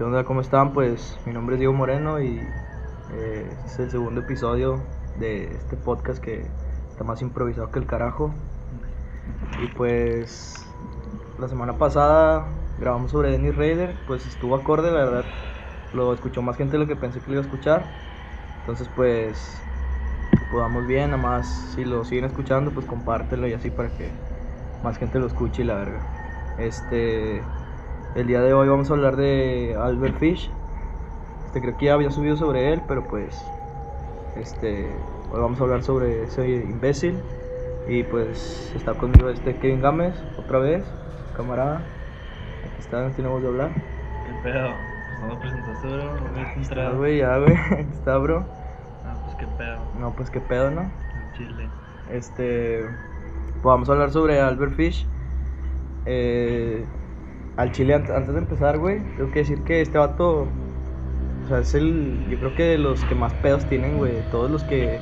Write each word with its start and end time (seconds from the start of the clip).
¿Qué 0.00 0.04
onda? 0.04 0.24
¿Cómo 0.24 0.40
están? 0.40 0.72
Pues 0.72 1.20
mi 1.26 1.34
nombre 1.34 1.56
es 1.56 1.58
Diego 1.58 1.74
Moreno 1.74 2.22
y 2.22 2.38
eh, 3.12 3.46
este 3.66 3.66
es 3.66 3.78
el 3.80 3.90
segundo 3.90 4.22
episodio 4.22 4.80
de 5.18 5.44
este 5.44 5.76
podcast 5.76 6.24
que 6.24 6.46
está 6.88 7.04
más 7.04 7.20
improvisado 7.20 7.70
que 7.70 7.80
el 7.80 7.84
carajo. 7.84 8.32
Y 9.62 9.66
pues 9.76 10.66
la 11.38 11.48
semana 11.48 11.76
pasada 11.76 12.46
grabamos 12.78 13.10
sobre 13.10 13.30
Dennis 13.30 13.54
Raider, 13.54 13.94
pues 14.06 14.26
estuvo 14.26 14.54
acorde, 14.54 14.90
la 14.90 15.04
verdad. 15.04 15.24
Lo 15.92 16.14
escuchó 16.14 16.40
más 16.40 16.56
gente 16.56 16.78
de 16.78 16.78
lo 16.78 16.86
que 16.86 16.96
pensé 16.96 17.20
que 17.20 17.26
lo 17.26 17.32
iba 17.32 17.42
a 17.42 17.44
escuchar. 17.44 17.84
Entonces 18.60 18.88
pues 18.96 19.60
podamos 20.50 20.86
bien, 20.86 21.10
nada 21.10 21.22
más 21.22 21.46
si 21.74 21.84
lo 21.84 22.06
siguen 22.06 22.24
escuchando, 22.24 22.70
pues 22.70 22.86
compártelo 22.86 23.46
y 23.46 23.52
así 23.52 23.68
para 23.68 23.90
que 23.90 24.08
más 24.82 24.96
gente 24.96 25.18
lo 25.18 25.26
escuche 25.26 25.60
y 25.60 25.66
la 25.66 25.74
verga. 25.74 26.56
Este 26.56 27.42
el 28.14 28.26
día 28.26 28.40
de 28.40 28.52
hoy 28.52 28.68
vamos 28.68 28.90
a 28.90 28.94
hablar 28.94 29.16
de 29.16 29.76
Albert 29.80 30.18
Fish. 30.18 30.50
Este 31.46 31.60
creo 31.60 31.76
que 31.76 31.86
ya 31.86 31.94
había 31.94 32.10
subido 32.10 32.36
sobre 32.36 32.72
él, 32.72 32.82
pero 32.88 33.06
pues 33.06 33.44
este 34.36 34.90
hoy 35.32 35.40
vamos 35.40 35.60
a 35.60 35.64
hablar 35.64 35.82
sobre 35.82 36.24
ese 36.24 36.48
imbécil 36.48 37.18
y 37.88 38.02
pues 38.02 38.72
está 38.74 38.94
conmigo 38.94 39.28
este 39.28 39.56
Kevin 39.56 39.80
Gámez 39.80 40.14
otra 40.38 40.58
vez, 40.58 40.84
camarada. 41.36 41.76
Aquí 41.76 42.80
está, 42.80 43.02
no 43.02 43.10
tenemos 43.14 43.42
de 43.42 43.48
hablar. 43.48 43.70
¿Qué 43.74 44.50
pedo? 44.50 44.70
Pues 44.72 45.20
no 45.20 45.26
me 45.28 45.40
presentaste, 45.40 45.88
bro. 45.88 46.20
No 46.30 46.62
Está, 46.62 46.90
güey, 46.90 47.18
ya, 47.18 47.38
güey. 47.38 47.54
Está, 47.92 48.18
bro. 48.18 48.44
Ah, 49.04 49.14
pues 49.24 49.36
qué 49.36 49.46
pedo. 49.56 49.78
No, 49.98 50.12
pues 50.14 50.30
qué 50.30 50.40
pedo, 50.40 50.70
¿no? 50.70 50.82
En 50.82 51.32
Chile. 51.36 51.68
Este, 52.10 52.84
pues 53.52 53.64
vamos 53.64 53.88
a 53.88 53.92
hablar 53.92 54.10
sobre 54.10 54.40
Albert 54.40 54.74
Fish. 54.74 55.06
Eh, 56.06 56.84
al 57.60 57.72
Chile, 57.72 57.94
ant- 57.94 58.14
antes 58.14 58.32
de 58.32 58.38
empezar, 58.40 58.78
güey, 58.78 59.00
tengo 59.16 59.30
que 59.32 59.40
decir 59.40 59.62
que 59.64 59.80
este 59.82 59.98
vato, 59.98 60.46
o 61.44 61.48
sea, 61.48 61.58
es 61.58 61.74
el, 61.74 62.26
yo 62.30 62.38
creo 62.38 62.54
que 62.54 62.62
de 62.64 62.78
los 62.78 63.04
que 63.04 63.14
más 63.14 63.32
pedos 63.34 63.64
tienen, 63.66 63.98
güey, 63.98 64.12
de 64.12 64.22
todos 64.30 64.50
los 64.50 64.64
que 64.64 64.98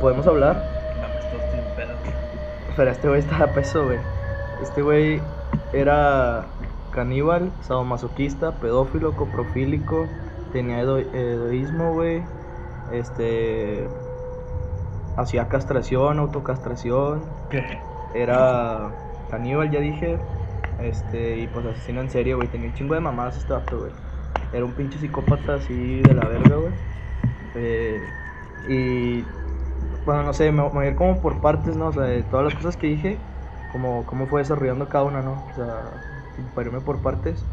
podemos 0.00 0.26
hablar. 0.26 0.56
Mames, 1.00 1.30
todos 1.30 1.44
tienen 1.52 1.74
pedo. 1.76 1.92
Pero 2.76 2.90
este 2.90 3.08
güey 3.08 3.20
está 3.20 3.44
a 3.44 3.46
peso, 3.52 3.84
güey. 3.84 3.98
Este 4.62 4.82
güey 4.82 5.20
era 5.72 6.46
caníbal, 6.90 7.52
sadomasoquista, 7.60 8.52
pedófilo, 8.56 9.14
coprofílico, 9.14 10.06
tenía 10.52 10.80
edo- 10.80 10.98
egoísmo, 10.98 11.92
güey. 11.94 12.22
Este. 12.92 13.86
Hacía 15.16 15.48
castración, 15.48 16.18
autocastración. 16.18 17.22
¿Qué? 17.50 17.78
Era 18.14 18.90
caníbal, 19.30 19.70
ya 19.70 19.80
dije. 19.80 20.18
Este, 20.82 21.38
y 21.38 21.46
pues 21.46 21.66
asesino 21.66 22.00
en 22.00 22.10
serie, 22.10 22.34
güey. 22.34 22.48
Tenía 22.48 22.68
un 22.68 22.74
chingo 22.74 22.94
de 22.94 23.00
mamadas 23.00 23.36
este 23.36 23.52
vato, 23.52 23.78
güey. 23.80 23.92
Era 24.52 24.64
un 24.64 24.72
pinche 24.72 24.98
psicópata 24.98 25.54
así 25.54 26.00
de 26.00 26.14
la 26.14 26.26
verga, 26.26 26.56
güey. 26.56 26.72
Eh, 27.54 28.00
y 28.68 29.22
bueno, 30.04 30.22
no 30.24 30.32
sé, 30.32 30.50
me, 30.52 30.62
me 30.62 30.68
voy 30.68 30.86
a 30.86 30.88
ir 30.90 30.96
como 30.96 31.20
por 31.20 31.40
partes, 31.40 31.76
¿no? 31.76 31.88
O 31.88 31.92
sea, 31.92 32.02
de 32.04 32.22
todas 32.22 32.44
las 32.44 32.54
cosas 32.54 32.76
que 32.76 32.86
dije, 32.86 33.18
como 33.72 34.04
cómo 34.06 34.26
fue 34.26 34.40
desarrollando 34.40 34.88
cada 34.88 35.04
una, 35.04 35.22
¿no? 35.22 35.32
O 35.50 35.54
sea, 35.54 35.90
para 36.54 36.68
irme 36.68 36.80
por 36.80 37.00
partes. 37.02 37.44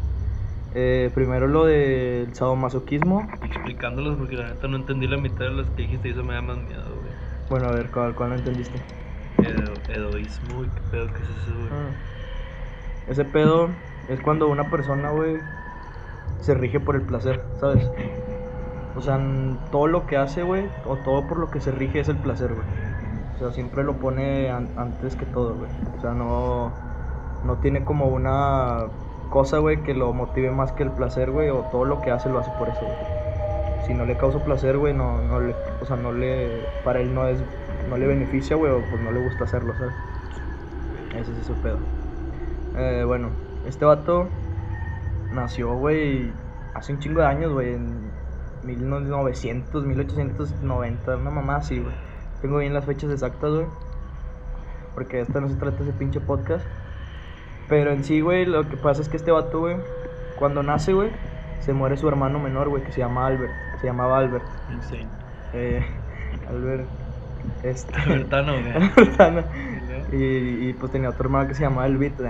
Eh, 0.74 1.10
primero 1.14 1.46
lo 1.46 1.64
del 1.64 2.34
sadomasoquismo. 2.34 3.26
Explicándolos 3.42 4.16
porque 4.16 4.36
la 4.36 4.48
neta 4.48 4.68
no 4.68 4.76
entendí 4.76 5.06
la 5.06 5.16
mitad 5.16 5.46
de 5.46 5.50
los 5.50 5.66
que 5.70 5.82
dijiste 5.82 6.08
y 6.08 6.12
eso 6.12 6.24
me 6.24 6.34
da 6.34 6.42
más 6.42 6.58
miedo, 6.58 6.84
güey. 7.00 7.12
Bueno, 7.48 7.68
a 7.68 7.72
ver, 7.72 7.90
¿cuál, 7.90 8.14
cuál 8.14 8.30
no 8.30 8.36
entendiste? 8.36 8.78
Edo, 9.38 9.74
edoísmo, 9.88 10.56
güey. 10.56 10.70
¿Qué 10.70 10.80
pedo? 10.90 11.06
¿Qué 11.06 11.22
es 11.22 11.28
eso, 11.28 11.54
güey? 11.58 11.70
Ah. 11.72 12.17
Ese 13.08 13.24
pedo 13.24 13.68
es 14.08 14.20
cuando 14.20 14.48
una 14.48 14.70
persona, 14.70 15.10
güey, 15.10 15.40
se 16.40 16.54
rige 16.54 16.80
por 16.80 16.96
el 16.96 17.02
placer, 17.02 17.40
¿sabes? 17.60 17.90
O 18.96 19.00
sea, 19.00 19.18
todo 19.70 19.86
lo 19.86 20.06
que 20.06 20.16
hace, 20.16 20.42
güey, 20.42 20.64
o 20.84 20.96
todo 20.96 21.26
por 21.26 21.38
lo 21.38 21.50
que 21.50 21.60
se 21.60 21.70
rige 21.70 22.00
es 22.00 22.08
el 22.08 22.16
placer, 22.18 22.52
güey. 22.54 22.66
O 23.36 23.38
sea, 23.38 23.52
siempre 23.52 23.84
lo 23.84 23.98
pone 23.98 24.50
an- 24.50 24.70
antes 24.76 25.16
que 25.16 25.26
todo, 25.26 25.54
güey. 25.56 25.70
O 25.96 26.00
sea, 26.00 26.12
no, 26.14 26.72
no 27.44 27.56
tiene 27.58 27.84
como 27.84 28.06
una 28.08 28.86
cosa, 29.30 29.58
güey, 29.58 29.82
que 29.82 29.94
lo 29.94 30.12
motive 30.12 30.50
más 30.50 30.72
que 30.72 30.82
el 30.82 30.92
placer, 30.92 31.30
güey, 31.30 31.50
o 31.50 31.64
todo 31.70 31.84
lo 31.84 32.00
que 32.00 32.10
hace 32.10 32.28
lo 32.28 32.38
hace 32.40 32.50
por 32.52 32.68
eso, 32.68 32.80
güey. 32.86 32.96
Si 33.86 33.94
no 33.94 34.04
le 34.04 34.16
causa 34.16 34.44
placer, 34.44 34.78
güey, 34.78 34.94
no, 34.94 35.22
no 35.22 35.40
le, 35.40 35.54
o 35.80 35.86
sea, 35.86 35.96
no 35.96 36.12
le, 36.12 36.72
para 36.84 37.00
él 37.00 37.14
no 37.14 37.26
es, 37.28 37.44
no 37.88 37.96
le 37.96 38.06
beneficia, 38.06 38.56
güey, 38.56 38.72
o 38.72 38.88
pues 38.88 39.00
no 39.02 39.12
le 39.12 39.20
gusta 39.20 39.44
hacerlo, 39.44 39.74
¿sabes? 39.76 39.94
Ese 41.12 41.32
es 41.32 41.38
ese 41.38 41.54
pedo. 41.54 41.97
Eh, 42.78 43.02
bueno, 43.04 43.30
este 43.66 43.84
vato 43.84 44.28
nació, 45.32 45.74
güey, 45.74 46.30
hace 46.74 46.92
un 46.92 47.00
chingo 47.00 47.20
de 47.22 47.26
años, 47.26 47.52
güey, 47.52 47.74
en 47.74 48.08
1900, 48.62 49.84
1890, 49.84 51.16
una 51.16 51.30
mamá 51.30 51.56
así, 51.56 51.80
güey. 51.80 51.92
Tengo 52.40 52.58
bien 52.58 52.74
las 52.74 52.84
fechas 52.84 53.10
exactas, 53.10 53.50
güey. 53.50 53.66
Porque 54.94 55.20
esta 55.20 55.40
no 55.40 55.48
se 55.48 55.56
trata 55.56 55.78
de 55.78 55.90
ese 55.90 55.92
pinche 55.98 56.20
podcast. 56.20 56.64
Pero 57.68 57.90
en 57.90 58.04
sí, 58.04 58.20
güey, 58.20 58.46
lo 58.46 58.68
que 58.68 58.76
pasa 58.76 59.02
es 59.02 59.08
que 59.08 59.16
este 59.16 59.32
vato, 59.32 59.58
güey, 59.58 59.76
cuando 60.38 60.62
nace, 60.62 60.92
güey, 60.92 61.10
se 61.58 61.72
muere 61.72 61.96
su 61.96 62.08
hermano 62.08 62.38
menor, 62.38 62.68
güey, 62.68 62.84
que 62.84 62.92
se 62.92 63.00
llama 63.00 63.26
Albert. 63.26 63.52
Se 63.80 63.88
llamaba 63.88 64.18
Albert. 64.18 64.44
Insane. 64.72 65.08
Eh, 65.52 65.84
Albert. 66.48 66.86
Este. 67.62 67.94
Albertano, 67.96 68.52
güey. 68.60 68.72
Albertano. 68.72 69.42
¿Y 70.12 70.72
pues 70.74 70.92
tenía 70.92 71.10
otro 71.10 71.24
hermano 71.24 71.48
que 71.48 71.54
se 71.54 71.62
llamaba 71.62 71.86
Elvit. 71.86 72.14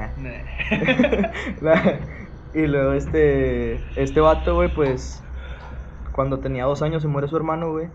y 2.54 2.66
luego 2.66 2.92
este, 2.92 3.74
este 3.94 4.20
vato, 4.20 4.54
güey, 4.56 4.74
pues 4.74 5.22
cuando 6.12 6.38
tenía 6.38 6.64
dos 6.64 6.82
años 6.82 7.02
se 7.02 7.08
muere 7.08 7.28
su 7.28 7.36
hermano, 7.36 7.70
güey. 7.70 7.88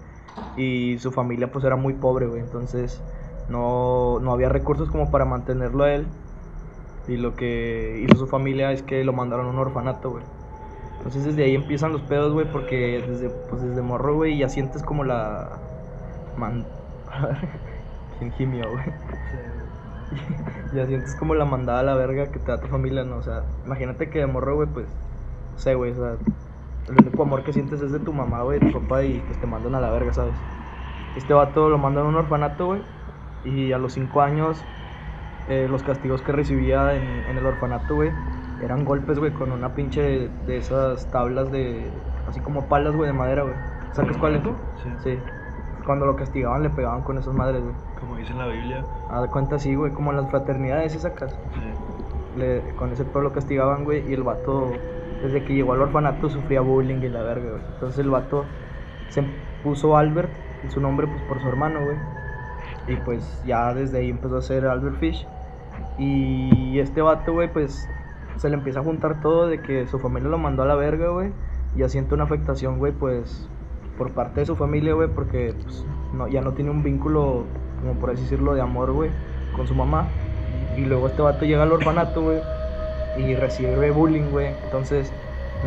Y 0.55 0.97
su 0.99 1.11
familia 1.11 1.51
pues 1.51 1.65
era 1.65 1.75
muy 1.75 1.93
pobre, 1.93 2.27
güey. 2.27 2.41
Entonces 2.41 3.01
no, 3.49 4.19
no 4.21 4.31
había 4.31 4.47
recursos 4.49 4.89
como 4.89 5.11
para 5.11 5.25
mantenerlo 5.25 5.83
a 5.83 5.93
él. 5.93 6.07
Y 7.07 7.17
lo 7.17 7.35
que 7.35 8.01
hizo 8.01 8.17
su 8.17 8.27
familia 8.27 8.71
es 8.71 8.81
que 8.81 9.03
lo 9.03 9.11
mandaron 9.11 9.47
a 9.47 9.49
un 9.49 9.59
orfanato, 9.59 10.11
güey. 10.11 10.23
Entonces 10.97 11.25
desde 11.25 11.43
ahí 11.43 11.55
empiezan 11.55 11.91
los 11.91 12.01
pedos, 12.03 12.31
güey, 12.31 12.49
porque 12.49 13.03
desde, 13.05 13.29
pues 13.29 13.61
desde 13.61 13.81
morro, 13.81 14.15
güey, 14.15 14.37
ya 14.37 14.47
sientes 14.47 14.83
como 14.83 15.03
la... 15.03 15.49
Man... 16.37 16.65
¿Quién 18.17 18.31
gimió, 18.31 18.71
güey? 18.71 18.85
ya 20.71 20.85
sientes 20.87 21.15
como 21.15 21.35
la 21.35 21.45
mandada 21.45 21.79
a 21.79 21.83
la 21.83 21.95
verga 21.95 22.31
que 22.31 22.39
te 22.39 22.51
da 22.51 22.59
tu 22.61 22.67
familia, 22.67 23.03
¿no? 23.03 23.17
O 23.17 23.23
sea, 23.23 23.49
imagínate 23.63 24.09
que 24.09 24.19
de 24.19 24.27
morro, 24.27 24.55
güey, 24.55 24.69
pues, 24.69 24.99
no 25.51 25.57
sé, 25.57 25.75
güey, 25.75 25.91
o 25.91 25.95
sea, 25.95 26.13
el 26.87 26.97
único 27.01 27.23
amor 27.23 27.43
que 27.43 27.53
sientes 27.53 27.81
es 27.81 27.91
de 27.91 27.99
tu 27.99 28.13
mamá, 28.13 28.43
güey, 28.43 28.59
de 28.59 28.65
tu 28.65 28.71
papá 28.71 29.03
y 29.03 29.21
pues 29.21 29.39
te 29.39 29.47
mandan 29.47 29.75
a 29.75 29.81
la 29.81 29.91
verga, 29.91 30.13
¿sabes? 30.13 30.45
Este 31.15 31.33
vato 31.33 31.69
lo 31.69 31.77
mandan 31.79 32.05
a 32.05 32.09
un 32.09 32.15
orfanato, 32.15 32.67
güey, 32.67 32.83
y 33.43 33.71
a 33.73 33.77
los 33.79 33.93
cinco 33.93 34.21
años 34.21 34.67
eh, 35.45 35.67
los 35.69 35.83
castigos 35.83 36.23
que 36.23 36.31
recibía 36.33 36.95
en, 36.95 37.25
en 37.27 37.37
el 37.37 37.45
orfanato, 37.45 37.95
güey, 37.95 38.13
eran 38.59 38.85
golpes, 38.85 39.19
güey, 39.19 39.33
con 39.33 39.51
una 39.51 39.75
pinche 39.75 40.01
de, 40.01 40.29
de 40.29 40.57
esas 40.57 41.09
tablas 41.11 41.51
de, 41.51 42.11
así 42.25 42.41
como 42.41 42.69
palas, 42.69 42.95
güey, 42.95 43.07
de 43.09 43.13
madera, 43.13 43.43
güey. 43.43 43.57
¿Sabes 43.91 44.17
cuál 44.17 44.35
es? 44.37 44.43
Sí. 44.75 44.97
Sí. 44.97 45.23
Cuando 45.85 46.05
lo 46.05 46.15
castigaban 46.15 46.63
le 46.63 46.69
pegaban 46.69 47.01
con 47.01 47.17
esas 47.17 47.33
madres, 47.33 47.61
güey. 47.61 47.75
Como 47.99 48.15
dice 48.17 48.31
en 48.31 48.39
la 48.39 48.47
Biblia. 48.47 48.85
A 49.09 49.21
de 49.21 49.27
cuenta 49.27 49.55
así, 49.57 49.75
güey, 49.75 49.91
como 49.91 50.11
en 50.11 50.17
las 50.17 50.29
fraternidades 50.29 50.95
esas 50.95 51.11
sacas. 51.11 51.31
Sí. 51.31 52.39
Le, 52.39 52.61
con 52.75 52.91
ese 52.91 53.03
pueblo 53.03 53.29
lo 53.29 53.35
castigaban, 53.35 53.83
güey, 53.83 54.09
y 54.09 54.13
el 54.13 54.23
vato, 54.23 54.71
desde 55.21 55.43
que 55.43 55.53
llegó 55.53 55.73
al 55.73 55.81
orfanato, 55.81 56.29
sufría 56.29 56.61
bullying 56.61 57.01
y 57.01 57.09
la 57.09 57.21
verga, 57.21 57.51
güey. 57.51 57.63
Entonces 57.73 57.99
el 57.99 58.09
vato 58.09 58.45
se 59.09 59.23
puso 59.63 59.95
Albert, 59.97 60.31
y 60.65 60.69
su 60.71 60.79
nombre, 60.79 61.07
pues 61.07 61.21
por 61.23 61.41
su 61.41 61.47
hermano, 61.47 61.79
güey. 61.83 61.97
Y 62.87 62.95
pues 62.97 63.43
ya 63.45 63.73
desde 63.73 63.99
ahí 63.99 64.09
empezó 64.09 64.37
a 64.37 64.41
ser 64.41 64.65
Albert 64.65 64.97
Fish. 64.97 65.27
Y 65.97 66.79
este 66.79 67.01
vato, 67.01 67.33
güey, 67.33 67.51
pues 67.51 67.87
se 68.37 68.49
le 68.49 68.55
empieza 68.55 68.79
a 68.79 68.83
juntar 68.83 69.21
todo 69.21 69.47
de 69.47 69.61
que 69.61 69.87
su 69.87 69.99
familia 69.99 70.29
lo 70.29 70.37
mandó 70.37 70.63
a 70.63 70.65
la 70.65 70.75
verga, 70.75 71.09
güey. 71.09 71.31
Y 71.75 71.79
ya 71.79 71.89
siente 71.89 72.13
una 72.13 72.23
afectación, 72.23 72.79
güey, 72.79 72.93
pues 72.93 73.49
por 73.97 74.11
parte 74.11 74.41
de 74.41 74.45
su 74.45 74.55
familia, 74.55 74.93
güey, 74.93 75.09
porque 75.09 75.53
pues, 75.63 75.85
no, 76.13 76.27
ya 76.27 76.41
no 76.41 76.53
tiene 76.53 76.71
un 76.71 76.83
vínculo, 76.83 77.43
como 77.81 77.93
por 77.99 78.11
así 78.11 78.23
decirlo, 78.23 78.53
de 78.53 78.61
amor, 78.61 78.91
güey, 78.91 79.11
con 79.55 79.67
su 79.67 79.75
mamá. 79.75 80.07
Y 80.77 80.81
luego 80.81 81.07
este 81.07 81.21
vato 81.21 81.45
llega 81.45 81.63
al 81.63 81.71
orfanato, 81.71 82.21
güey, 82.21 82.39
y 83.17 83.35
recibe 83.35 83.91
bullying, 83.91 84.31
güey. 84.31 84.47
Entonces 84.65 85.11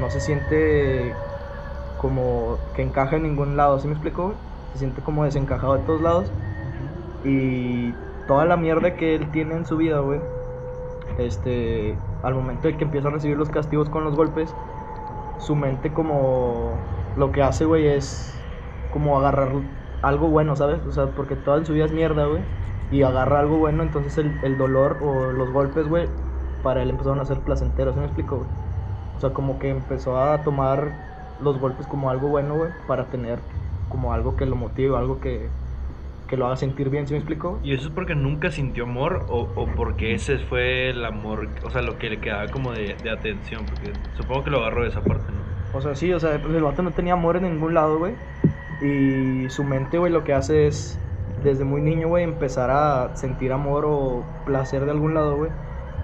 no 0.00 0.11
se 0.11 0.20
siente 0.20 1.12
como 2.00 2.58
que 2.75 2.82
encaja 2.82 3.17
en 3.17 3.23
ningún 3.23 3.56
lado, 3.56 3.78
¿sí 3.78 3.87
me 3.87 3.94
explico, 3.94 4.25
güey? 4.25 4.37
Se 4.72 4.81
siente 4.81 5.00
como 5.02 5.25
desencajado 5.25 5.76
de 5.76 5.84
todos 5.84 6.00
lados. 6.00 6.32
Y 7.25 7.93
toda 8.26 8.44
la 8.44 8.56
mierda 8.56 8.94
que 8.94 9.14
él 9.14 9.31
tiene 9.31 9.55
en 9.55 9.67
su 9.67 9.76
vida, 9.76 10.00
güey, 10.00 10.20
este, 11.19 11.96
al 12.22 12.34
momento 12.34 12.69
de 12.69 12.76
que 12.76 12.84
empieza 12.84 13.08
a 13.08 13.11
recibir 13.11 13.37
los 13.37 13.49
castigos 13.49 13.88
con 13.88 14.05
los 14.05 14.17
golpes, 14.17 14.55
su 15.38 15.55
mente 15.55 15.93
como 15.93 16.75
lo 17.16 17.32
que 17.32 17.42
hace, 17.42 17.66
güey, 17.66 17.88
es 17.88 18.48
como 18.90 19.18
agarrar 19.18 19.52
algo 20.02 20.30
bueno, 20.30 20.56
¿sabes? 20.56 20.86
O 20.86 20.92
sea, 20.92 21.14
porque 21.14 21.36
toda 21.36 21.64
su 21.66 21.74
vida 21.74 21.86
es 21.86 21.92
mierda, 21.92 22.26
güey. 22.26 22.46
Y 22.90 23.02
agarra 23.02 23.40
algo 23.40 23.58
bueno, 23.58 23.82
entonces 23.84 24.18
el, 24.18 24.40
el 24.44 24.58
dolor 24.58 24.98
o 25.02 25.32
los 25.32 25.50
golpes, 25.52 25.88
güey, 25.88 26.10
para 26.62 26.82
él 26.82 26.90
empezaron 26.90 27.20
a 27.20 27.26
ser 27.26 27.44
placenteros, 27.44 27.94
¿sí 27.94 28.00
me 28.00 28.06
explico, 28.06 28.38
güey? 28.38 28.50
O 29.14 29.20
sea, 29.20 29.32
como 29.34 29.58
que 29.58 29.70
empezó 29.70 30.18
a 30.18 30.44
tomar 30.44 31.02
los 31.38 31.58
golpes 31.58 31.88
como 31.88 32.10
algo 32.10 32.28
bueno, 32.28 32.56
güey, 32.56 32.72
para 32.86 33.10
tener 33.10 33.48
como 33.88 34.14
algo 34.14 34.36
que 34.36 34.46
lo 34.46 34.56
motive, 34.56 34.96
algo 34.98 35.20
que, 35.20 35.56
que 36.26 36.36
lo 36.38 36.46
haga 36.46 36.56
sentir 36.56 36.90
bien, 36.90 37.06
¿sí 37.08 37.14
me 37.14 37.19
explico? 37.20 37.62
¿Y 37.62 37.74
eso 37.74 37.88
es 37.88 37.94
porque 37.94 38.14
nunca 38.14 38.50
sintió 38.50 38.84
amor 38.84 39.24
o, 39.28 39.52
o 39.56 39.74
porque 39.74 40.14
ese 40.14 40.38
fue 40.38 40.90
el 40.90 41.04
amor, 41.04 41.54
o 41.62 41.70
sea, 41.70 41.82
lo 41.82 41.98
que 41.98 42.10
le 42.10 42.20
quedaba 42.20 42.50
como 42.50 42.72
de, 42.72 42.96
de 42.96 43.10
atención? 43.10 43.66
Porque 43.66 43.96
supongo 44.12 44.44
que 44.44 44.50
lo 44.50 44.58
agarró 44.60 44.82
de 44.84 44.90
esa 44.90 45.06
parte, 45.06 45.32
¿no? 45.32 45.45
O 45.72 45.80
sea, 45.80 45.94
sí, 45.94 46.12
o 46.12 46.20
sea, 46.20 46.34
el 46.34 46.62
vato 46.62 46.82
no 46.82 46.92
tenía 46.92 47.14
amor 47.14 47.36
en 47.36 47.44
ningún 47.44 47.74
lado, 47.74 47.98
güey. 47.98 48.14
Y 48.80 49.48
su 49.48 49.64
mente, 49.64 49.98
güey, 49.98 50.12
lo 50.12 50.24
que 50.24 50.34
hace 50.34 50.66
es, 50.66 50.98
desde 51.42 51.64
muy 51.64 51.80
niño, 51.80 52.08
güey, 52.08 52.24
empezar 52.24 52.70
a 52.70 53.16
sentir 53.16 53.52
amor 53.52 53.84
o 53.86 54.24
placer 54.44 54.84
de 54.84 54.90
algún 54.90 55.14
lado, 55.14 55.36
güey. 55.36 55.50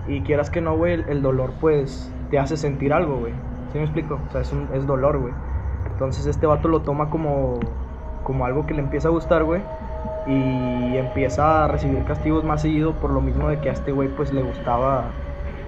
Y 0.08 0.22
quieras 0.22 0.50
que 0.50 0.60
no, 0.60 0.76
güey, 0.76 1.04
el, 1.08 1.22
dolor, 1.22 1.52
pues, 1.60 2.12
te 2.30 2.38
hace 2.38 2.56
sentir 2.56 2.92
algo, 2.92 3.18
güey. 3.18 3.32
¿Sí 3.72 3.78
me 3.78 3.84
explico? 3.84 4.20
O 4.28 4.32
sea, 4.32 4.40
es, 4.40 4.52
un, 4.52 4.68
es 4.74 4.86
dolor, 4.86 5.18
güey. 5.18 5.32
Entonces 5.92 6.26
este 6.26 6.46
vato 6.46 6.68
lo 6.68 6.80
toma 6.80 7.10
como, 7.10 7.60
como 8.24 8.44
algo 8.44 8.66
que 8.66 8.74
le 8.74 8.80
empieza 8.80 9.08
a 9.08 9.10
gustar, 9.10 9.44
güey. 9.44 9.62
Y 10.26 10.96
empieza 10.96 11.64
a 11.64 11.68
recibir 11.68 12.04
castigos 12.04 12.44
más 12.44 12.62
seguido 12.62 12.94
por 12.94 13.10
lo 13.10 13.20
mismo 13.20 13.48
de 13.48 13.60
que 13.60 13.68
a 13.68 13.72
este 13.72 13.92
güey, 13.92 14.08
pues, 14.08 14.32
le 14.32 14.42
gustaba 14.42 15.04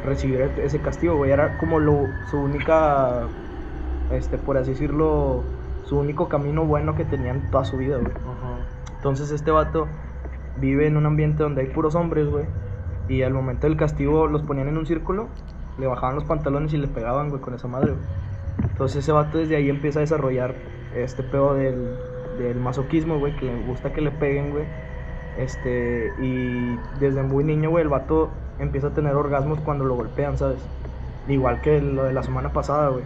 recibir 0.05 0.41
ese 0.63 0.81
castigo, 0.81 1.17
güey. 1.17 1.31
Era 1.31 1.59
como 1.59 1.79
lo, 1.79 2.07
su 2.31 2.39
única, 2.39 3.23
este, 4.17 4.39
por 4.39 4.57
así 4.57 4.71
decirlo, 4.71 5.43
su 5.85 5.99
único 5.99 6.29
camino 6.29 6.65
bueno 6.65 6.95
que 6.95 7.05
tenía 7.05 7.33
en 7.33 7.51
toda 7.51 7.65
su 7.65 7.77
vida, 7.77 7.99
güey. 7.99 8.13
Entonces 8.97 9.31
este 9.31 9.51
vato 9.51 9.87
vive 10.59 10.87
en 10.87 10.97
un 10.97 11.07
ambiente 11.07 11.43
donde 11.43 11.63
hay 11.63 11.69
puros 11.69 11.95
hombres, 11.95 12.29
güey. 12.29 12.47
Y 13.09 13.23
al 13.23 13.35
momento 13.35 13.67
del 13.67 13.77
castigo 13.77 14.27
los 14.27 14.43
ponían 14.43 14.69
en 14.69 14.79
un 14.79 14.87
círculo, 14.87 15.29
le 15.79 15.87
bajaban 15.87 16.15
los 16.15 16.25
pantalones 16.25 16.73
y 16.73 16.79
le 16.79 16.89
pegaban, 16.89 17.29
güey, 17.29 17.41
con 17.41 17.55
esa 17.55 17.69
madre, 17.69 17.93
güey. 17.93 18.05
Entonces 18.63 18.99
ese 18.99 19.13
vato 19.13 19.39
desde 19.39 19.57
ahí 19.57 19.69
empieza 19.69 19.99
a 19.99 20.03
desarrollar 20.03 20.55
este 20.95 21.23
pedo 21.23 21.55
del, 21.55 21.97
del 22.39 22.59
masoquismo, 22.59 23.19
güey, 23.19 23.37
que 23.37 23.47
le 23.47 23.67
gusta 23.67 23.93
que 23.93 24.01
le 24.01 24.11
peguen, 24.11 24.53
güey. 24.53 24.65
Este, 25.37 26.13
y 26.19 26.77
desde 27.01 27.23
muy 27.23 27.45
niño, 27.45 27.71
güey, 27.71 27.83
el 27.83 27.89
vato 27.89 28.31
empieza 28.59 28.89
a 28.89 28.91
tener 28.91 29.15
orgasmos 29.15 29.61
cuando 29.61 29.85
lo 29.85 29.97
golpean, 29.97 30.39
¿sabes? 30.39 30.59
Igual 31.29 31.61
que 31.61 31.81
lo 31.81 32.05
de 32.05 32.13
la 32.13 32.23
semana 32.23 32.53
pasada, 32.53 32.89
güey. 32.89 33.05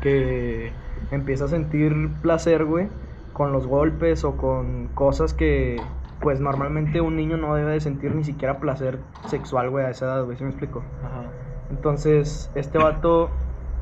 Que 0.00 0.72
empieza 1.10 1.46
a 1.46 1.48
sentir 1.48 2.10
placer, 2.22 2.64
güey, 2.64 2.88
con 3.32 3.52
los 3.52 3.66
golpes 3.66 4.24
o 4.24 4.36
con 4.36 4.88
cosas 4.88 5.34
que, 5.34 5.80
pues 6.20 6.40
normalmente 6.40 7.00
un 7.00 7.16
niño 7.16 7.36
no 7.36 7.54
debe 7.54 7.72
de 7.72 7.80
sentir 7.80 8.14
ni 8.14 8.24
siquiera 8.24 8.58
placer 8.58 8.98
sexual, 9.26 9.70
güey, 9.70 9.86
a 9.86 9.90
esa 9.90 10.06
edad, 10.06 10.24
güey, 10.24 10.36
¿sí 10.36 10.44
me 10.44 10.50
explico? 10.50 10.82
Ajá. 11.04 11.22
Entonces, 11.70 12.50
este 12.54 12.78
vato 12.78 13.30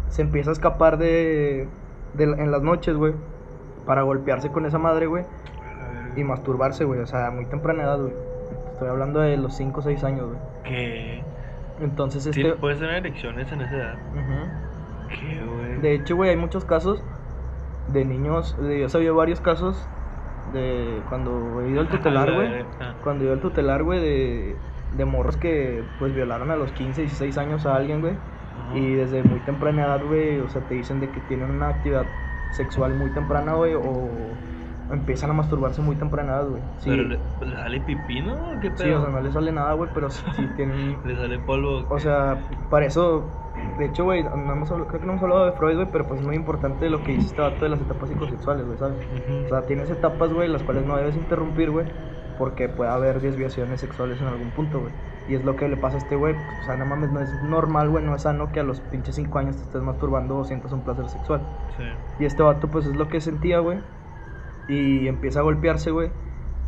se 0.09 0.23
empieza 0.23 0.51
a 0.51 0.53
escapar 0.53 0.99
de, 0.99 1.69
de 2.15 2.25
en 2.25 2.51
las 2.51 2.63
noches, 2.63 2.97
güey, 2.97 3.15
para 3.87 4.03
golpearse 4.03 4.51
con 4.51 4.67
esa 4.67 4.79
madre, 4.79 5.07
güey, 5.07 5.25
y 6.17 6.25
masturbarse, 6.25 6.85
güey, 6.85 7.01
o 7.01 7.07
sea, 7.07 7.29
a 7.29 7.31
muy 7.31 7.47
temprana 7.47 7.85
edad, 7.85 8.01
güey. 8.01 8.13
Estoy 8.73 8.89
hablando 8.89 9.21
de 9.21 9.37
los 9.37 9.57
5 9.57 9.81
o 9.81 9.83
6 9.83 10.05
años, 10.05 10.27
güey. 10.27 10.39
¿Qué? 10.65 11.23
Entonces, 11.81 12.25
Sí, 12.25 12.31
este... 12.31 12.53
puedes 12.55 12.79
tener 12.79 12.97
erecciones 12.97 13.51
en 13.53 13.61
esa 13.63 13.75
edad. 13.77 13.95
Ujú. 14.13 15.09
¿Qué, 15.09 15.45
güey? 15.45 15.56
De 15.83 15.95
hecho, 15.95 16.17
güey, 16.17 16.31
hay 16.31 16.37
muchos 16.37 16.65
casos 16.65 17.03
de 17.93 18.05
niños, 18.05 18.57
de, 18.61 18.81
yo 18.81 18.89
sabía 18.89 19.13
varios 19.13 19.41
casos 19.41 19.89
de 20.53 21.03
cuando 21.09 21.63
he 21.63 21.71
ido 21.71 21.81
al 21.81 21.89
tutelar, 21.91 22.33
güey. 22.33 22.65
Ah. 22.81 22.95
Cuando 23.03 23.25
iba 23.25 23.35
al 23.35 23.41
tutelar, 23.41 23.83
güey, 23.83 24.01
de, 24.01 24.57
de 24.97 25.05
morros 25.05 25.37
que 25.37 25.85
pues 25.99 26.15
violaron 26.15 26.51
a 26.51 26.57
los 26.57 26.73
15, 26.73 27.03
16 27.03 27.39
años 27.39 27.67
a 27.67 27.77
alguien, 27.77 28.01
güey. 28.01 28.19
Y 28.75 28.95
desde 28.95 29.23
muy 29.23 29.41
temprana 29.41 29.85
edad, 29.85 30.03
güey, 30.03 30.41
o 30.41 30.49
sea, 30.49 30.67
te 30.67 30.75
dicen 30.75 30.99
de 30.99 31.11
que 31.11 31.21
tienen 31.21 31.51
una 31.51 31.69
actividad 31.69 32.07
sexual 32.51 32.95
muy 32.95 33.13
temprana, 33.13 33.53
güey, 33.55 33.75
o 33.75 34.39
empiezan 34.91 35.31
a 35.31 35.33
masturbarse 35.33 35.81
muy 35.83 35.97
temprana 35.97 36.35
edad, 36.35 36.49
güey. 36.49 36.63
Sí, 36.79 36.91
Pero 36.91 37.03
le, 37.05 37.19
le 37.41 37.57
sale 37.57 37.81
pipí, 37.81 38.21
¿no? 38.21 38.61
¿Qué 38.61 38.71
pedo? 38.71 38.85
sí, 38.85 38.91
o 38.91 39.03
sea, 39.03 39.11
no 39.11 39.21
le 39.21 39.33
sale 39.33 39.53
nada, 39.53 39.73
güey, 39.73 39.91
pero 39.93 40.11
sí, 40.11 40.25
sí 40.37 40.47
tienen... 40.57 40.97
Le 41.05 41.17
sale 41.17 41.39
polvo. 41.41 41.85
O 41.89 41.99
sea, 41.99 42.39
para 42.71 42.87
eso, 42.87 43.25
de 43.79 43.87
hecho, 43.87 44.05
güey, 44.05 44.23
no 44.23 44.31
creo 44.65 45.01
que 45.01 45.07
no 45.07 45.13
hemos 45.13 45.23
hablado 45.23 45.47
de 45.47 45.53
Freud, 45.53 45.77
güey, 45.77 45.89
pero 45.91 46.07
pues 46.07 46.21
es 46.21 46.27
muy 46.27 46.37
importante 46.37 46.89
lo 46.91 47.03
que 47.03 47.13
dice 47.13 47.27
este 47.27 47.41
vato 47.41 47.65
de 47.65 47.71
las 47.71 47.81
etapas 47.81 48.09
psicosexuales, 48.09 48.67
güey, 48.67 48.79
¿sabes? 48.79 48.97
Ujú. 48.99 49.47
O 49.47 49.49
sea, 49.49 49.63
tienes 49.63 49.91
etapas, 49.91 50.33
güey, 50.33 50.49
las 50.49 50.63
cuales 50.63 50.87
no 50.87 50.97
debes 50.97 51.17
interrumpir, 51.17 51.71
güey, 51.71 51.87
porque 52.39 52.69
puede 52.69 52.91
haber 52.91 53.21
desviaciones 53.21 53.81
sexuales 53.81 54.21
en 54.21 54.29
algún 54.29 54.51
punto, 54.51 54.81
güey. 54.81 54.93
Y 55.29 55.35
es 55.35 55.45
lo 55.45 55.57
que 55.57 55.69
le 55.69 55.77
pasa 55.77 55.97
a 55.97 55.99
este 55.99 56.15
güey, 56.15 56.35
pues, 56.35 56.61
o 56.61 56.65
sea, 56.67 56.77
no 56.77 56.87
mames, 56.87 57.11
no 57.11 57.21
es 57.21 57.43
normal, 57.43 57.89
güey, 57.89 58.05
no 58.05 58.15
es 58.15 58.23
sano 58.23 58.53
que 58.53 58.61
a 58.61 58.63
los 58.63 58.81
pinches 58.81 59.17
5 59.17 59.39
años 59.39 59.57
te 59.57 59.63
estés 59.63 59.83
masturbando 59.83 60.37
o 60.37 60.45
sientas 60.45 60.73
un 60.73 60.83
placer 60.83 61.09
sexual. 61.09 61.41
Sí. 61.77 61.83
Y 62.21 62.25
este 62.27 62.45
vato, 62.45 62.69
pues 62.69 62.87
es 62.87 62.95
lo 62.95 63.09
que 63.09 63.21
sentía, 63.21 63.59
güey. 63.59 63.81
Y 64.69 65.09
empieza 65.09 65.41
a 65.41 65.43
golpearse, 65.43 65.91
güey. 65.91 66.11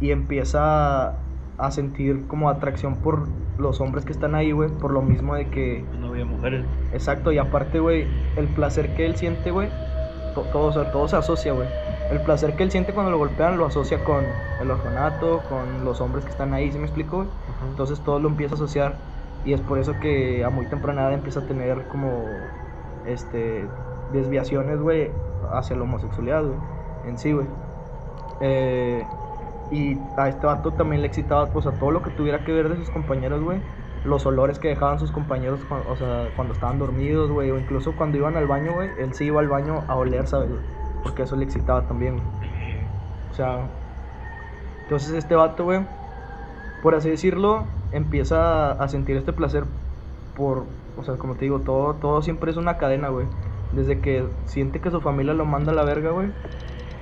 Y 0.01 0.11
empieza 0.11 1.15
a 1.59 1.71
sentir 1.71 2.27
como 2.29 2.49
atracción 2.51 2.97
por 2.97 3.27
los 3.59 3.81
hombres 3.81 4.05
que 4.05 4.13
están 4.13 4.35
ahí, 4.35 4.53
güey. 4.53 4.71
Por 4.71 4.93
lo 4.93 5.03
mismo 5.03 5.35
de 5.35 5.49
que 5.49 5.85
No 5.99 6.09
había 6.09 6.25
mujeres. 6.25 6.65
Exacto, 6.93 7.33
y 7.33 7.39
aparte, 7.39 7.81
güey, 7.81 8.07
el 8.37 8.47
placer 8.49 8.95
que 8.95 9.05
él 9.07 9.17
siente, 9.17 9.51
güey, 9.51 9.69
to- 10.35 10.43
todo, 10.53 10.85
todo 10.93 11.09
se 11.09 11.17
asocia, 11.17 11.53
güey. 11.53 11.69
El 12.13 12.21
placer 12.23 12.55
que 12.57 12.63
él 12.63 12.71
siente 12.71 12.95
cuando 12.95 13.11
lo 13.11 13.19
golpean 13.19 13.59
lo 13.59 13.67
asocia 13.67 14.03
con 14.05 14.25
el 14.63 14.71
orfanato, 14.71 15.43
con 15.49 15.85
los 15.85 16.01
hombres 16.01 16.25
que 16.25 16.31
están 16.31 16.55
ahí, 16.55 16.71
¿sí 16.73 16.79
me 16.79 16.85
explico, 16.87 17.17
güey? 17.19 17.29
Entonces 17.69 18.01
todo 18.01 18.19
lo 18.19 18.29
empieza 18.29 18.55
a 18.55 18.57
asociar 18.57 18.95
y 19.45 19.53
es 19.53 19.61
por 19.61 19.79
eso 19.79 19.99
que 20.01 20.43
a 20.45 20.49
muy 20.51 20.67
temprana 20.67 21.03
edad 21.03 21.13
empieza 21.13 21.41
a 21.41 21.47
tener 21.47 21.87
como, 21.89 22.25
este, 23.07 23.65
desviaciones, 24.13 24.81
güey, 24.81 25.11
hacia 25.53 25.77
la 25.77 25.83
homosexualidad, 25.83 26.45
güey, 26.45 26.59
en 27.09 27.19
sí, 27.19 27.33
güey. 27.33 27.47
Eh, 28.41 29.05
y 29.71 29.99
a 30.17 30.29
este 30.29 30.47
vato 30.47 30.73
también 30.73 31.03
le 31.03 31.09
excitaba, 31.09 31.47
pues, 31.53 31.67
a 31.67 31.73
todo 31.73 31.91
lo 31.91 32.03
que 32.03 32.11
tuviera 32.11 32.45
que 32.45 32.53
ver 32.53 32.69
de 32.69 32.77
sus 32.77 32.91
compañeros, 32.91 33.43
güey. 33.43 33.61
Los 34.05 34.27
olores 34.27 34.59
que 34.59 34.69
dejaban 34.69 34.99
sus 34.99 35.11
compañeros, 35.13 35.61
o 35.71 35.97
sea, 35.97 36.29
cuando 36.37 36.55
estaban 36.55 36.79
dormidos, 36.79 37.31
güey. 37.31 37.51
O 37.51 37.59
incluso 37.59 37.97
cuando 37.97 38.17
iban 38.17 38.37
al 38.37 38.47
baño, 38.47 38.73
güey. 38.73 38.91
Él 38.99 39.13
sí 39.15 39.27
iba 39.27 39.41
al 39.41 39.49
baño 39.49 39.85
a 39.89 39.97
oler, 39.97 40.27
¿sabes? 40.27 40.51
Porque 41.03 41.23
eso 41.23 41.37
le 41.37 41.45
excitaba 41.45 41.87
también. 41.87 42.21
O 43.31 43.35
sea, 43.35 43.69
entonces 44.89 45.13
este 45.13 45.35
vato, 45.35 45.65
güey, 45.65 45.87
por 46.83 46.95
así 46.95 47.11
decirlo, 47.11 47.67
empieza 47.93 48.73
a 48.73 48.89
sentir 48.89 49.17
este 49.17 49.33
placer 49.33 49.65
por, 50.35 50.65
o 50.97 51.03
sea, 51.03 51.17
como 51.19 51.37
te 51.37 51.45
digo, 51.45 51.61
todo, 51.61 51.95
todo 51.97 52.23
siempre 52.23 52.51
es 52.51 52.57
una 52.57 52.79
cadena, 52.79 53.09
güey. 53.09 53.27
Desde 53.71 54.01
que 54.01 54.27
siente 54.47 54.81
que 54.81 54.91
su 54.91 55.03
familia 55.03 55.35
lo 55.35 55.45
manda 55.45 55.73
a 55.73 55.75
la 55.75 55.85
verga, 55.85 56.11
güey, 56.11 56.33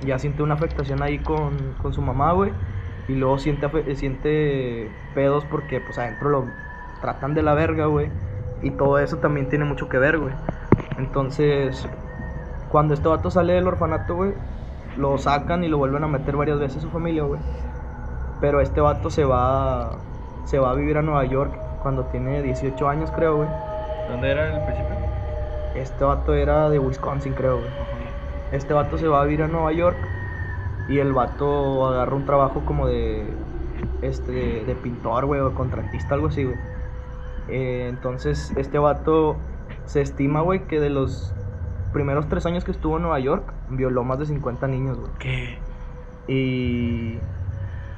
ya 0.01 0.19
siente 0.19 0.43
una 0.43 0.55
afectación 0.55 1.01
ahí 1.01 1.19
con, 1.19 1.73
con 1.81 1.93
su 1.93 2.01
mamá, 2.01 2.31
güey. 2.33 2.51
Y 3.07 3.15
luego 3.15 3.37
siente, 3.37 3.95
siente 3.95 4.91
pedos 5.15 5.45
porque, 5.45 5.79
pues, 5.79 5.97
adentro 5.97 6.29
lo 6.29 6.45
tratan 7.01 7.33
de 7.33 7.41
la 7.43 7.53
verga, 7.53 7.85
güey. 7.85 8.11
Y 8.61 8.71
todo 8.71 8.99
eso 8.99 9.17
también 9.17 9.49
tiene 9.49 9.65
mucho 9.65 9.87
que 9.89 9.97
ver, 9.97 10.17
güey. 10.17 10.33
Entonces, 10.97 11.87
cuando 12.69 12.93
este 12.93 13.07
vato 13.07 13.31
sale 13.31 13.53
del 13.53 13.67
orfanato, 13.67 14.15
güey, 14.15 14.33
lo 14.97 15.17
sacan 15.17 15.63
y 15.63 15.67
lo 15.69 15.77
vuelven 15.77 16.03
a 16.03 16.07
meter 16.07 16.35
varias 16.35 16.59
veces 16.59 16.81
su 16.81 16.89
familia, 16.89 17.23
güey. 17.23 17.41
Pero 18.39 18.61
este 18.61 18.81
vato 18.81 19.09
se 19.09 19.25
va, 19.25 20.05
se 20.43 20.59
va 20.59 20.71
a 20.71 20.75
vivir 20.75 20.97
a 20.97 21.01
Nueva 21.01 21.25
York 21.25 21.59
cuando 21.79 22.07
tiene 22.07 22.41
18 22.41 22.89
años, 22.89 23.11
creo, 23.11 23.37
güey. 23.37 23.49
¿Dónde 24.07 24.31
era 24.31 24.53
el 24.55 24.63
principio? 24.63 24.97
Este 25.73 26.03
vato 26.03 26.33
era 26.33 26.69
de 26.69 26.79
Wisconsin, 26.79 27.33
creo, 27.35 27.59
güey. 27.59 27.71
Este 28.51 28.73
vato 28.73 28.97
se 28.97 29.07
va 29.07 29.21
a 29.21 29.25
vivir 29.25 29.43
a 29.43 29.47
Nueva 29.47 29.71
York 29.73 29.97
y 30.89 30.99
el 30.99 31.11
vato 31.13 31.87
agarra 31.87 32.15
un 32.15 32.25
trabajo 32.25 32.63
como 32.65 32.87
de 32.87 33.25
este 34.01 34.31
de, 34.31 34.65
de 34.65 34.75
pintor, 34.75 35.25
güey, 35.25 35.41
o 35.41 35.53
contratista, 35.53 36.15
algo 36.15 36.27
así, 36.27 36.43
güey. 36.43 36.55
Eh, 37.49 37.87
entonces, 37.89 38.53
este 38.57 38.77
vato 38.79 39.35
se 39.85 40.01
estima, 40.01 40.41
güey, 40.41 40.61
que 40.67 40.79
de 40.79 40.89
los 40.89 41.33
primeros 41.93 42.27
tres 42.29 42.45
años 42.45 42.63
que 42.63 42.71
estuvo 42.71 42.97
en 42.97 43.03
Nueva 43.03 43.19
York, 43.19 43.43
violó 43.69 44.03
más 44.03 44.19
de 44.19 44.25
50 44.25 44.67
niños, 44.67 44.97
güey. 44.99 45.11
¿Qué? 45.19 45.57
Y 46.27 47.17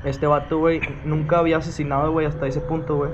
este 0.04 0.28
vato, 0.28 0.60
güey, 0.60 0.82
nunca 1.06 1.40
había 1.40 1.58
asesinado, 1.58 2.12
güey, 2.12 2.26
hasta 2.26 2.48
ese 2.48 2.62
punto, 2.62 2.96
güey. 2.96 3.12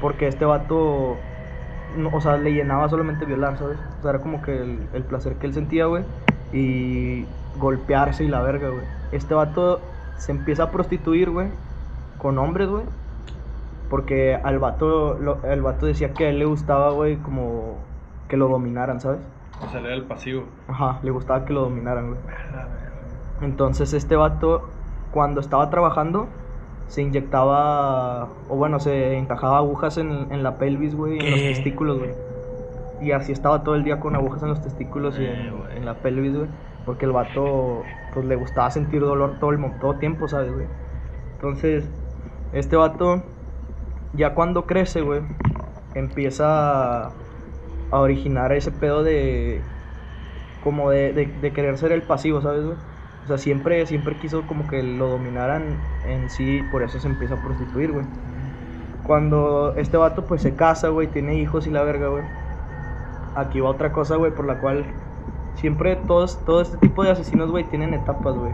Porque 0.00 0.26
este 0.28 0.44
vato, 0.44 1.16
no- 1.96 2.10
o 2.12 2.20
sea, 2.20 2.36
le 2.36 2.52
llenaba 2.52 2.88
solamente 2.88 3.24
violar, 3.24 3.58
¿sabes? 3.58 3.78
O 3.98 4.02
sea, 4.02 4.10
era 4.10 4.20
como 4.20 4.40
que 4.42 4.56
el, 4.56 4.88
el 4.92 5.02
placer 5.04 5.34
que 5.36 5.46
él 5.46 5.54
sentía, 5.54 5.86
güey. 5.86 6.04
Y 6.54 7.26
golpearse 7.58 8.24
y 8.24 8.28
la 8.28 8.40
verga, 8.40 8.68
güey. 8.70 8.84
Este 9.12 9.34
vato 9.34 9.80
se 10.16 10.32
empieza 10.32 10.64
a 10.64 10.70
prostituir, 10.70 11.30
güey, 11.30 11.48
con 12.18 12.38
hombres, 12.38 12.68
güey. 12.68 12.84
Porque 13.90 14.34
al 14.34 14.58
vato, 14.58 15.18
lo- 15.20 15.42
el 15.44 15.60
vato 15.62 15.86
decía 15.86 16.14
que 16.14 16.26
a 16.26 16.30
él 16.30 16.38
le 16.38 16.44
gustaba, 16.46 16.90
güey, 16.92 17.16
como 17.16 17.76
que 18.28 18.36
lo 18.36 18.48
dominaran, 18.48 19.00
¿sabes? 19.00 19.20
O 19.64 19.68
sea, 19.70 19.80
era 19.80 19.94
el 19.94 20.04
pasivo. 20.04 20.44
Ajá, 20.68 21.00
le 21.02 21.10
gustaba 21.10 21.44
que 21.44 21.52
lo 21.52 21.62
dominaran, 21.62 22.08
güey. 22.08 22.20
Entonces 23.42 23.92
este 23.92 24.16
vato, 24.16 24.68
cuando 25.12 25.40
estaba 25.40 25.68
trabajando, 25.70 26.28
se 26.88 27.02
inyectaba, 27.02 28.28
o 28.48 28.56
bueno, 28.56 28.78
se 28.80 29.16
encajaba 29.18 29.58
agujas 29.58 29.98
en, 29.98 30.32
en 30.32 30.42
la 30.42 30.56
pelvis, 30.56 30.94
güey, 30.94 31.18
en 31.18 31.30
los 31.30 31.40
testículos, 31.40 31.98
güey. 31.98 32.10
Y 33.00 33.12
así 33.12 33.32
estaba 33.32 33.64
todo 33.64 33.74
el 33.74 33.84
día 33.84 34.00
con 34.00 34.14
agujas 34.14 34.42
en 34.42 34.50
los 34.50 34.62
testículos 34.62 35.18
y 35.18 35.24
Eh, 35.24 35.52
en, 35.76 35.84
la 35.84 35.94
pelvis, 35.94 36.36
güey. 36.36 36.48
Porque 36.84 37.06
el 37.06 37.12
vato, 37.12 37.82
pues 38.12 38.26
le 38.26 38.36
gustaba 38.36 38.70
sentir 38.70 39.00
dolor 39.00 39.38
todo 39.40 39.50
el 39.50 39.58
todo 39.80 39.94
tiempo, 39.96 40.28
¿sabes, 40.28 40.52
güey? 40.52 40.66
Entonces, 41.34 41.84
este 42.52 42.76
vato, 42.76 43.22
ya 44.12 44.34
cuando 44.34 44.66
crece, 44.66 45.00
güey, 45.00 45.22
empieza 45.94 47.06
a 47.06 48.00
originar 48.00 48.52
ese 48.52 48.70
pedo 48.72 49.02
de. 49.02 49.62
como 50.62 50.90
de, 50.90 51.12
de, 51.12 51.26
de 51.26 51.52
querer 51.52 51.78
ser 51.78 51.92
el 51.92 52.02
pasivo, 52.02 52.40
¿sabes, 52.40 52.64
güey? 52.64 52.76
O 53.24 53.26
sea, 53.26 53.38
siempre, 53.38 53.86
siempre 53.86 54.16
quiso 54.18 54.46
como 54.46 54.66
que 54.66 54.82
lo 54.82 55.08
dominaran 55.08 55.88
en 56.02 56.28
sí, 56.28 56.62
por 56.70 56.82
eso 56.82 56.98
se 57.00 57.08
empieza 57.08 57.34
a 57.34 57.42
prostituir, 57.42 57.92
güey. 57.92 58.06
Cuando 59.02 59.74
este 59.76 59.96
vato 59.96 60.26
pues 60.26 60.42
se 60.42 60.56
casa, 60.56 60.88
güey, 60.88 61.08
tiene 61.08 61.36
hijos 61.36 61.66
y 61.66 61.70
la 61.70 61.82
verga, 61.82 62.08
güey. 62.08 62.24
Aquí 63.36 63.60
va 63.60 63.70
otra 63.70 63.92
cosa, 63.92 64.16
güey, 64.16 64.32
por 64.32 64.46
la 64.46 64.60
cual 64.60 64.84
siempre 65.56 65.96
todos, 65.96 66.38
todo 66.44 66.60
este 66.60 66.76
tipo 66.78 67.02
de 67.04 67.10
asesinos, 67.10 67.50
güey, 67.50 67.64
tienen 67.64 67.94
etapas, 67.94 68.34
güey. 68.36 68.52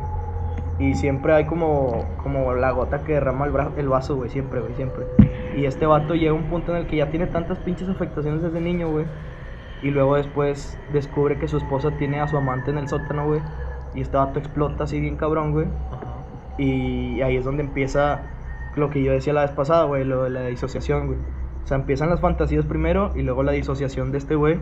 Y 0.79 0.95
siempre 0.95 1.35
hay 1.35 1.45
como, 1.45 2.05
como 2.23 2.55
la 2.55 2.71
gota 2.71 3.03
que 3.05 3.13
derrama 3.15 3.45
el, 3.47 3.53
bra- 3.53 3.73
el 3.77 3.89
vaso, 3.89 4.17
güey, 4.17 4.31
siempre, 4.31 4.61
güey, 4.61 4.75
siempre. 4.75 5.05
Y 5.57 5.67
este 5.67 5.85
vato 5.85 6.15
llega 6.15 6.31
a 6.31 6.35
un 6.35 6.45
punto 6.45 6.73
en 6.73 6.79
el 6.79 6.87
que 6.87 6.97
ya 6.97 7.11
tiene 7.11 7.27
tantas 7.27 7.59
pinches 7.59 7.89
afectaciones 7.89 8.43
desde 8.43 8.61
niño, 8.61 8.91
güey. 8.91 9.05
Y 9.83 9.91
luego 9.91 10.17
después 10.17 10.79
descubre 10.93 11.39
que 11.39 11.49
su 11.49 11.59
esposa 11.59 11.91
tiene 11.99 12.21
a 12.21 12.29
su 12.29 12.37
amante 12.37 12.71
en 12.71 12.79
el 12.79 12.89
sótano, 12.89 13.27
güey. 13.27 13.41
Y 13.95 14.01
este 14.01 14.17
vato 14.17 14.39
explota 14.39 14.85
así 14.85 15.01
bien 15.01 15.17
cabrón, 15.17 15.53
güey. 15.53 15.67
Y 16.59 17.21
ahí 17.23 17.37
es 17.37 17.45
donde 17.45 17.63
empieza 17.63 18.21
lo 18.77 18.91
que 18.91 19.03
yo 19.03 19.13
decía 19.13 19.33
la 19.33 19.43
vez 19.43 19.51
pasada, 19.53 19.85
güey, 19.85 20.05
lo 20.05 20.25
de 20.25 20.31
la 20.31 20.43
disociación, 20.47 21.07
güey. 21.09 21.19
Sea, 21.71 21.79
empiezan 21.79 22.11
las 22.11 22.19
fantasías 22.19 22.67
primero 22.67 23.13
y 23.15 23.23
luego 23.23 23.45
la 23.45 23.53
disociación 23.53 24.11
de 24.11 24.19
este 24.19 24.35
güey, 24.35 24.59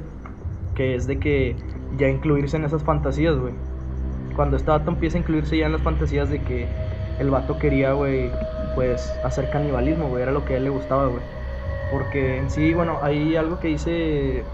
que 0.75 0.95
es 0.95 1.07
de 1.07 1.19
que 1.19 1.57
ya 1.97 2.07
incluirse 2.07 2.59
en 2.59 2.67
esas 2.67 2.83
fantasías, 2.85 3.35
güey. 3.39 3.55
Cuando 4.37 4.59
este 4.59 4.71
vato 4.71 4.91
empieza 4.91 5.17
a 5.17 5.21
incluirse 5.21 5.57
ya 5.57 5.65
en 5.65 5.73
las 5.73 5.81
fantasías 5.81 6.29
de 6.29 6.43
que 6.43 6.69
el 7.19 7.31
vato 7.31 7.59
quería, 7.59 7.95
güey, 7.95 8.31
pues 8.75 9.11
hacer 9.25 9.49
canibalismo, 9.49 10.11
güey, 10.11 10.23
era 10.23 10.33
lo 10.33 10.45
que 10.45 10.53
a 10.53 10.57
él 10.59 10.65
le 10.65 10.69
gustaba, 10.69 11.07
güey. 11.07 11.23
Porque 11.91 12.41
en 12.41 12.51
sí, 12.51 12.75
bueno, 12.75 12.99
hay 13.01 13.37
algo 13.37 13.59
que 13.59 13.69
dice 13.69 14.45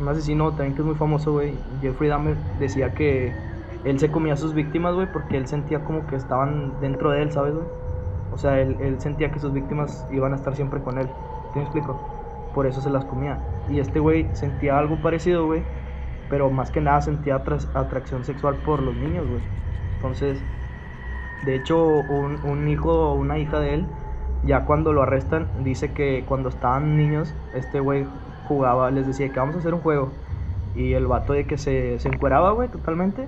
un 0.00 0.08
asesino 0.08 0.48
también 0.52 0.72
que 0.72 0.80
es 0.80 0.86
muy 0.86 0.96
famoso, 0.96 1.32
güey, 1.32 1.52
Jeffrey 1.82 2.08
Dahmer, 2.08 2.36
decía 2.58 2.94
que 2.94 3.34
él 3.84 3.98
se 3.98 4.10
comía 4.10 4.32
a 4.32 4.36
sus 4.38 4.54
víctimas, 4.54 4.94
güey, 4.94 5.12
porque 5.12 5.36
él 5.36 5.46
sentía 5.46 5.84
como 5.84 6.06
que 6.06 6.16
estaban 6.16 6.72
dentro 6.80 7.10
de 7.10 7.20
él, 7.20 7.32
¿sabes, 7.32 7.52
güey? 7.52 7.66
O 8.32 8.38
sea, 8.38 8.58
él, 8.62 8.78
él 8.80 8.98
sentía 8.98 9.30
que 9.30 9.40
sus 9.40 9.52
víctimas 9.52 10.06
iban 10.10 10.32
a 10.32 10.36
estar 10.36 10.56
siempre 10.56 10.80
con 10.80 10.96
él. 10.96 11.10
¿Sí 11.58 11.62
me 11.62 11.62
explico? 11.62 11.98
Por 12.54 12.66
eso 12.66 12.80
se 12.80 12.90
las 12.90 13.04
comía. 13.04 13.38
Y 13.68 13.80
este 13.80 13.98
güey 13.98 14.28
sentía 14.32 14.78
algo 14.78 14.96
parecido, 15.02 15.46
güey. 15.46 15.62
Pero 16.30 16.50
más 16.50 16.70
que 16.70 16.80
nada 16.80 17.00
sentía 17.00 17.42
atracción 17.74 18.24
sexual 18.24 18.54
por 18.64 18.80
los 18.80 18.94
niños, 18.94 19.26
güey. 19.26 19.40
Entonces, 19.96 20.38
de 21.44 21.56
hecho, 21.56 21.84
un, 21.84 22.38
un 22.44 22.68
hijo 22.68 22.92
o 22.92 23.14
una 23.14 23.38
hija 23.38 23.58
de 23.58 23.74
él, 23.74 23.86
ya 24.44 24.64
cuando 24.66 24.92
lo 24.92 25.02
arrestan, 25.02 25.48
dice 25.64 25.92
que 25.92 26.24
cuando 26.28 26.48
estaban 26.48 26.96
niños, 26.96 27.34
este 27.54 27.80
güey 27.80 28.06
jugaba, 28.46 28.90
les 28.90 29.06
decía 29.06 29.30
que 29.30 29.40
vamos 29.40 29.56
a 29.56 29.58
hacer 29.58 29.74
un 29.74 29.80
juego. 29.80 30.10
Y 30.76 30.92
el 30.92 31.06
vato 31.06 31.32
de 31.32 31.44
que 31.46 31.58
se, 31.58 31.98
se 31.98 32.08
encueraba, 32.08 32.52
güey, 32.52 32.68
totalmente. 32.68 33.26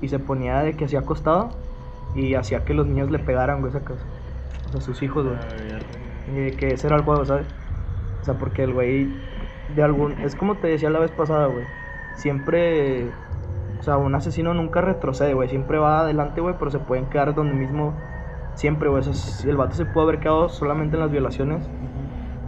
Y 0.00 0.08
se 0.08 0.18
ponía 0.18 0.60
de 0.60 0.74
que 0.74 0.86
hacía 0.86 1.00
acostado. 1.00 1.50
Y 2.14 2.34
hacía 2.34 2.64
que 2.64 2.72
los 2.72 2.86
niños 2.86 3.10
le 3.10 3.18
pegaran, 3.18 3.60
güey, 3.60 3.72
sacas. 3.72 3.98
O 4.68 4.72
sea, 4.72 4.80
sus 4.80 5.02
hijos, 5.02 5.26
güey. 5.26 5.36
A 5.36 5.74
ver. 5.74 6.06
Eh, 6.28 6.56
que 6.58 6.68
ese 6.68 6.86
era 6.86 6.96
el 6.96 7.02
juego, 7.02 7.24
¿sabes? 7.24 7.46
Sea, 8.26 8.34
porque 8.34 8.64
el 8.64 8.72
güey 8.72 9.08
de 9.76 9.82
algún... 9.84 10.20
Es 10.20 10.34
como 10.34 10.56
te 10.56 10.66
decía 10.66 10.90
la 10.90 10.98
vez 10.98 11.12
pasada, 11.12 11.46
güey. 11.46 11.64
Siempre... 12.16 13.08
O 13.78 13.82
sea, 13.84 13.98
un 13.98 14.16
asesino 14.16 14.52
nunca 14.52 14.80
retrocede, 14.80 15.32
güey. 15.34 15.48
Siempre 15.48 15.78
va 15.78 16.00
adelante, 16.00 16.40
güey, 16.40 16.56
pero 16.58 16.72
se 16.72 16.80
pueden 16.80 17.06
quedar 17.06 17.36
donde 17.36 17.54
mismo... 17.54 17.94
Siempre, 18.54 18.88
güey. 18.88 19.04
O 19.04 19.48
el 19.48 19.56
vato 19.56 19.76
se 19.76 19.84
puede 19.84 20.08
haber 20.08 20.18
quedado 20.18 20.48
solamente 20.48 20.96
en 20.96 21.02
las 21.02 21.12
violaciones 21.12 21.70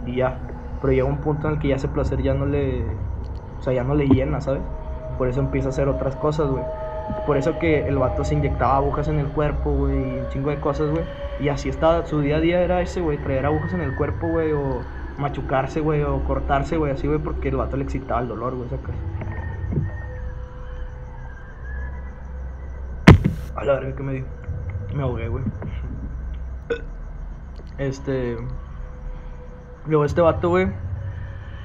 y 0.05 0.17
ya. 0.17 0.37
Pero 0.81 0.91
llega 0.91 1.07
un 1.07 1.19
punto 1.19 1.47
en 1.47 1.53
el 1.53 1.59
que 1.59 1.69
ya 1.69 1.77
ese 1.77 1.87
placer 1.87 2.21
ya 2.21 2.33
no 2.33 2.45
le... 2.45 2.83
O 3.57 3.61
sea, 3.61 3.71
ya 3.71 3.85
no 3.85 3.95
le 3.95 4.07
llena, 4.07 4.41
¿sabes? 4.41 4.61
Por 5.17 5.29
eso 5.29 5.39
empieza 5.39 5.69
a 5.69 5.71
hacer 5.71 5.87
otras 5.87 6.17
cosas, 6.17 6.49
güey. 6.49 6.63
Por 7.25 7.37
eso 7.37 7.57
que 7.57 7.87
el 7.87 7.97
vato 7.97 8.25
se 8.25 8.35
inyectaba 8.35 8.75
agujas 8.75 9.07
en 9.07 9.19
el 9.19 9.27
cuerpo, 9.27 9.71
güey, 9.71 9.95
y 9.95 10.19
un 10.19 10.27
chingo 10.27 10.49
de 10.49 10.59
cosas, 10.59 10.89
güey. 10.89 11.05
Y 11.39 11.47
así 11.47 11.69
estaba, 11.69 12.05
su 12.05 12.19
día 12.19 12.35
a 12.37 12.39
día 12.41 12.59
era 12.59 12.81
ese, 12.81 12.99
güey, 12.99 13.17
traer 13.17 13.45
agujas 13.45 13.73
en 13.73 13.81
el 13.81 13.95
cuerpo, 13.95 14.27
güey, 14.27 14.51
o 14.51 14.81
machucarse, 15.19 15.81
güey, 15.81 16.01
o 16.03 16.23
cortarse, 16.23 16.77
güey, 16.77 16.93
así, 16.93 17.07
güey, 17.07 17.19
porque 17.19 17.49
el 17.49 17.57
vato 17.57 17.77
le 17.77 17.83
excitaba 17.83 18.21
el 18.21 18.29
dolor, 18.29 18.55
güey, 18.55 18.69
sacas. 18.69 18.95
A 23.55 23.65
la 23.65 23.73
verga 23.73 23.95
que 23.95 24.03
me 24.03 24.13
dio. 24.13 24.25
Me 24.95 25.03
ahogué, 25.03 25.27
güey. 25.27 25.43
Este. 27.77 28.37
Luego 29.85 30.05
este 30.05 30.21
vato, 30.21 30.49
güey, 30.49 30.71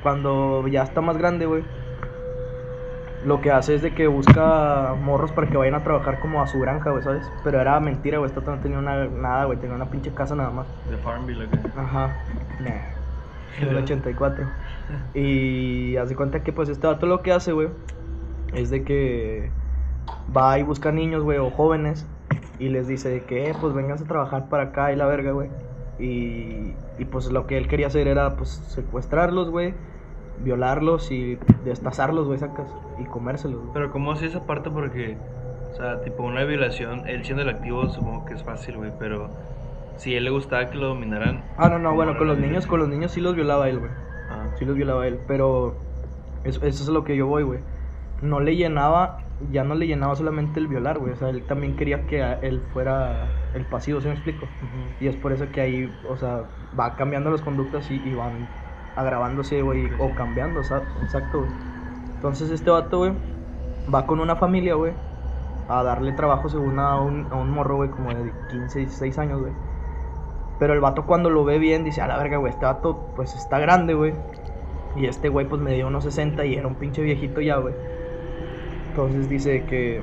cuando 0.02 0.66
ya 0.68 0.82
está 0.82 1.00
más 1.00 1.16
grande, 1.16 1.46
güey, 1.46 1.64
lo 3.24 3.40
que 3.40 3.50
hace 3.50 3.74
es 3.74 3.82
de 3.82 3.94
que 3.94 4.06
busca 4.06 4.94
morros 5.00 5.32
para 5.32 5.48
que 5.48 5.56
vayan 5.56 5.74
a 5.74 5.82
trabajar 5.82 6.20
como 6.20 6.42
a 6.42 6.46
su 6.46 6.58
granja, 6.60 6.90
güey, 6.90 7.02
¿sabes? 7.02 7.30
Pero 7.42 7.60
era 7.60 7.78
mentira, 7.80 8.18
güey, 8.18 8.28
este 8.28 8.40
vato 8.40 8.54
no 8.54 8.62
tenía 8.62 8.78
una, 8.78 9.06
nada, 9.06 9.44
güey, 9.44 9.58
tenía 9.58 9.74
una 9.76 9.86
pinche 9.86 10.12
casa 10.12 10.34
nada 10.34 10.50
más. 10.50 10.66
De 10.88 10.96
Farmville, 10.98 11.44
acá. 11.44 11.60
Ajá. 11.76 12.16
Nah. 12.60 12.93
Del 13.60 13.76
84. 13.76 14.44
Y 15.14 15.96
haz 15.96 16.10
de 16.10 16.16
cuenta 16.16 16.42
que 16.42 16.52
pues 16.52 16.68
este 16.68 16.86
vato 16.86 17.06
lo 17.06 17.22
que 17.22 17.32
hace, 17.32 17.52
güey, 17.52 17.68
es 18.52 18.70
de 18.70 18.84
que 18.84 19.50
va 20.36 20.58
y 20.58 20.62
busca 20.62 20.92
niños, 20.92 21.22
güey, 21.22 21.38
o 21.38 21.50
jóvenes, 21.50 22.06
y 22.58 22.68
les 22.68 22.86
dice 22.86 23.24
que, 23.26 23.50
eh, 23.50 23.54
pues 23.60 23.74
vengan 23.74 23.98
a 23.98 24.04
trabajar 24.04 24.48
para 24.48 24.64
acá 24.64 24.92
y 24.92 24.96
la 24.96 25.06
verga, 25.06 25.32
güey. 25.32 25.48
Y, 25.98 26.74
y 26.98 27.04
pues 27.10 27.30
lo 27.30 27.46
que 27.46 27.56
él 27.56 27.68
quería 27.68 27.86
hacer 27.86 28.08
era 28.08 28.36
pues 28.36 28.50
secuestrarlos, 28.68 29.50
güey, 29.50 29.74
violarlos 30.42 31.10
y 31.10 31.38
destazarlos, 31.64 32.26
güey, 32.26 32.38
sacas, 32.38 32.68
y 32.98 33.04
comérselos, 33.04 33.60
güey. 33.60 33.70
Pero 33.72 33.90
¿cómo 33.90 34.12
hacía 34.12 34.28
esa 34.28 34.46
parte? 34.46 34.70
Porque, 34.70 35.16
o 35.72 35.76
sea, 35.76 36.00
tipo 36.02 36.22
una 36.24 36.44
violación, 36.44 37.08
él 37.08 37.24
siendo 37.24 37.42
el 37.42 37.48
activo 37.48 37.88
supongo 37.88 38.24
que 38.24 38.34
es 38.34 38.42
fácil, 38.42 38.76
güey, 38.76 38.92
pero 38.98 39.30
si 39.96 40.14
él 40.14 40.24
le 40.24 40.30
gustaba 40.30 40.70
que 40.70 40.76
lo 40.78 40.88
dominaran... 40.88 41.42
Ah, 41.56 41.68
no, 41.68 41.78
no, 41.78 41.94
¿cómo 41.94 41.96
bueno, 41.96 42.16
con 42.18 42.26
los 42.26 42.38
niños, 42.38 42.66
con 42.66 42.80
los 42.80 42.88
niños 42.88 43.12
sí 43.12 43.20
los 43.20 43.34
violaba 43.34 43.68
él, 43.68 43.78
güey. 43.78 43.92
Ah, 44.28 44.48
Sí 44.58 44.64
los 44.64 44.76
violaba 44.76 45.06
él, 45.06 45.18
pero 45.26 45.76
eso, 46.44 46.60
eso 46.64 46.82
es 46.82 46.88
lo 46.88 47.04
que 47.04 47.16
yo 47.16 47.26
voy, 47.26 47.42
güey. 47.42 47.60
No 48.22 48.40
le 48.40 48.56
llenaba, 48.56 49.18
ya 49.50 49.64
no 49.64 49.74
le 49.74 49.86
llenaba 49.86 50.16
solamente 50.16 50.60
el 50.60 50.68
violar, 50.68 50.98
güey. 50.98 51.12
O 51.12 51.16
sea, 51.16 51.30
él 51.30 51.46
también 51.46 51.76
quería 51.76 52.06
que 52.06 52.22
él 52.42 52.62
fuera 52.72 53.28
el 53.52 53.66
pasivo, 53.66 54.00
¿sí 54.00 54.08
me 54.08 54.14
explico? 54.14 54.46
ujú. 54.62 54.80
Y 54.98 55.08
es 55.08 55.16
por 55.16 55.32
eso 55.32 55.50
que 55.50 55.60
ahí, 55.60 55.98
o 56.04 56.16
sea, 56.16 56.50
va 56.78 56.96
cambiando 56.96 57.30
las 57.30 57.42
conductas 57.42 57.90
y, 57.90 57.96
y 57.96 58.14
van 58.14 58.48
agravándose, 58.94 59.62
güey, 59.62 59.90
o 59.98 60.14
cambiando, 60.14 60.60
o 60.60 60.64
sea, 60.64 60.78
exacto, 61.02 61.40
güey. 61.40 61.52
Entonces 62.14 62.50
este 62.50 62.70
vato, 62.70 62.98
güey, 62.98 63.12
va 63.92 64.06
con 64.06 64.20
una 64.20 64.36
familia, 64.36 64.74
güey, 64.74 64.94
a 65.66 65.82
darle 65.82 66.12
trabajo 66.12 66.48
según 66.48 66.78
a 66.78 67.00
un, 67.00 67.28
a 67.32 67.36
un 67.36 67.50
morro, 67.50 67.76
güey, 67.76 67.90
como 67.90 68.14
de 68.14 68.32
15, 68.48 68.80
16 68.80 69.18
años, 69.18 69.40
güey. 69.40 69.54
Pero 70.58 70.72
el 70.72 70.80
vato 70.80 71.04
cuando 71.04 71.30
lo 71.30 71.44
ve 71.44 71.58
bien 71.58 71.84
dice, 71.84 72.00
a 72.00 72.06
la 72.06 72.16
verga, 72.16 72.36
güey, 72.36 72.52
este 72.52 72.64
vato 72.64 73.10
pues 73.16 73.34
está 73.34 73.58
grande, 73.58 73.94
güey. 73.94 74.14
Y 74.96 75.06
este 75.06 75.28
güey 75.28 75.46
pues 75.46 75.60
me 75.60 75.72
dio 75.74 75.88
unos 75.88 76.04
60 76.04 76.44
y 76.44 76.54
era 76.54 76.66
un 76.68 76.76
pinche 76.76 77.02
viejito 77.02 77.40
ya, 77.40 77.56
güey. 77.56 77.74
Entonces 78.90 79.28
dice 79.28 79.64
que, 79.64 80.02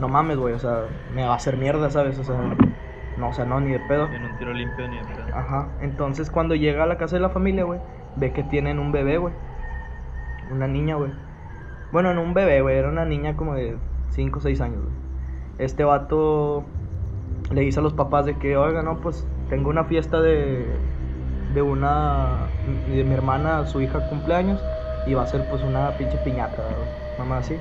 no 0.00 0.08
mames, 0.08 0.38
güey, 0.38 0.54
o 0.54 0.58
sea, 0.58 0.84
me 1.14 1.24
va 1.24 1.32
a 1.32 1.36
hacer 1.36 1.58
mierda, 1.58 1.90
¿sabes? 1.90 2.18
O 2.18 2.24
sea, 2.24 2.36
no, 3.18 3.28
o 3.28 3.32
sea, 3.32 3.44
no, 3.44 3.60
ni 3.60 3.72
de 3.72 3.80
pedo. 3.80 4.06
En 4.06 4.24
un 4.24 4.38
tiro 4.38 4.52
limpio 4.54 4.88
ni 4.88 4.98
en 4.98 5.06
pedo. 5.06 5.36
Ajá, 5.36 5.68
entonces 5.82 6.30
cuando 6.30 6.54
llega 6.54 6.84
a 6.84 6.86
la 6.86 6.96
casa 6.96 7.16
de 7.16 7.22
la 7.22 7.28
familia, 7.28 7.64
güey, 7.64 7.80
ve 8.16 8.32
que 8.32 8.42
tienen 8.42 8.78
un 8.78 8.92
bebé, 8.92 9.18
güey. 9.18 9.34
Una 10.50 10.66
niña, 10.66 10.96
güey. 10.96 11.12
Bueno, 11.92 12.14
no 12.14 12.22
un 12.22 12.32
bebé, 12.32 12.62
güey, 12.62 12.78
era 12.78 12.88
una 12.88 13.04
niña 13.04 13.36
como 13.36 13.54
de 13.54 13.76
5 14.10 14.38
o 14.38 14.42
6 14.42 14.60
años, 14.62 14.80
güey. 14.82 14.94
Este 15.58 15.84
vato 15.84 16.64
le 17.50 17.60
dice 17.60 17.80
a 17.80 17.82
los 17.82 17.92
papás 17.92 18.26
de 18.26 18.36
que, 18.36 18.56
oiga, 18.56 18.82
no, 18.82 18.98
pues 19.00 19.26
tengo 19.48 19.70
una 19.70 19.84
fiesta 19.84 20.20
de, 20.20 20.66
de 21.54 21.62
una, 21.62 22.48
de 22.88 23.04
mi 23.04 23.14
hermana, 23.14 23.66
su 23.66 23.80
hija 23.80 24.08
cumpleaños, 24.08 24.60
y 25.06 25.14
va 25.14 25.22
a 25.22 25.26
ser 25.26 25.48
pues 25.48 25.62
una 25.62 25.90
pinche 25.96 26.18
piñata, 26.18 26.62
mamá 27.18 27.38
así. 27.38 27.56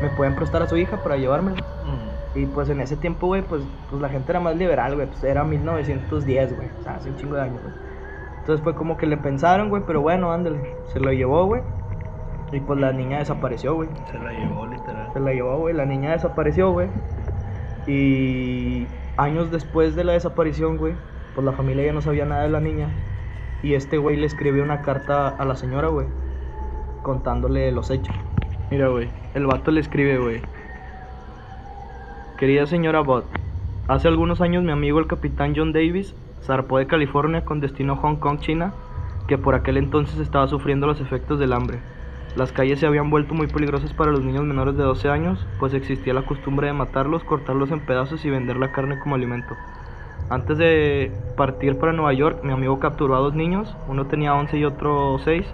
¿Me 0.00 0.08
pueden 0.10 0.34
prestar 0.34 0.62
a 0.62 0.68
su 0.68 0.76
hija 0.76 1.02
para 1.02 1.16
llevármela? 1.16 1.56
Mm. 1.56 2.38
Y 2.38 2.46
pues 2.46 2.68
en 2.70 2.80
ese 2.80 2.96
tiempo, 2.96 3.28
güey, 3.28 3.42
pues, 3.42 3.62
pues 3.88 4.02
la 4.02 4.08
gente 4.08 4.32
era 4.32 4.40
más 4.40 4.56
liberal, 4.56 4.96
güey. 4.96 5.06
Pues 5.06 5.22
era 5.22 5.44
1910, 5.44 6.56
güey. 6.56 6.68
O 6.80 6.82
sea, 6.82 6.96
hace 6.96 7.10
un 7.10 7.16
chingo 7.16 7.36
de 7.36 7.42
años, 7.42 7.62
güey. 7.62 7.74
Entonces 8.40 8.64
fue 8.64 8.74
como 8.74 8.96
que 8.96 9.06
le 9.06 9.16
pensaron, 9.16 9.68
güey, 9.68 9.82
pero 9.86 10.00
bueno, 10.00 10.32
ándale. 10.32 10.74
Se 10.92 10.98
lo 10.98 11.12
llevó, 11.12 11.46
güey. 11.46 11.62
Y 12.50 12.60
pues 12.60 12.80
la 12.80 12.92
niña 12.92 13.18
desapareció, 13.18 13.74
güey. 13.74 13.88
Se 14.10 14.18
la 14.18 14.32
llevó 14.32 14.66
literal. 14.66 15.12
Se 15.12 15.20
la 15.20 15.32
llevó, 15.32 15.58
güey. 15.58 15.74
La 15.74 15.84
niña 15.84 16.12
desapareció, 16.12 16.72
güey. 16.72 16.88
Y 17.86 18.86
años 19.16 19.50
después 19.50 19.94
de 19.94 20.04
la 20.04 20.12
desaparición, 20.12 20.76
güey, 20.76 20.94
pues 21.34 21.44
la 21.44 21.52
familia 21.52 21.86
ya 21.86 21.92
no 21.92 22.02
sabía 22.02 22.24
nada 22.24 22.42
de 22.42 22.50
la 22.50 22.60
niña. 22.60 22.88
Y 23.62 23.74
este 23.74 23.98
güey 23.98 24.16
le 24.16 24.26
escribió 24.26 24.62
una 24.62 24.82
carta 24.82 25.28
a 25.28 25.44
la 25.44 25.56
señora, 25.56 25.88
güey. 25.88 26.06
contándole 27.02 27.72
los 27.72 27.90
hechos. 27.90 28.14
Mira, 28.70 28.88
güey, 28.88 29.08
el 29.34 29.46
vato 29.46 29.70
le 29.70 29.80
escribe, 29.80 30.18
güey. 30.18 30.40
Querida 32.38 32.66
señora 32.66 33.00
Bott, 33.00 33.24
hace 33.86 34.08
algunos 34.08 34.40
años 34.40 34.64
mi 34.64 34.72
amigo 34.72 34.98
el 34.98 35.06
capitán 35.06 35.54
John 35.56 35.72
Davis 35.72 36.14
zarpó 36.42 36.78
de 36.78 36.86
California 36.86 37.44
con 37.44 37.60
destino 37.60 37.92
a 37.92 37.96
Hong 37.96 38.16
Kong, 38.16 38.40
China, 38.40 38.72
que 39.28 39.38
por 39.38 39.54
aquel 39.54 39.76
entonces 39.76 40.18
estaba 40.18 40.48
sufriendo 40.48 40.86
los 40.86 41.00
efectos 41.00 41.38
del 41.38 41.52
hambre. 41.52 41.78
Las 42.34 42.50
calles 42.50 42.80
se 42.80 42.86
habían 42.86 43.10
vuelto 43.10 43.34
muy 43.34 43.46
peligrosas 43.46 43.92
para 43.92 44.10
los 44.10 44.24
niños 44.24 44.44
menores 44.44 44.76
de 44.76 44.82
12 44.82 45.08
años, 45.10 45.46
pues 45.58 45.74
existía 45.74 46.14
la 46.14 46.24
costumbre 46.24 46.66
de 46.66 46.72
matarlos, 46.72 47.24
cortarlos 47.24 47.70
en 47.70 47.80
pedazos 47.80 48.24
y 48.24 48.30
vender 48.30 48.56
la 48.56 48.72
carne 48.72 48.98
como 48.98 49.14
alimento. 49.14 49.56
Antes 50.30 50.58
de 50.58 51.12
partir 51.36 51.78
para 51.78 51.92
Nueva 51.92 52.12
York, 52.12 52.40
mi 52.42 52.52
amigo 52.52 52.78
capturó 52.78 53.16
a 53.16 53.20
dos 53.20 53.34
niños, 53.34 53.76
uno 53.88 54.06
tenía 54.06 54.34
11 54.34 54.58
y 54.58 54.64
otro 54.64 55.18
6, 55.18 55.46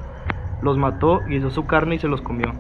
los 0.63 0.79
mató, 0.79 1.21
hizo 1.29 1.51
su 1.51 1.67
carne 1.67 1.97
y 1.97 1.99
se 1.99 2.09
los 2.09 2.21
comió. 2.23 2.53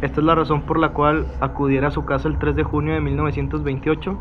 Esta 0.00 0.20
es 0.20 0.26
la 0.26 0.34
razón 0.34 0.62
por 0.62 0.78
la 0.78 0.90
cual 0.90 1.26
acudiera 1.40 1.88
a 1.88 1.90
su 1.90 2.04
casa 2.04 2.28
el 2.28 2.38
3 2.38 2.54
de 2.54 2.62
junio 2.62 2.94
de 2.94 3.00
1928 3.00 4.16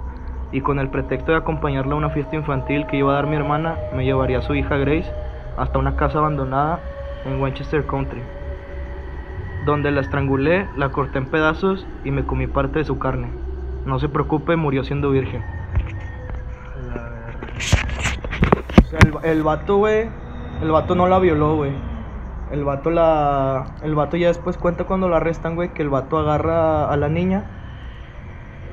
y 0.51 0.61
con 0.61 0.79
el 0.79 0.89
pretexto 0.89 1.31
de 1.31 1.37
acompañarla 1.37 1.93
a 1.93 1.97
una 1.97 2.09
fiesta 2.09 2.35
infantil 2.35 2.87
que 2.87 2.97
iba 2.97 3.11
a 3.11 3.15
dar 3.15 3.27
mi 3.27 3.35
hermana, 3.35 3.75
me 3.93 4.03
llevaría 4.03 4.39
a 4.39 4.41
su 4.41 4.55
hija 4.55 4.77
Grace 4.77 5.11
hasta 5.57 5.79
una 5.79 5.95
casa 5.95 6.19
abandonada 6.19 6.79
en 7.25 7.41
Winchester 7.41 7.85
Country, 7.85 8.21
donde 9.65 9.91
la 9.91 10.01
estrangulé, 10.01 10.67
la 10.77 10.89
corté 10.89 11.19
en 11.19 11.29
pedazos 11.29 11.85
y 12.03 12.11
me 12.11 12.25
comí 12.25 12.47
parte 12.47 12.79
de 12.79 12.85
su 12.85 12.97
carne. 12.97 13.29
No 13.85 13.99
se 13.99 14.09
preocupe, 14.09 14.55
murió 14.55 14.83
siendo 14.83 15.11
virgen. 15.11 15.56
El, 18.91 19.13
el 19.23 19.43
vato, 19.43 19.77
güey, 19.77 20.09
el 20.61 20.71
vato 20.71 20.95
no 20.95 21.07
la 21.07 21.19
violó, 21.19 21.55
güey. 21.55 21.71
El 22.51 22.63
vato 22.63 22.89
la... 22.89 23.75
El 23.83 23.95
vato 23.95 24.15
ya 24.17 24.27
después 24.27 24.57
cuenta 24.57 24.85
cuando 24.85 25.09
la 25.09 25.17
arrestan, 25.17 25.55
güey, 25.55 25.73
que 25.73 25.81
el 25.81 25.89
vato 25.89 26.17
agarra 26.17 26.89
a 26.89 26.97
la 26.97 27.09
niña. 27.09 27.43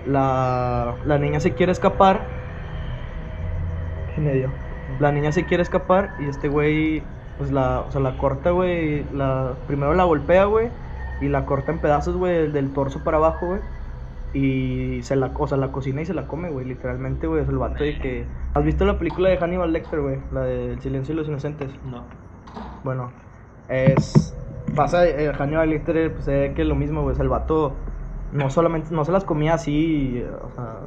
La, 0.07 0.95
la 1.05 1.19
niña 1.19 1.41
se 1.41 1.55
quiere 1.55 1.73
escapar. 1.73 2.27
¿Qué 4.15 4.21
me 4.21 4.33
dio? 4.35 4.51
La 5.01 5.11
niña 5.11 5.33
se 5.33 5.45
quiere 5.45 5.63
escapar 5.63 6.15
y 6.21 6.29
este 6.29 6.49
güey, 6.49 7.03
pues 7.37 7.51
la, 7.51 7.81
o 7.81 7.91
sea, 7.91 8.01
la 8.01 8.17
corta, 8.17 8.51
güey. 8.51 9.05
La, 9.13 9.55
primero 9.67 9.95
la 9.95 10.05
golpea, 10.05 10.45
güey. 10.45 10.71
Y 11.21 11.29
la 11.29 11.45
corta 11.47 11.73
en 11.73 11.81
pedazos, 11.81 12.17
güey, 12.17 12.51
del 12.53 12.73
torso 12.73 13.03
para 13.03 13.17
abajo, 13.17 13.47
güey. 13.47 13.61
Y 14.35 15.01
se 15.03 15.15
la, 15.15 15.31
o 15.35 15.47
sea, 15.47 15.57
la 15.57 15.71
cocina 15.71 16.03
y 16.03 16.07
se 16.07 16.13
la 16.13 16.27
come, 16.27 16.51
güey, 16.51 16.67
literalmente, 16.67 17.27
güey. 17.27 17.43
Es 17.43 17.49
el 17.49 17.57
vato 17.59 17.83
de 17.83 17.99
que... 17.99 18.27
¿Has 18.53 18.65
visto 18.65 18.85
la 18.85 18.99
película 18.99 19.29
de 19.29 19.39
Hannibal 19.39 19.73
Lecter, 19.73 20.01
güey? 20.01 20.19
La 20.33 20.43
de 20.43 20.73
El 20.73 20.81
silencio 20.81 21.15
de 21.15 21.21
los 21.21 21.29
inocentes. 21.29 21.71
No. 21.85 22.03
Bueno, 22.83 23.13
es. 23.69 24.37
Pasa, 24.75 25.07
eh, 25.07 25.33
Hannibal 25.33 25.71
Lecter, 25.71 26.13
pues 26.13 26.27
ve 26.27 26.53
que 26.55 26.63
es 26.63 26.69
lo 26.69 26.75
mismo, 26.75 27.03
güey. 27.03 27.15
Sea, 27.15 27.23
el 27.23 27.29
vato 27.29 27.75
no 28.33 28.51
solamente, 28.51 28.93
no 28.93 29.05
se 29.05 29.13
las 29.13 29.25
comía 29.25 29.55
así, 29.55 30.25
o 30.43 30.51
sea, 30.51 30.81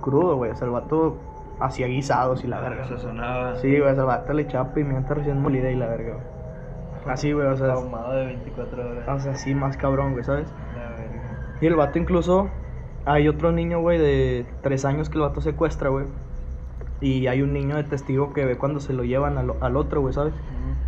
crudo, 0.00 0.36
güey. 0.36 0.50
O 0.50 0.56
sea, 0.56 0.66
el 0.66 0.72
vato 0.72 1.18
hacía 1.60 1.86
guisados 1.86 2.42
y 2.44 2.48
la 2.48 2.60
verga. 2.60 2.84
Se 2.84 2.98
sonaba. 2.98 3.56
Sí, 3.56 3.68
güey, 3.68 3.92
o 3.92 3.94
sea, 3.94 4.02
el 4.02 4.08
vato 4.08 4.32
le 4.32 4.42
echaba 4.42 4.74
pimienta 4.74 5.14
recién 5.14 5.40
molida 5.40 5.70
y 5.70 5.76
la 5.76 5.86
verga, 5.86 6.14
güey. 6.14 7.12
Así, 7.12 7.32
güey, 7.32 7.46
o 7.46 7.56
sea, 7.56 7.72
Ahumado 7.72 8.12
de 8.12 8.26
24 8.26 8.90
horas. 8.90 9.08
o 9.08 9.18
sea, 9.20 9.32
así 9.32 9.54
más 9.54 9.76
cabrón, 9.76 10.12
güey, 10.12 10.24
¿sabes? 10.24 10.52
La 10.76 10.90
verga. 10.90 11.56
Y 11.60 11.66
el 11.66 11.76
vato 11.76 11.98
incluso, 11.98 12.50
hay 13.04 13.28
otro 13.28 13.52
niño, 13.52 13.80
güey, 13.80 13.98
de 13.98 14.58
tres 14.62 14.84
años 14.84 15.08
que 15.10 15.16
el 15.18 15.22
vato 15.22 15.40
secuestra, 15.40 15.88
güey. 15.90 16.06
Y 17.00 17.26
hay 17.28 17.42
un 17.42 17.52
niño 17.52 17.76
de 17.76 17.84
testigo 17.84 18.32
que 18.32 18.44
ve 18.46 18.58
cuando 18.58 18.80
se 18.80 18.92
lo 18.94 19.04
llevan 19.04 19.38
al, 19.38 19.54
al 19.60 19.76
otro, 19.76 20.00
güey, 20.02 20.14
¿sabes? 20.14 20.34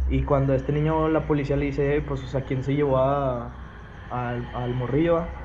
Y 0.06 0.24
cuando 0.24 0.54
este 0.54 0.72
niño, 0.72 1.08
la 1.08 1.26
policía 1.26 1.56
le 1.56 1.66
dice, 1.66 1.96
"Eh, 1.96 2.02
pues, 2.02 2.22
o 2.24 2.28
sea, 2.28 2.44
¿quién 2.44 2.62
se 2.64 2.74
llevó 2.74 2.98
a, 2.98 3.64
al, 4.08 4.50
al 4.52 4.74
morrillo? 4.74 5.14
va?" 5.14 5.38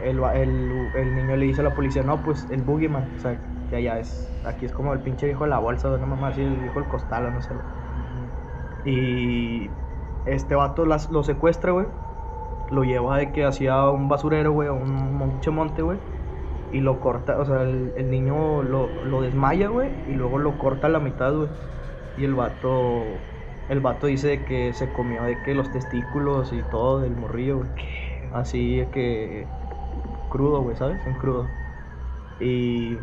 El, 0.00 0.22
va- 0.22 0.34
el, 0.36 0.70
el 0.94 1.14
niño 1.14 1.36
le 1.36 1.46
dice 1.46 1.60
a 1.62 1.64
la 1.64 1.74
policía, 1.74 2.02
no, 2.02 2.22
pues 2.22 2.50
el 2.50 2.62
boogeyman, 2.62 3.12
o 3.16 3.18
sea, 3.18 3.40
que 3.68 3.76
allá 3.76 3.98
es, 4.00 4.38
aquí 4.42 4.66
es 4.66 4.72
como 4.72 4.92
el 4.92 5.02
pinche 5.02 5.26
viejo 5.26 5.44
de 5.44 5.50
la 5.50 5.58
bolsa, 5.58 5.96
no 5.98 6.06
mamá, 6.06 6.28
así, 6.28 6.42
el 6.42 6.60
viejo 6.60 6.80
del 6.80 6.88
costal, 6.88 7.32
no 7.32 7.40
sé. 7.40 7.54
Y 8.82 9.80
este 10.24 10.54
vato 10.54 10.86
las, 10.86 11.10
lo 11.10 11.22
secuestra, 11.24 11.72
güey, 11.72 11.86
lo 12.70 12.84
lleva 12.84 13.18
de 13.18 13.32
que 13.32 13.44
hacía 13.44 13.88
un 13.90 14.08
basurero, 14.08 14.52
güey, 14.52 14.68
un 14.68 15.14
monche 15.16 15.50
monte, 15.50 15.82
güey, 15.82 15.98
y 16.72 16.80
lo 16.80 17.00
corta, 17.00 17.38
o 17.38 17.44
sea, 17.44 17.62
el, 17.62 17.92
el 17.96 18.10
niño 18.10 18.62
lo, 18.62 18.88
lo 19.04 19.22
desmaya, 19.22 19.68
güey, 19.68 19.90
y 20.08 20.14
luego 20.14 20.38
lo 20.38 20.58
corta 20.58 20.88
a 20.88 20.90
la 20.90 20.98
mitad, 20.98 21.32
güey. 21.34 21.48
Y 22.16 22.24
el 22.24 22.34
vato, 22.34 23.04
el 23.68 23.80
vato 23.80 24.06
dice 24.06 24.44
que 24.44 24.72
se 24.72 24.92
comió 24.92 25.22
de 25.24 25.40
que 25.42 25.54
los 25.54 25.70
testículos 25.72 26.52
y 26.52 26.62
todo 26.70 27.00
del 27.00 27.16
morrillo, 27.16 27.58
güey. 27.58 27.70
Así 28.32 28.78
de 28.78 28.88
que 28.88 29.46
crudo, 30.28 30.62
güey, 30.62 30.76
¿sabes? 30.76 31.04
En 31.06 31.14
crudo. 31.14 31.46
Y 32.40 32.98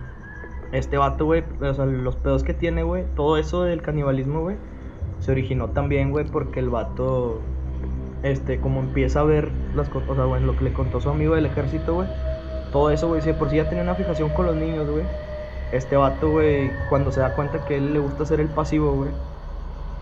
este 0.72 0.98
vato, 0.98 1.26
güey, 1.26 1.44
o 1.62 1.74
sea, 1.74 1.86
los 1.86 2.16
pedos 2.18 2.44
que 2.44 2.54
tiene, 2.54 2.84
güey, 2.84 3.06
todo 3.16 3.38
eso 3.38 3.64
del 3.64 3.82
canibalismo, 3.82 4.42
güey, 4.42 4.58
se 5.20 5.32
originó 5.32 5.70
también, 5.70 6.12
güey, 6.12 6.26
porque 6.26 6.60
el 6.60 6.70
vato, 6.70 7.42
este, 8.24 8.60
como 8.60 8.80
empieza 8.80 9.22
a 9.22 9.24
ver 9.24 9.50
las 9.76 9.90
cosas, 9.90 10.10
o 10.10 10.16
sea, 10.16 10.26
güey, 10.26 10.44
lo 10.44 10.56
que 10.58 10.66
le 10.66 10.74
contó 10.74 11.02
su 11.02 11.10
amigo 11.10 11.36
del 11.36 11.46
ejército, 11.46 11.96
güey, 11.96 12.08
todo 12.72 12.90
eso, 12.92 13.08
güey, 13.08 13.22
si 13.22 13.34
por 13.34 13.50
sí 13.50 13.58
ya 13.58 13.68
tenía 13.68 13.84
una 13.84 13.96
fijación 13.96 14.30
con 14.30 14.46
los 14.46 14.56
niños, 14.56 14.90
güey. 14.90 15.04
Este 15.72 15.96
vato, 15.96 16.30
güey, 16.30 16.70
cuando 16.90 17.12
se 17.12 17.22
da 17.22 17.34
cuenta 17.34 17.64
que 17.66 17.76
a 17.76 17.78
él 17.78 17.94
le 17.94 18.00
gusta 18.00 18.26
ser 18.26 18.40
el 18.40 18.50
pasivo, 18.50 18.94
güey, 18.94 19.10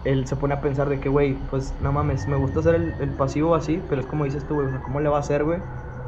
él 0.03 0.25
se 0.27 0.35
pone 0.35 0.53
a 0.53 0.61
pensar 0.61 0.89
de 0.89 0.99
que, 0.99 1.09
güey, 1.09 1.35
pues 1.49 1.73
no 1.81 1.91
mames, 1.91 2.27
me 2.27 2.37
gusta 2.37 2.61
ser 2.61 2.75
el, 2.75 2.93
el 2.99 3.09
pasivo 3.11 3.55
así, 3.55 3.81
pero 3.89 4.01
es 4.01 4.07
como 4.07 4.25
dices 4.25 4.45
tú, 4.47 4.55
güey, 4.55 4.67
o 4.67 4.69
sea, 4.69 4.81
¿cómo 4.81 4.99
le 4.99 5.09
va 5.09 5.17
a 5.17 5.19
hacer, 5.19 5.43
güey? 5.43 5.59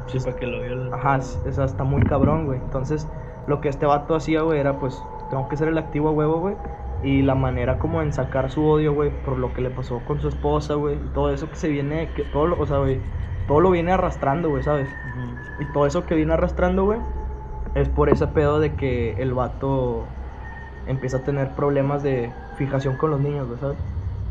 Sí, 0.06 0.18
para 0.18 0.36
que 0.36 0.46
lo 0.46 0.60
vio 0.60 0.72
el. 0.72 0.92
Ajá, 0.92 1.16
es, 1.16 1.38
es 1.46 1.58
hasta 1.58 1.84
muy 1.84 2.02
cabrón, 2.02 2.46
güey. 2.46 2.58
Entonces, 2.58 3.06
lo 3.46 3.60
que 3.60 3.68
este 3.68 3.86
vato 3.86 4.14
hacía, 4.14 4.42
güey, 4.42 4.58
era 4.58 4.78
pues, 4.78 5.00
tengo 5.30 5.48
que 5.48 5.56
ser 5.56 5.68
el 5.68 5.78
activo 5.78 6.08
a 6.08 6.12
huevo, 6.12 6.40
güey. 6.40 6.56
Y 7.02 7.22
la 7.22 7.34
manera 7.34 7.78
como 7.78 8.00
en 8.00 8.12
sacar 8.12 8.50
su 8.50 8.64
odio, 8.64 8.92
güey, 8.94 9.10
por 9.24 9.38
lo 9.38 9.52
que 9.52 9.60
le 9.60 9.70
pasó 9.70 10.00
con 10.06 10.20
su 10.20 10.28
esposa, 10.28 10.74
güey. 10.74 10.94
y 10.94 11.08
Todo 11.14 11.32
eso 11.32 11.48
que 11.48 11.56
se 11.56 11.68
viene, 11.68 12.08
que 12.14 12.22
todo 12.24 12.46
lo, 12.46 12.60
o 12.60 12.66
sea, 12.66 12.78
güey, 12.78 13.00
todo 13.48 13.60
lo 13.60 13.70
viene 13.70 13.92
arrastrando, 13.92 14.50
güey, 14.50 14.62
¿sabes? 14.62 14.88
Ujú. 14.88 15.62
Y 15.62 15.72
todo 15.72 15.86
eso 15.86 16.06
que 16.06 16.14
viene 16.14 16.32
arrastrando, 16.34 16.84
güey, 16.84 17.00
es 17.74 17.88
por 17.88 18.08
ese 18.08 18.26
pedo 18.28 18.60
de 18.60 18.74
que 18.74 19.14
el 19.14 19.34
vato 19.34 20.04
empieza 20.86 21.18
a 21.18 21.20
tener 21.20 21.50
problemas 21.54 22.02
de 22.02 22.30
fijación 22.56 22.96
con 22.96 23.10
los 23.10 23.20
niños, 23.20 23.48
güey, 23.48 23.58
¿sabes? 23.58 23.78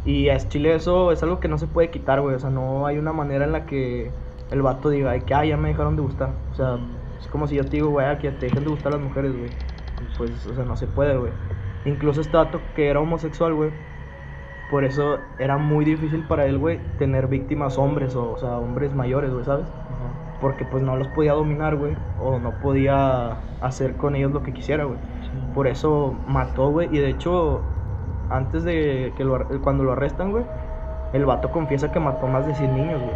Y 0.06 0.30
a 0.30 0.38
Chile 0.38 0.74
eso 0.76 1.12
es 1.12 1.22
algo 1.24 1.40
que 1.40 1.48
no 1.48 1.58
se 1.58 1.68
puede 1.68 1.92
quitar, 1.92 2.22
güey. 2.22 2.36
O 2.36 2.40
sea, 2.40 2.50
no 2.50 2.86
hay 2.88 2.98
una 2.98 3.14
manera 3.14 3.46
en 3.46 3.52
la 3.52 3.66
que 3.66 4.12
el 4.50 4.62
vato 4.62 4.90
diga, 4.90 5.12
ay, 5.12 5.22
que 5.22 5.34
ah, 5.34 5.46
ya 5.46 5.58
me 5.58 5.70
dejaron 5.70 5.96
de 5.96 6.02
gustar. 6.02 6.32
O 6.52 6.56
sea, 6.56 6.80
es 7.20 7.28
como 7.28 7.48
si 7.48 7.56
yo 7.56 7.64
te 7.64 7.72
digo, 7.72 7.90
güey, 7.90 8.18
que 8.18 8.32
te 8.32 8.48
dejen 8.48 8.64
de 8.64 8.70
gustar 8.70 8.94
las 8.94 9.02
mujeres, 9.02 9.36
güey. 9.36 9.52
Pues, 10.18 10.46
o 10.48 10.56
sea, 10.56 10.66
no 10.66 10.76
se 10.76 10.88
puede, 10.88 11.18
güey. 11.18 11.32
Incluso 11.86 12.22
este 12.22 12.38
vato 12.38 12.62
que 12.76 12.90
era 12.90 13.00
homosexual, 13.00 13.54
güey. 13.54 13.72
Por 14.70 14.84
eso 14.84 15.20
era 15.38 15.58
muy 15.58 15.84
difícil 15.84 16.24
para 16.28 16.46
él, 16.46 16.58
güey, 16.58 16.80
tener 16.98 17.28
víctimas 17.28 17.78
hombres, 17.78 18.16
o, 18.16 18.32
o 18.32 18.38
sea, 18.38 18.58
hombres 18.58 18.94
mayores, 18.94 19.32
güey, 19.32 19.44
¿sabes? 19.44 19.66
Ajá. 19.66 20.38
Porque 20.40 20.66
pues 20.66 20.82
no 20.82 20.96
los 20.96 21.08
podía 21.10 21.34
dominar, 21.34 21.76
güey. 21.76 21.96
O 22.20 22.40
no 22.40 22.52
podía 22.62 23.38
hacer 23.62 23.96
con 23.98 24.16
ellos 24.16 24.32
lo 24.32 24.44
que 24.44 24.54
quisiera, 24.54 24.86
güey. 24.86 24.98
Sí. 25.22 25.30
Por 25.54 25.68
eso 25.68 26.16
mató, 26.28 26.70
güey. 26.72 26.88
Y 26.92 27.00
de 27.00 27.10
hecho, 27.10 27.62
antes 28.30 28.64
de 28.64 29.14
que 29.18 29.24
lo, 29.24 29.46
cuando 29.62 29.84
lo 29.84 29.92
arrestan, 29.92 30.32
güey, 30.32 30.46
el 31.14 31.26
vato 31.26 31.52
confiesa 31.52 31.92
que 31.92 32.00
mató 32.00 32.28
más 32.28 32.48
de 32.48 32.56
100 32.56 32.76
niños, 32.76 33.02
güey. 33.02 33.16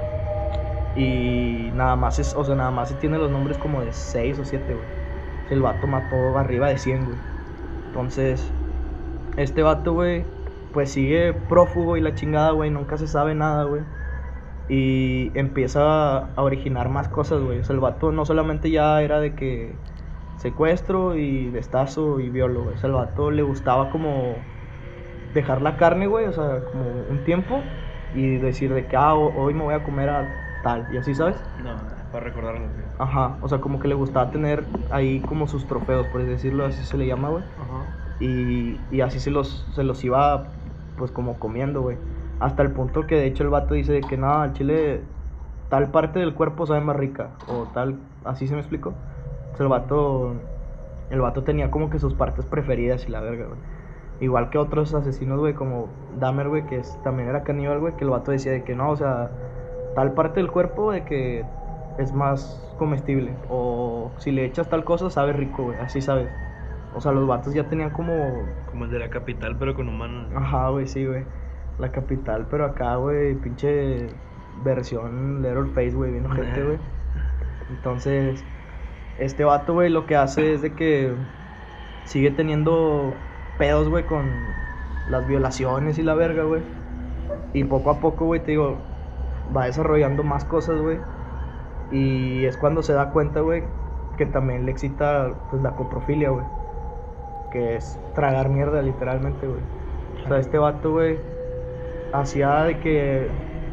Y 0.97 1.71
nada 1.73 1.95
más 1.95 2.19
es, 2.19 2.35
o 2.35 2.43
sea, 2.43 2.55
nada 2.55 2.71
más 2.71 2.89
se 2.89 2.95
tiene 2.95 3.17
los 3.17 3.31
nombres 3.31 3.57
como 3.57 3.81
de 3.81 3.91
6 3.91 4.39
o 4.39 4.45
7, 4.45 4.65
güey. 4.65 4.85
El 5.49 5.61
vato 5.61 5.87
mató 5.87 6.37
arriba 6.37 6.67
de 6.67 6.77
100, 6.77 7.05
güey. 7.05 7.17
Entonces, 7.87 8.51
este 9.35 9.63
vato, 9.63 9.93
güey, 9.93 10.27
pues 10.71 10.91
sigue 10.91 11.33
prófugo 11.33 11.97
y 11.97 12.01
la 12.01 12.15
chingada, 12.15 12.51
güey. 12.51 12.71
Nunca 12.71 12.97
se 12.97 13.07
sabe 13.07 13.35
nada, 13.35 13.63
güey. 13.65 13.83
Y 14.67 15.31
empieza 15.37 16.17
a 16.19 16.43
originar 16.43 16.89
más 16.89 17.09
cosas, 17.09 17.41
güey. 17.43 17.59
O 17.59 17.63
sea, 17.63 17.75
el 17.75 17.79
vato 17.81 18.11
no 18.11 18.25
solamente 18.25 18.71
ya 18.71 19.01
era 19.03 19.19
de 19.19 19.35
que 19.35 19.79
secuestro 20.35 21.15
y 21.15 21.51
destazo 21.51 22.19
y 22.19 22.29
violo, 22.29 22.63
güey. 22.63 22.75
O 22.75 22.77
sea, 22.79 22.87
el 22.89 22.93
vato 22.95 23.31
le 23.31 23.43
gustaba 23.43 23.89
como 23.91 24.35
dejar 25.33 25.61
la 25.61 25.77
carne, 25.77 26.07
güey, 26.07 26.25
o 26.27 26.33
sea, 26.33 26.63
como 26.65 26.83
un 27.09 27.23
tiempo 27.23 27.61
y 28.13 28.37
decir 28.37 28.73
de 28.73 28.87
que, 28.87 28.95
ah, 28.95 29.15
ho- 29.15 29.33
hoy 29.35 29.53
me 29.53 29.63
voy 29.63 29.73
a 29.73 29.83
comer 29.83 30.09
a 30.09 30.61
tal, 30.63 30.87
y 30.93 30.97
así, 30.97 31.13
¿sabes? 31.13 31.37
No, 31.59 31.75
para 32.11 32.25
recordarlo. 32.25 32.61
güey. 32.69 32.85
Ajá, 32.97 33.37
o 33.41 33.47
sea, 33.49 33.59
como 33.59 33.79
que 33.79 33.87
le 33.87 33.95
gustaba 33.95 34.31
tener 34.31 34.65
ahí 34.91 35.21
como 35.21 35.47
sus 35.47 35.67
trofeos, 35.67 36.07
por 36.07 36.25
decirlo, 36.25 36.65
así 36.65 36.83
se 36.83 36.97
le 36.97 37.07
llama, 37.07 37.29
güey. 37.29 37.43
Ajá. 37.57 38.04
Y, 38.19 38.87
y 38.89 39.01
así 39.01 39.19
se 39.19 39.31
los, 39.31 39.65
se 39.73 39.83
los 39.83 40.03
iba, 40.03 40.53
pues, 40.95 41.11
como 41.11 41.39
comiendo, 41.39 41.81
güey. 41.81 41.97
Hasta 42.39 42.63
el 42.63 42.71
punto 42.73 43.07
que, 43.07 43.15
de 43.15 43.27
hecho, 43.27 43.43
el 43.43 43.49
vato 43.49 43.73
dice 43.73 44.05
que, 44.07 44.17
nada, 44.17 44.43
al 44.43 44.53
chile, 44.53 45.03
tal 45.69 45.91
parte 45.91 46.19
del 46.19 46.33
cuerpo 46.35 46.65
sabe 46.65 46.81
más 46.81 46.95
rica, 46.97 47.31
o 47.47 47.67
tal, 47.67 47.99
así 48.23 48.47
se 48.47 48.53
me 48.55 48.61
explicó. 48.61 48.95
Sea, 49.55 49.65
el 49.65 49.69
vato, 49.69 50.35
el 51.09 51.21
vato 51.21 51.43
tenía 51.43 51.71
como 51.71 51.89
que 51.89 51.99
sus 51.99 52.13
partes 52.13 52.45
preferidas 52.45 53.07
y 53.07 53.11
la 53.11 53.21
verga, 53.21 53.45
güey. 53.47 53.59
Igual 54.19 54.49
que 54.49 54.57
otros 54.57 54.93
asesinos, 54.93 55.39
güey, 55.39 55.53
como 55.55 55.89
Dahmer, 56.09 56.47
güey, 56.49 56.65
que 56.65 56.77
es- 56.79 57.01
también 57.01 57.29
era 57.29 57.43
caníbal, 57.43 57.79
güey, 57.79 57.95
que 57.95 58.03
el 58.05 58.09
vato 58.11 58.31
decía 58.31 58.51
de 58.53 58.63
que 58.63 58.75
no, 58.75 58.91
o 58.91 58.95
sea, 58.97 59.31
tal 59.93 60.13
parte 60.13 60.39
del 60.39 60.51
cuerpo 60.51 60.91
de 60.91 61.03
que 61.05 61.45
es 61.97 62.13
más 62.13 62.73
comestible. 62.77 63.39
O 63.49 64.15
si 64.19 64.31
le 64.31 64.45
echas 64.45 64.69
tal 64.69 64.85
cosa, 64.85 65.09
sabe 65.09 65.33
rico, 65.33 65.63
güey. 65.65 65.79
Así 65.79 66.01
sabes. 66.01 66.29
O 66.95 67.01
sea, 67.01 67.11
los 67.11 67.27
vatos 67.27 67.53
ya 67.53 67.67
tenían 67.67 67.89
como. 67.89 68.45
Como 68.71 68.85
el 68.85 68.91
de 68.91 68.99
la 68.99 69.09
capital, 69.09 69.57
pero 69.57 69.75
con 69.75 69.89
humanos. 69.89 70.31
Ajá, 70.35 70.69
güey, 70.69 70.87
sí, 70.87 71.05
güey. 71.05 71.25
La 71.77 71.91
capital, 71.91 72.47
pero 72.49 72.65
acá, 72.65 72.95
güey, 72.95 73.35
pinche 73.35 74.07
versión 74.63 75.41
Little 75.41 75.71
Face, 75.73 75.91
güey, 75.91 76.11
bien 76.11 76.31
gente, 76.31 76.63
güey. 76.63 76.77
Entonces, 77.69 78.43
este 79.19 79.43
vato, 79.43 79.73
güey, 79.73 79.89
lo 79.89 80.05
que 80.05 80.15
hace 80.15 80.53
es 80.53 80.61
de 80.61 80.73
que 80.73 81.13
sigue 82.05 82.31
teniendo 82.31 83.13
pedos, 83.57 83.89
güey, 83.89 84.05
con 84.05 84.29
las 85.09 85.27
violaciones 85.27 85.97
y 85.97 86.03
la 86.03 86.13
verga, 86.13 86.43
güey. 86.43 86.61
Y 87.53 87.65
poco 87.65 87.91
a 87.91 87.99
poco, 87.99 88.25
güey, 88.25 88.41
te 88.41 88.51
digo, 88.51 88.77
va 89.55 89.65
desarrollando 89.65 90.23
más 90.23 90.45
cosas, 90.45 90.79
güey. 90.79 90.99
Y 91.91 92.45
es 92.45 92.57
cuando 92.57 92.83
se 92.83 92.93
da 92.93 93.11
cuenta, 93.11 93.41
güey, 93.41 93.63
que 94.17 94.25
también 94.25 94.65
le 94.65 94.71
excita 94.71 95.33
pues 95.49 95.61
la 95.61 95.71
coprofilia, 95.71 96.29
güey. 96.29 96.45
Que 97.55 97.75
es 97.77 97.97
tragar 98.15 98.49
mierda, 98.49 98.81
literalmente, 98.81 99.47
güey. 99.47 99.61
O 100.25 100.27
sea, 100.27 100.39
este 100.39 100.57
vato, 100.57 100.91
güey, 100.91 101.17
hacía 102.11 102.63
de 102.63 102.79
que. 102.79 103.27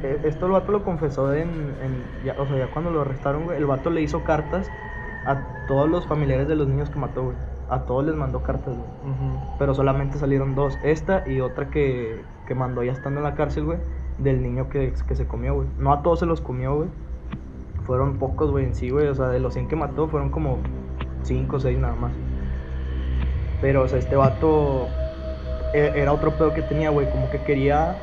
e- 0.04 0.20
Esto 0.22 0.46
el 0.46 0.52
vato 0.52 0.70
lo 0.70 0.84
confesó 0.84 1.34
en. 1.34 1.48
en- 1.48 2.04
ya, 2.24 2.36
o 2.38 2.46
sea, 2.46 2.58
ya 2.58 2.66
cuando 2.68 2.92
lo 2.92 3.00
arrestaron, 3.00 3.42
güey, 3.44 3.58
el 3.58 3.66
vato 3.66 3.90
le 3.90 4.00
hizo 4.00 4.22
cartas 4.22 4.70
a 5.26 5.66
todos 5.66 5.90
los 5.90 6.06
familiares 6.06 6.46
de 6.46 6.54
los 6.54 6.68
niños 6.68 6.90
que 6.90 6.98
mató, 7.00 7.24
güey. 7.24 7.36
A 7.70 7.80
todos 7.80 8.04
les 8.04 8.14
mandó 8.14 8.40
cartas, 8.44 8.76
güey. 8.76 8.88
Pero 9.58 9.74
solamente 9.74 10.16
salieron 10.16 10.54
dos. 10.54 10.78
Esta 10.84 11.28
y 11.28 11.40
otra 11.40 11.68
que, 11.68 12.20
que 12.46 12.54
mandó 12.54 12.84
ya 12.84 12.92
estando 12.92 13.18
en 13.18 13.24
la 13.24 13.34
cárcel, 13.34 13.64
güey. 13.64 13.78
Del 14.18 14.42
niño 14.44 14.68
que, 14.68 14.92
que 15.08 15.14
se 15.16 15.26
comió, 15.26 15.54
güey. 15.54 15.66
No 15.78 15.92
a 15.92 16.02
todos 16.02 16.20
se 16.20 16.26
los 16.26 16.40
comió, 16.40 16.76
güey. 16.76 16.88
Fueron 17.84 18.18
pocos, 18.18 18.52
güey, 18.52 18.66
en 18.66 18.74
sí, 18.76 18.90
güey. 18.90 19.08
O 19.08 19.14
sea, 19.16 19.26
de 19.28 19.40
los 19.40 19.54
100 19.54 19.66
que 19.66 19.74
mató, 19.74 20.06
fueron 20.06 20.30
como 20.30 20.58
5 21.22 21.56
o 21.56 21.60
6 21.60 21.78
nada 21.78 21.94
más. 21.96 22.12
Pero, 23.62 23.84
o 23.84 23.88
sea, 23.88 24.00
este 24.00 24.16
vato 24.16 24.88
e- 25.74 25.92
era 25.96 26.12
otro 26.14 26.38
pedo 26.38 26.54
que 26.54 26.62
tenía, 26.62 26.90
güey. 26.90 27.10
Como 27.10 27.30
que 27.30 27.44
quería, 27.44 27.98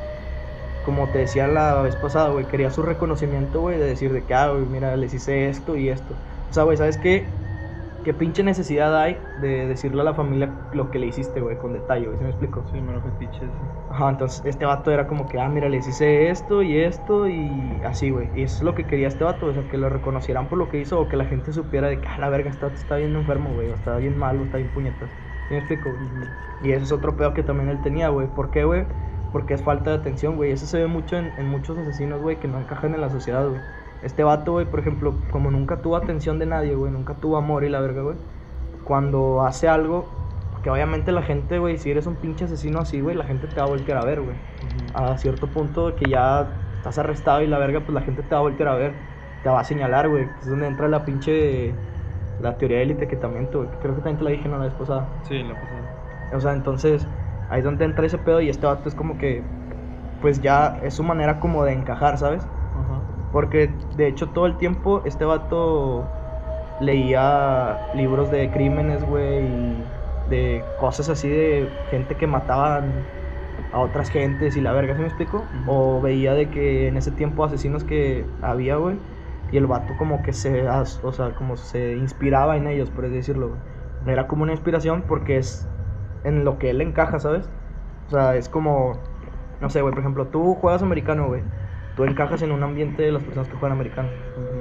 como 0.84 1.12
te 1.12 1.20
decía 1.20 1.48
la 1.48 1.82
vez 1.82 1.96
pasada, 1.98 2.30
güey, 2.32 2.48
quería 2.48 2.72
su 2.72 2.84
reconocimiento, 2.84 3.62
güey, 3.62 3.80
de 3.80 3.86
decir 3.88 4.14
de 4.14 4.26
que, 4.26 4.36
ah, 4.36 4.50
güey, 4.52 4.66
mira, 4.68 4.96
les 4.98 5.14
hice 5.14 5.50
esto 5.50 5.78
y 5.78 5.90
esto. 5.90 6.16
O 6.50 6.54
sea, 6.54 6.64
güey, 6.64 6.78
¿sabes 6.78 6.98
qué? 6.98 7.28
¿Qué 8.04 8.14
pinche 8.14 8.44
necesidad 8.44 8.98
hay 9.02 9.18
de 9.42 9.68
decirle 9.68 10.02
a 10.02 10.06
la 10.06 10.16
familia 10.16 10.56
lo 10.72 10.90
que 10.90 11.00
le 11.00 11.08
hiciste, 11.08 11.42
güey, 11.42 11.58
con 11.58 11.74
detalle, 11.74 12.08
güey? 12.08 12.18
¿Sí 12.18 12.24
me 12.24 12.30
explico? 12.32 12.66
Sí, 12.72 12.82
mero 12.82 13.02
fetiche, 13.02 13.40
sí. 13.52 13.58
Ajá, 13.90 14.10
entonces 14.12 14.42
este 14.46 14.66
vato 14.66 14.92
era 14.92 15.08
como 15.08 15.28
que, 15.28 15.40
ah, 15.40 15.50
mira, 15.50 15.70
les 15.70 15.88
hice 15.88 16.30
esto 16.30 16.64
y 16.64 16.78
esto 16.80 17.28
y 17.28 17.82
así, 17.84 18.10
güey. 18.12 18.30
Y 18.36 18.44
eso 18.44 18.56
es 18.58 18.62
lo 18.64 18.74
que 18.76 18.88
quería 18.88 19.10
este 19.10 19.26
vato, 19.26 19.48
o 19.48 19.54
sea, 19.54 19.68
que 19.68 19.78
lo 19.78 19.90
reconocieran 19.90 20.48
por 20.48 20.58
lo 20.60 20.70
que 20.70 20.80
hizo 20.80 21.00
o 21.00 21.10
que 21.10 21.18
la 21.18 21.26
gente 21.26 21.52
supiera 21.54 21.90
de 21.90 22.00
que, 22.02 22.08
ah, 22.08 22.18
la 22.20 22.30
verga, 22.30 22.50
está, 22.50 22.68
está 22.68 22.96
bien 22.96 23.16
enfermo, 23.16 23.54
güey, 23.54 23.70
o 23.70 23.76
está 23.76 23.98
bien 23.98 24.16
malo, 24.18 24.46
está 24.46 24.58
bien 24.58 24.72
puñetas. 24.72 25.12
¿Sí 25.50 25.56
me 25.56 25.58
explico? 25.58 25.90
Y 26.64 26.72
eso 26.72 26.84
es 26.86 26.92
otro 26.92 27.18
pedo 27.18 27.34
que 27.34 27.44
también 27.44 27.70
él 27.70 27.82
tenía, 27.82 28.10
güey. 28.10 28.28
¿Por 28.28 28.52
qué, 28.52 28.64
güey? 28.64 28.86
Porque 29.32 29.56
es 29.56 29.62
falta 29.62 29.90
de 29.90 29.98
atención, 29.98 30.38
güey. 30.38 30.52
Eso 30.52 30.66
se 30.66 30.78
ve 30.78 30.88
mucho 30.88 31.18
en, 31.18 31.34
en 31.38 31.48
muchos 31.48 31.78
asesinos, 31.78 32.22
güey, 32.22 32.38
que 32.38 32.48
no 32.48 32.60
encajan 32.60 32.94
en 32.94 33.02
la 33.02 33.10
sociedad, 33.10 33.48
güey. 33.48 33.60
Este 34.04 34.24
vato, 34.24 34.54
güey, 34.54 34.66
por 34.66 34.80
ejemplo, 34.80 35.14
como 35.32 35.52
nunca 35.52 35.82
tuvo 35.82 35.98
atención 35.98 36.40
de 36.40 36.46
nadie, 36.46 36.76
güey, 36.76 36.92
nunca 36.92 37.16
tuvo 37.16 37.36
amor 37.36 37.66
y 37.66 37.70
la 37.70 37.82
verga, 37.82 38.02
güey. 38.02 38.16
Cuando 38.86 39.46
hace 39.46 39.68
algo, 39.68 40.08
que 40.64 40.70
obviamente 40.70 41.12
la 41.12 41.22
gente, 41.22 41.60
güey, 41.60 41.78
si 41.78 41.92
eres 41.92 42.06
un 42.06 42.16
pinche 42.16 42.46
asesino 42.46 42.80
así, 42.80 43.02
güey, 43.02 43.16
la 43.16 43.26
gente 43.26 43.48
te 43.48 43.56
va 43.56 43.64
a 43.64 43.70
voltear 43.70 43.98
a 43.98 44.06
ver, 44.06 44.22
güey. 44.22 44.36
A 44.94 45.18
cierto 45.18 45.48
punto 45.48 45.96
que 45.96 46.10
ya 46.10 46.48
estás 46.78 46.98
arrestado 46.98 47.42
y 47.42 47.48
la 47.48 47.58
verga, 47.58 47.82
pues 47.82 47.94
la 47.94 48.02
gente 48.02 48.24
te 48.24 48.30
va 48.30 48.40
a 48.40 48.42
voltear 48.44 48.70
a 48.70 48.76
ver. 48.76 48.94
Te 49.44 49.50
va 49.50 49.60
a 49.62 49.64
señalar, 49.64 50.10
güey. 50.10 50.28
Es 50.42 50.50
donde 50.50 50.68
entra 50.68 50.88
la 50.88 51.06
pinche. 51.06 51.74
La 52.42 52.58
teoría 52.58 52.78
de 52.78 52.84
élite 52.84 53.08
que 53.08 53.16
también 53.18 53.50
tuve. 53.52 53.68
Creo 53.82 53.96
que 53.96 54.02
también 54.02 54.18
te 54.18 54.24
la 54.24 54.30
dije 54.32 54.48
¿no? 54.48 54.58
la 54.58 54.66
vez 54.66 54.74
pasada. 54.74 55.10
Sí, 55.24 55.44
la 55.44 55.54
pasada. 55.56 55.82
O 56.32 56.40
sea, 56.40 56.54
entonces 56.54 57.06
ahí 57.50 57.60
es 57.60 57.66
donde 57.66 57.86
entra 57.86 58.06
ese 58.06 58.18
pedo 58.18 58.42
y 58.42 58.50
este 58.50 58.66
vato 58.66 58.88
es 58.88 58.96
como 58.96 59.18
que, 59.18 59.44
pues 60.22 60.42
ya 60.42 60.80
es 60.84 60.94
su 60.94 61.04
manera 61.04 61.40
como 61.40 61.64
de 61.64 61.74
encajar, 61.74 62.18
¿sabes? 62.18 62.44
Ajá. 62.74 63.02
Porque 63.32 63.68
de 63.96 64.08
hecho 64.08 64.28
todo 64.30 64.46
el 64.46 64.58
tiempo 64.58 65.02
este 65.06 65.26
vato 65.26 66.06
leía 66.80 67.78
libros 67.94 68.32
de 68.32 68.50
crímenes, 68.52 69.04
güey, 69.06 69.46
y 69.46 69.84
de 70.30 70.64
cosas 70.80 71.10
así 71.10 71.28
de 71.30 71.68
gente 71.92 72.16
que 72.16 72.28
mataban 72.28 72.92
a 73.72 73.80
otras 73.80 74.10
gentes 74.10 74.56
y 74.56 74.62
la 74.62 74.72
verga, 74.74 74.94
¿sí 74.96 75.02
me 75.02 75.08
explico? 75.08 75.38
Ujú. 75.38 75.72
O 75.72 76.02
veía 76.02 76.34
de 76.34 76.50
que 76.50 76.88
en 76.88 76.98
ese 76.98 77.12
tiempo 77.12 77.44
asesinos 77.44 77.84
que 77.84 78.26
había, 78.42 78.78
güey, 78.78 78.96
y 79.52 79.58
el 79.58 79.68
vato 79.68 79.96
como 79.98 80.22
que 80.24 80.34
se, 80.34 80.68
as- 80.68 81.00
o 81.04 81.12
sea, 81.12 81.32
como 81.36 81.58
se 81.58 81.96
inspiraba 81.98 82.58
en 82.58 82.68
ellos, 82.68 82.90
por 82.90 83.06
así 83.06 83.16
decirlo. 83.16 83.52
Era 84.06 84.28
como 84.28 84.44
una 84.44 84.52
inspiración 84.54 85.04
porque 85.08 85.38
es 85.38 85.68
en 86.24 86.46
lo 86.46 86.58
que 86.60 86.70
él 86.70 86.82
encaja, 86.82 87.20
¿sabes? 87.20 87.50
O 88.08 88.12
sea, 88.12 88.36
es 88.36 88.48
como, 88.50 88.94
no 89.62 89.70
sé, 89.70 89.82
güey, 89.82 89.94
por 89.94 90.02
ejemplo, 90.02 90.28
tú 90.28 90.56
juegas 90.56 90.82
americano, 90.84 91.28
güey. 91.28 91.42
Tú 91.96 92.06
encajas 92.06 92.42
en 92.44 92.52
un 92.54 92.64
ambiente 92.64 93.04
de 93.04 93.12
las 93.12 93.24
personas 93.24 93.50
que 93.50 93.56
juegan 93.56 93.74
americano. 93.74 94.08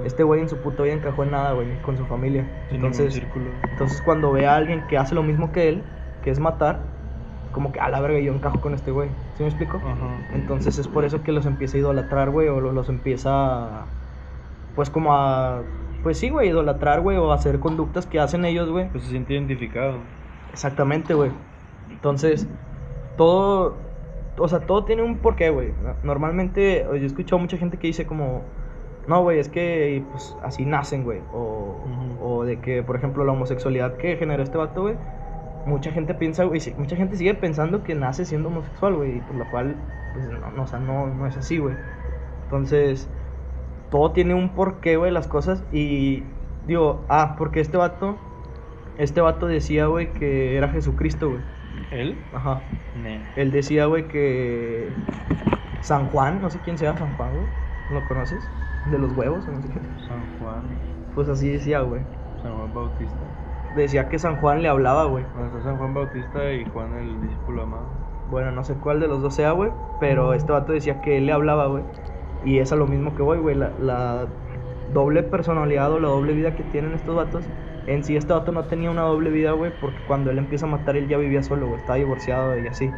Este 0.05 0.25
güey 0.25 0.41
en 0.41 0.49
su 0.49 0.57
puta 0.57 0.83
vida 0.83 0.95
encajó 0.95 1.23
en 1.23 1.31
nada, 1.31 1.53
güey, 1.53 1.69
con 1.83 1.97
su 1.97 2.05
familia. 2.07 2.45
Sin 2.69 2.77
Entonces, 2.77 3.15
círculo. 3.15 3.47
entonces 3.71 4.01
cuando 4.03 4.33
ve 4.33 4.47
a 4.47 4.57
alguien 4.57 4.83
que 4.89 4.99
hace 4.99 5.15
lo 5.15 5.23
mismo 5.23 5.53
que 5.53 5.69
él, 5.69 5.83
que 6.25 6.31
es 6.31 6.41
matar, 6.41 6.81
como 7.53 7.71
que 7.73 7.79
a 7.81 7.89
la 7.91 8.01
verga 8.01 8.19
yo 8.19 8.33
encajo 8.33 8.61
con 8.61 8.75
este 8.75 8.91
güey. 8.91 9.09
¿Sí 9.37 9.43
me 9.45 9.49
explico? 9.51 9.77
Ajá. 9.79 10.19
Entonces 10.35 10.79
es 10.79 10.89
por 10.89 11.05
eso 11.05 11.23
que 11.23 11.31
los 11.33 11.47
empieza 11.47 11.77
a 11.77 11.81
idolatrar, 11.81 12.31
güey, 12.31 12.49
o 12.49 12.61
lo- 12.61 12.73
los 12.73 12.89
empieza 12.89 13.31
a, 13.31 13.85
pues 14.79 14.91
como 14.91 15.13
a, 15.13 15.63
pues 16.05 16.19
sí, 16.19 16.31
güey, 16.31 16.51
idolatrar, 16.51 17.01
güey, 17.01 17.17
o 17.17 17.33
hacer 17.33 17.59
conductas 17.59 18.07
que 18.07 18.21
hacen 18.21 18.45
ellos, 18.45 18.71
güey. 18.71 18.89
Pues 18.91 19.03
se 19.03 19.11
siente 19.11 19.35
identificado. 19.35 19.97
Exactamente, 20.53 21.15
güey. 21.15 21.33
Entonces, 21.91 22.47
todo, 23.17 23.75
o 24.39 24.47
sea, 24.47 24.61
todo 24.61 24.85
tiene 24.85 25.03
un 25.03 25.19
porqué, 25.19 25.51
güey. 25.51 25.73
No- 25.83 25.97
Normalmente, 26.05 26.85
yo 26.89 26.95
he 26.95 27.05
escuchado 27.05 27.41
mucha 27.41 27.57
gente 27.57 27.77
que 27.77 27.89
dice 27.89 28.07
como, 28.07 28.43
no, 29.09 29.21
güey, 29.25 29.41
es 29.41 29.49
que 29.49 30.01
pues 30.13 30.37
así 30.45 30.65
nacen, 30.65 31.03
güey. 31.03 31.23
O, 31.33 31.75
Ujú. 31.85 32.25
o 32.25 32.45
de 32.45 32.61
que, 32.61 32.85
por 32.85 32.95
ejemplo, 32.95 33.25
la 33.25 33.33
homosexualidad 33.33 33.97
que 33.97 34.17
generó 34.17 34.45
este 34.45 34.59
vato, 34.59 34.83
güey. 34.83 34.95
Mucha 35.67 35.91
gente 35.91 36.15
piensa, 36.15 36.45
güey, 36.45 36.61
mucha 36.79 36.95
gente 36.95 37.17
sigue 37.17 37.35
pensando 37.35 37.83
que 37.83 37.97
nace 37.97 38.25
siendo 38.25 38.49
homosexual, 38.49 38.95
güey. 38.95 39.17
Y 39.17 39.21
por 39.23 39.35
lo 39.35 39.51
cual, 39.51 39.75
pues 40.15 40.25
no, 40.29 40.53
no, 40.53 40.63
o 40.63 40.67
sea, 40.69 40.79
no, 40.79 41.09
no 41.09 41.27
es 41.27 41.37
así, 41.37 41.59
güey. 41.59 41.75
Entonces, 42.45 43.11
todo 43.91 44.13
tiene 44.13 44.35
un 44.35 44.51
porqué, 44.51 44.97
güey, 44.97 45.11
las 45.13 45.27
cosas. 45.27 45.65
Y 45.73 46.23
digo, 46.67 47.05
ah, 47.09 47.35
porque 47.39 47.61
este 47.61 47.77
vato, 47.77 48.17
este 48.99 49.21
vato 49.21 49.47
decía, 49.47 49.87
güey, 49.87 50.13
que 50.13 50.57
era 50.57 50.69
Jesucristo, 50.69 51.31
güey. 51.31 51.43
¿Él? 51.91 52.19
Ajá. 52.35 52.61
Ne. 53.03 53.23
Él 53.37 53.51
decía, 53.51 53.87
güey, 53.87 54.09
que 54.09 54.91
San 55.81 56.09
Juan, 56.09 56.41
no 56.43 56.51
sé 56.51 56.59
quién 56.65 56.77
sea 56.77 56.97
San 56.97 57.17
Juan, 57.17 57.31
güey. 57.33 57.47
¿Lo 57.91 58.07
conoces? 58.09 58.47
De 58.91 58.99
los 58.99 59.17
huevos, 59.17 59.47
o 59.47 59.51
no 59.51 59.63
sé 59.63 59.69
qué. 59.69 59.81
San 60.07 60.21
Juan. 60.41 60.63
Pues 61.15 61.29
así 61.29 61.49
decía, 61.51 61.81
güey. 61.81 62.03
San 62.43 62.57
Juan 62.57 62.75
Bautista. 62.75 63.17
Decía 63.77 64.09
que 64.09 64.19
San 64.19 64.37
Juan 64.37 64.63
le 64.63 64.69
hablaba, 64.69 65.05
güey. 65.05 65.25
Bueno, 65.35 65.49
está 65.49 65.63
San 65.63 65.79
Juan 65.79 65.95
Bautista 65.95 66.53
y 66.53 66.65
Juan 66.67 66.95
el 66.95 67.21
discípulo 67.23 67.63
amado. 67.63 67.87
Bueno, 68.31 68.51
no 68.53 68.63
sé 68.65 68.75
cuál 68.75 69.01
de 69.01 69.09
los 69.09 69.23
dos 69.23 69.35
sea, 69.35 69.53
güey. 69.53 69.71
Pero 70.01 70.35
este 70.35 70.53
vato 70.53 70.73
decía 70.73 71.01
que 71.01 71.17
él 71.17 71.27
le 71.27 71.33
hablaba, 71.33 71.67
güey. 71.67 71.83
Y 72.45 72.59
es 72.59 72.73
a 72.73 72.77
lo 72.77 72.87
mismo 72.87 73.15
que 73.15 73.23
voy, 73.23 73.39
güey. 73.39 73.55
La, 73.55 73.73
la 73.81 74.27
doble 74.93 75.23
personalidad 75.23 75.93
o 75.93 76.01
la 76.01 76.09
doble 76.09 76.33
vida 76.33 76.55
que 76.55 76.63
tienen 76.65 76.93
estos 76.93 77.15
vatos. 77.15 77.45
En 77.87 78.05
sí, 78.05 78.17
este 78.17 78.33
vato 78.33 78.53
no 78.53 78.65
tenía 78.65 78.91
una 78.91 79.03
doble 79.03 79.31
vida, 79.31 79.53
güey. 79.53 79.73
Porque 79.81 79.99
cuando 80.07 80.31
él 80.31 80.39
empieza 80.39 80.67
a 80.67 80.69
matar, 80.69 80.97
él 80.97 81.09
ya 81.09 81.19
vivía 81.19 81.43
solo, 81.43 81.67
güey. 81.67 81.81
Estaba 81.81 81.97
divorciado 81.97 82.59
y 82.59 82.67
así. 82.67 82.91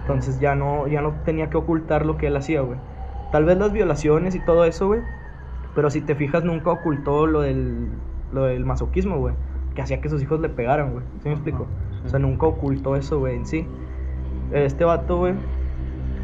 Entonces 0.00 0.40
ya 0.40 0.54
no, 0.54 0.86
ya 0.86 1.00
no 1.00 1.14
tenía 1.24 1.50
que 1.50 1.56
ocultar 1.56 2.06
lo 2.06 2.16
que 2.16 2.28
él 2.28 2.36
hacía, 2.36 2.60
güey. 2.60 2.78
Tal 3.32 3.44
vez 3.44 3.58
las 3.58 3.72
violaciones 3.72 4.34
y 4.34 4.40
todo 4.40 4.64
eso, 4.64 4.86
güey. 4.86 5.00
Pero 5.74 5.90
si 5.90 6.00
te 6.00 6.14
fijas, 6.14 6.44
nunca 6.44 6.70
ocultó 6.70 7.26
lo 7.26 7.42
del, 7.42 7.88
lo 8.32 8.44
del 8.44 8.64
masoquismo, 8.64 9.18
güey. 9.18 9.34
Que 9.74 9.82
hacía 9.82 10.00
que 10.00 10.08
sus 10.08 10.22
hijos 10.22 10.40
le 10.40 10.48
pegaran, 10.48 10.92
güey. 10.92 11.04
¿Sí 11.22 11.28
me 11.28 11.34
explico? 11.34 11.66
Sí. 11.90 12.06
O 12.06 12.08
sea, 12.08 12.18
nunca 12.18 12.46
ocultó 12.46 12.96
eso, 12.96 13.18
güey, 13.18 13.36
en 13.36 13.46
sí. 13.46 13.66
Este 14.52 14.84
vato, 14.84 15.18
güey. 15.18 15.34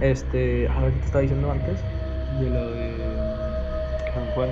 Este. 0.00 0.68
A 0.68 0.80
ver, 0.80 0.92
¿qué 0.92 0.98
te 1.00 1.06
estaba 1.06 1.20
diciendo 1.22 1.50
antes? 1.50 1.84
De 2.40 2.50
lo 2.50 2.70
de 2.70 2.94
San 4.12 4.26
Juan. 4.34 4.48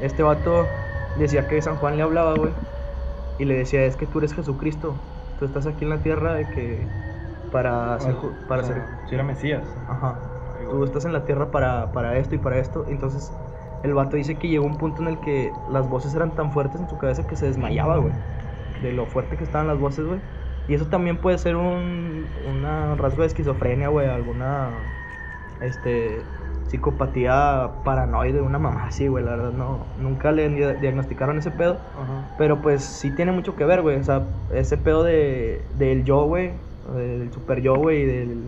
Este 0.00 0.22
vato 0.22 0.66
decía 1.18 1.46
que 1.48 1.60
San 1.62 1.76
Juan 1.76 1.96
le 1.96 2.02
hablaba, 2.02 2.34
güey. 2.34 2.52
Y 3.38 3.44
le 3.44 3.54
decía, 3.56 3.84
es 3.84 3.96
que 3.96 4.06
tú 4.06 4.18
eres 4.18 4.34
Jesucristo. 4.34 4.94
Tú 5.38 5.44
estás 5.44 5.66
aquí 5.66 5.84
en 5.84 5.90
la 5.90 5.98
tierra 5.98 6.34
de 6.34 6.46
que. 6.50 6.86
Para 7.50 7.94
hacer. 7.94 8.14
ju- 8.14 8.32
Para 8.48 8.62
hacer. 8.62 8.82
Si 9.08 9.14
era 9.14 9.24
Mesías. 9.24 9.64
Ajá. 9.88 10.18
Ay, 10.58 10.66
Tú 10.70 10.84
estás 10.84 11.04
en 11.04 11.12
la 11.12 11.24
tierra 11.24 11.50
para, 11.50 11.92
para 11.92 12.16
esto 12.18 12.34
y 12.34 12.38
para 12.38 12.58
esto. 12.58 12.84
Entonces, 12.88 13.32
el 13.82 13.94
vato 13.94 14.16
dice 14.16 14.36
que 14.36 14.48
llegó 14.48 14.64
un 14.64 14.78
punto 14.78 15.02
en 15.02 15.08
el 15.08 15.20
que 15.20 15.50
las 15.70 15.88
voces 15.88 16.14
eran 16.14 16.34
tan 16.34 16.52
fuertes 16.52 16.80
en 16.80 16.88
su 16.88 16.96
cabeza 16.98 17.26
que 17.26 17.36
se 17.36 17.46
desmayaba, 17.46 17.98
güey. 17.98 18.12
De 18.82 18.92
lo 18.92 19.06
fuerte 19.06 19.36
que 19.36 19.44
estaban 19.44 19.66
las 19.66 19.78
voces, 19.78 20.06
güey. 20.06 20.20
Y 20.68 20.74
eso 20.74 20.86
también 20.86 21.18
puede 21.20 21.38
ser 21.38 21.56
un 21.56 22.26
una 22.48 22.94
rasgo 22.94 23.22
de 23.22 23.28
esquizofrenia, 23.28 23.88
güey. 23.88 24.08
Alguna. 24.08 24.70
Este. 25.64 26.22
psicopatía 26.68 27.68
paranoide, 27.84 28.40
una 28.40 28.58
mamá 28.58 28.86
así, 28.86 29.06
güey, 29.06 29.22
la 29.22 29.32
verdad, 29.32 29.52
no, 29.52 29.84
nunca 29.98 30.32
le 30.32 30.48
dia- 30.48 30.72
diagnosticaron 30.74 31.36
ese 31.36 31.50
pedo, 31.50 31.72
Ajá. 31.94 32.22
pero 32.38 32.62
pues 32.62 32.82
sí 32.82 33.10
tiene 33.10 33.30
mucho 33.32 33.56
que 33.56 33.66
ver, 33.66 33.82
güey, 33.82 33.96
o 33.98 34.04
sea, 34.04 34.22
ese 34.54 34.78
pedo 34.78 35.04
de, 35.04 35.60
del 35.76 36.04
yo, 36.04 36.24
güey, 36.24 36.52
del 36.96 37.30
super 37.30 37.60
yo, 37.60 37.74
güey, 37.74 38.06
del, 38.06 38.44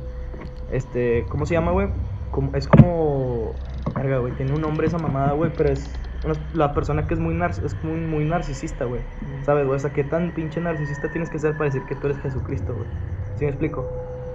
este, 0.72 1.26
¿cómo 1.28 1.44
se 1.44 1.52
llama, 1.54 1.72
güey? 1.72 1.88
Como- 2.30 2.54
es 2.56 2.66
como, 2.66 3.52
verga, 3.94 4.18
güey, 4.18 4.32
tiene 4.34 4.54
un 4.54 4.62
nombre 4.62 4.86
esa 4.86 4.96
mamada, 4.98 5.32
güey, 5.32 5.50
pero 5.54 5.68
es 5.70 5.94
una- 6.24 6.34
la 6.54 6.72
persona 6.72 7.06
que 7.06 7.12
es 7.14 7.20
muy, 7.20 7.34
nar- 7.34 7.62
es 7.62 7.76
muy, 7.84 8.00
muy 8.00 8.24
narcisista, 8.24 8.86
güey, 8.86 9.02
¿sabes, 9.42 9.66
güey? 9.66 9.76
O 9.76 9.80
sea, 9.80 9.92
¿qué 9.92 10.02
tan 10.04 10.30
pinche 10.32 10.60
narcisista 10.62 11.08
tienes 11.10 11.28
que 11.28 11.38
ser 11.38 11.52
para 11.58 11.66
decir 11.66 11.82
que 11.84 11.94
tú 11.94 12.06
eres 12.06 12.18
Jesucristo, 12.20 12.72
güey? 12.74 12.88
¿Sí 13.36 13.44
me 13.44 13.50
explico? 13.50 13.84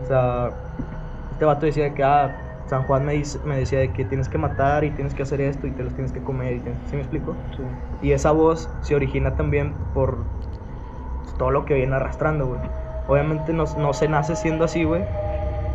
O 0.03 0.05
sea, 0.05 0.51
este 1.31 1.45
vato 1.45 1.65
decía 1.65 1.91
que, 1.95 2.03
ah, 2.03 2.45
San 2.69 2.83
Juan 2.83 3.05
me, 3.05 3.13
dice- 3.13 3.39
me 3.45 3.57
decía 3.57 3.79
de 3.79 3.91
que 3.91 4.05
tienes 4.05 4.29
que 4.29 4.37
matar 4.37 4.83
y 4.83 4.91
tienes 4.91 5.13
que 5.15 5.23
hacer 5.23 5.41
esto 5.41 5.65
y 5.65 5.71
te 5.71 5.83
los 5.83 5.93
tienes 5.93 6.11
que 6.11 6.19
comer, 6.21 6.53
y 6.57 6.59
tienes- 6.59 6.79
¿sí 6.89 6.95
me 6.95 7.01
explico? 7.01 7.35
Sí. 7.57 7.63
Y 8.03 8.11
esa 8.11 8.31
voz 8.31 8.69
se 8.81 8.95
origina 8.95 9.35
también 9.35 9.73
por 9.93 10.17
todo 11.37 11.51
lo 11.51 11.65
que 11.65 11.73
viene 11.73 11.95
arrastrando, 11.95 12.45
güey. 12.47 12.59
Obviamente 13.07 13.53
no, 13.53 13.65
no 13.77 13.93
se 13.93 14.07
nace 14.07 14.35
siendo 14.35 14.65
así, 14.65 14.83
güey. 14.83 15.03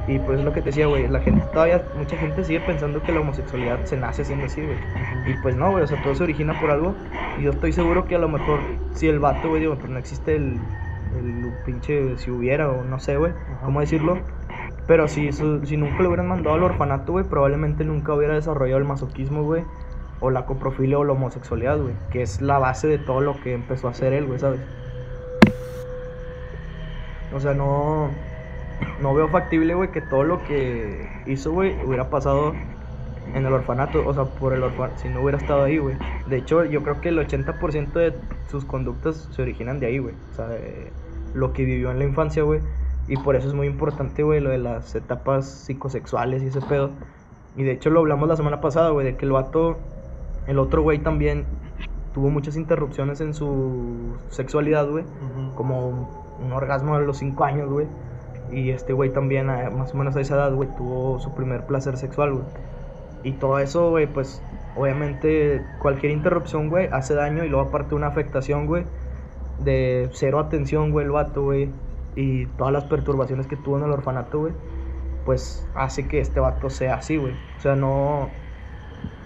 Y 0.07 0.18
pues 0.18 0.38
es 0.38 0.44
lo 0.44 0.52
que 0.52 0.61
te 0.61 0.66
decía, 0.66 0.87
güey. 0.87 1.09
La 1.09 1.20
gente 1.20 1.42
todavía, 1.52 1.83
mucha 1.96 2.16
gente 2.16 2.44
sigue 2.44 2.61
pensando 2.61 3.02
que 3.02 3.11
la 3.11 3.20
homosexualidad 3.20 3.83
se 3.85 3.96
nace 3.96 4.24
siendo 4.24 4.44
así, 4.46 4.61
güey. 4.61 4.76
Y 5.26 5.33
pues 5.42 5.57
no, 5.57 5.70
güey. 5.70 5.83
O 5.83 5.87
sea, 5.87 6.00
todo 6.02 6.14
se 6.14 6.22
origina 6.24 6.61
por 6.61 6.70
algo. 6.70 6.94
Y 7.38 7.42
yo 7.42 7.50
estoy 7.52 7.72
seguro 7.72 8.04
que 8.04 8.14
a 8.14 8.18
lo 8.18 8.28
mejor, 8.28 8.61
si 8.92 9.09
el 9.09 9.18
vato, 9.18 9.48
güey, 9.48 9.61
digo, 9.62 9.76
pues 9.76 9.88
no 9.90 9.98
existe 9.98 10.37
el, 10.37 10.61
el 11.16 11.52
pinche, 11.64 12.18
si 12.18 12.30
hubiera 12.30 12.70
o 12.70 12.85
no 12.85 12.98
sé, 13.00 13.16
güey, 13.16 13.33
cómo 13.64 13.80
decirlo. 13.80 14.18
Pero 14.86 15.08
si, 15.08 15.32
si 15.32 15.76
nunca 15.76 16.02
lo 16.02 16.08
hubieran 16.10 16.28
mandado 16.28 16.56
al 16.56 16.62
orfanato, 16.62 17.12
güey, 17.12 17.24
probablemente 17.24 17.84
nunca 17.84 18.12
hubiera 18.12 18.34
desarrollado 18.34 18.78
el 18.78 18.84
masoquismo, 18.84 19.42
güey. 19.42 19.64
O 20.20 20.30
la 20.30 20.44
coprofilia 20.44 20.98
o 20.98 21.04
la 21.04 21.12
homosexualidad, 21.12 21.78
güey. 21.78 21.94
Que 22.10 22.22
es 22.22 22.42
la 22.42 22.58
base 22.58 22.86
de 22.86 22.98
todo 22.98 23.20
lo 23.20 23.40
que 23.40 23.54
empezó 23.54 23.88
a 23.88 23.92
hacer 23.92 24.12
él, 24.12 24.26
güey, 24.26 24.38
¿sabes? 24.38 24.60
O 27.34 27.40
sea, 27.40 27.54
no. 27.54 28.10
No 29.00 29.14
veo 29.14 29.28
factible, 29.28 29.74
güey, 29.74 29.90
que 29.90 30.00
todo 30.00 30.24
lo 30.24 30.42
que 30.44 31.08
hizo, 31.26 31.52
güey, 31.52 31.74
hubiera 31.84 32.10
pasado 32.10 32.52
en 33.32 33.46
el 33.46 33.52
orfanato. 33.52 34.06
O 34.06 34.12
sea, 34.12 34.24
por 34.24 34.52
el 34.52 34.62
orfanato. 34.62 34.98
Si 34.98 35.08
no 35.08 35.22
hubiera 35.22 35.38
estado 35.38 35.64
ahí, 35.64 35.78
güey. 35.78 35.96
De 36.26 36.36
hecho, 36.36 36.64
yo 36.64 36.82
creo 36.82 37.00
que 37.00 37.08
el 37.08 37.18
80% 37.18 37.92
de 37.92 38.14
sus 38.50 38.66
conductas 38.66 39.28
se 39.32 39.42
originan 39.42 39.80
de 39.80 39.86
ahí, 39.86 39.98
güey. 39.98 40.14
O 40.32 40.34
sea, 40.34 40.48
de 40.48 40.92
lo 41.32 41.52
que 41.52 41.64
vivió 41.64 41.90
en 41.90 41.98
la 41.98 42.04
infancia, 42.04 42.42
güey. 42.42 42.60
Y 43.08 43.16
por 43.18 43.36
eso 43.36 43.48
es 43.48 43.54
muy 43.54 43.66
importante, 43.66 44.22
güey, 44.22 44.40
lo 44.40 44.50
de 44.50 44.58
las 44.58 44.94
etapas 44.94 45.46
psicosexuales 45.46 46.42
y 46.42 46.46
ese 46.46 46.60
pedo. 46.62 46.90
Y 47.56 47.62
de 47.62 47.72
hecho 47.72 47.90
lo 47.90 48.00
hablamos 48.00 48.28
la 48.28 48.36
semana 48.36 48.60
pasada, 48.60 48.90
güey, 48.90 49.06
de 49.06 49.16
que 49.16 49.26
el 49.26 49.32
vato, 49.32 49.76
el 50.46 50.58
otro 50.58 50.82
güey 50.82 50.98
también 50.98 51.44
tuvo 52.14 52.30
muchas 52.30 52.56
interrupciones 52.56 53.20
en 53.20 53.34
su 53.34 54.16
sexualidad, 54.30 54.88
güey. 54.88 55.04
Ujú. 55.04 55.54
Como 55.54 56.08
un 56.44 56.52
orgasmo 56.52 56.94
a 56.94 57.00
los 57.00 57.18
5 57.18 57.44
años, 57.44 57.70
güey. 57.70 57.86
Y 58.50 58.70
este 58.70 58.92
güey 58.92 59.10
también, 59.12 59.50
a- 59.50 59.70
más 59.70 59.94
o 59.94 59.96
menos 59.98 60.16
a 60.16 60.20
esa 60.20 60.34
edad, 60.36 60.54
güey, 60.54 60.68
tuvo 60.76 61.18
su 61.20 61.34
primer 61.34 61.66
placer 61.66 61.96
sexual, 61.96 62.32
güey. 62.32 62.44
Y 63.22 63.32
todo 63.32 63.58
eso, 63.58 63.90
güey, 63.90 64.06
pues 64.06 64.42
obviamente 64.76 65.62
cualquier 65.80 66.12
interrupción, 66.12 66.68
güey, 66.68 66.88
hace 66.92 67.14
daño 67.14 67.44
y 67.44 67.48
luego 67.48 67.68
aparte 67.68 67.94
una 67.94 68.06
afectación, 68.08 68.66
güey, 68.66 68.84
de 69.60 70.08
cero 70.12 70.38
atención, 70.40 70.90
güey, 70.90 71.06
el 71.06 71.12
vato, 71.12 71.42
güey. 71.42 71.70
Y 72.14 72.46
todas 72.57 72.72
las 72.72 72.85
perturbaciones 72.87 73.46
que 73.46 73.57
tuvo 73.57 73.79
en 73.79 73.85
el 73.85 73.90
orfanato, 73.90 74.40
güey, 74.40 74.55
pues 75.24 75.70
hace 75.74 76.09
que 76.09 76.20
este 76.20 76.40
vato 76.40 76.70
sea 76.70 76.96
así, 76.96 77.16
güey. 77.18 77.37
O 77.57 77.61
sea, 77.61 77.77
no, 77.77 78.35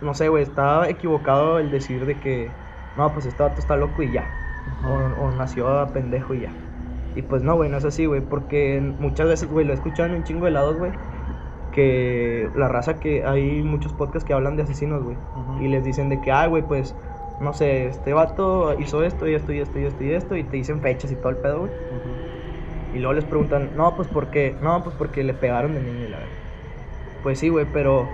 no 0.01 0.15
sé, 0.15 0.29
güey, 0.29 0.43
está 0.43 0.89
equivocado 0.89 1.59
el 1.59 1.71
decir 1.71 2.07
de 2.07 2.21
que, 2.21 2.61
no, 2.95 3.13
pues 3.13 3.27
este 3.27 3.43
vato 3.43 3.61
está 3.61 3.77
loco 3.77 4.03
y 4.03 4.11
ya. 4.13 4.39
O, 4.81 4.95
o 4.95 5.31
nació 5.33 5.69
a 5.69 5.93
pendejo 5.93 6.35
y 6.35 6.43
ya. 6.43 6.59
Y 7.15 7.23
pues 7.23 7.43
no, 7.43 7.57
güey, 7.57 7.69
no 7.71 7.79
es 7.79 7.85
así, 7.85 8.07
güey, 8.07 8.21
porque 8.21 8.81
muchas 8.99 9.27
veces, 9.29 9.49
güey, 9.49 9.67
lo 9.67 9.73
he 9.73 9.75
escuchado 9.77 10.09
en 10.09 10.15
un 10.15 10.25
chingo 10.25 10.45
de 10.47 10.53
lados, 10.53 10.77
güey, 10.77 10.93
que 11.71 12.51
la 12.55 12.69
raza 12.69 13.01
que 13.01 13.25
hay 13.25 13.63
muchos 13.63 13.93
podcasts 13.95 14.27
que 14.27 14.33
hablan 14.35 14.57
de 14.57 14.63
asesinos, 14.65 15.03
güey, 15.03 15.19
y 15.57 15.69
les 15.69 15.85
dicen 15.85 16.09
de 16.09 16.21
que, 16.21 16.33
ay, 16.33 16.49
güey, 16.49 16.63
pues, 16.67 16.97
no 17.39 17.53
sé, 17.55 17.87
este 17.89 18.13
vato 18.15 18.79
hizo 18.81 19.05
esto 19.05 19.29
y 19.29 19.35
esto 19.35 19.53
y 19.53 19.61
esto 19.61 19.79
y 19.79 19.85
esto 19.87 20.05
y 20.05 20.13
esto, 20.13 20.37
y 20.37 20.45
te 20.45 20.57
dicen 20.57 20.81
fechas 20.83 21.11
y 21.13 21.17
todo 21.17 21.31
el 21.31 21.39
pedo, 21.39 21.61
güey. 21.61 21.73
Ujú. 21.91 22.08
Y 22.95 22.99
luego 22.99 23.13
les 23.13 23.25
preguntan, 23.25 23.71
no, 23.77 23.95
pues 23.97 24.09
porque, 24.09 24.57
no, 24.63 24.83
pues 24.83 24.95
porque 24.97 25.23
le 25.23 25.35
pegaron 25.35 25.75
de 25.75 25.81
niño 25.81 26.07
y 26.07 26.09
la 26.09 26.19
verdad. 26.19 26.33
Pues 27.23 27.39
sí, 27.39 27.49
güey, 27.49 27.67
pero 27.73 28.09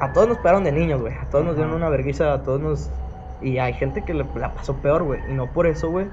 a 0.00 0.12
todos 0.12 0.28
nos 0.28 0.38
pegaron 0.38 0.64
de 0.64 0.72
niños, 0.72 1.00
güey. 1.00 1.14
A 1.14 1.26
todos 1.30 1.44
nos 1.44 1.56
dieron 1.56 1.74
una 1.74 1.88
vergüenza, 1.88 2.32
a 2.32 2.42
todos 2.42 2.60
nos... 2.60 2.90
Y 3.40 3.58
hay 3.58 3.72
gente 3.74 4.02
que 4.02 4.14
le, 4.14 4.24
la 4.34 4.52
pasó 4.54 4.74
peor, 4.76 5.04
güey. 5.04 5.20
Y 5.30 5.34
no 5.34 5.46
por 5.46 5.66
eso, 5.66 5.90
güey, 5.90 6.06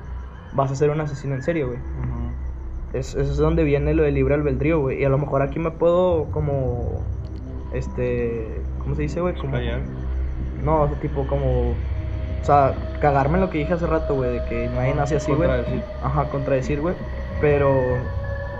vas 0.53 0.71
a 0.71 0.75
ser 0.75 0.89
un 0.89 1.01
asesino 1.01 1.33
en 1.33 1.41
serio, 1.41 1.67
güey. 1.67 1.79
Ujú. 1.79 2.97
Es, 2.97 3.15
eso 3.15 3.31
es 3.31 3.37
donde 3.37 3.63
viene 3.63 3.93
lo 3.93 4.03
del 4.03 4.13
libre 4.13 4.35
albedrío, 4.35 4.79
güey. 4.79 5.01
Y 5.01 5.05
a 5.05 5.09
lo 5.09 5.17
mejor 5.17 5.41
aquí 5.41 5.59
me 5.59 5.71
puedo 5.71 6.25
como... 6.25 7.01
Este... 7.73 8.61
¿Cómo 8.79 8.95
se 8.95 9.01
dice, 9.03 9.21
güey? 9.21 9.35
Como... 9.35 9.57
No, 10.63 10.87
tipo 11.01 11.25
como... 11.27 11.71
O 11.71 12.45
sea, 12.45 12.75
cagarme 13.01 13.35
en 13.35 13.41
lo 13.41 13.49
que 13.49 13.57
dije 13.57 13.73
hace 13.73 13.87
rato, 13.87 14.13
güey, 14.13 14.33
de 14.33 14.45
que 14.45 14.69
nadie 14.69 14.93
nace 14.93 15.15
así, 15.15 15.31
güey. 15.31 15.49
Contradecir. 15.49 15.83
Ajá, 16.03 16.29
contradecir, 16.29 16.81
güey. 16.81 16.93
Pero, 17.39 18.17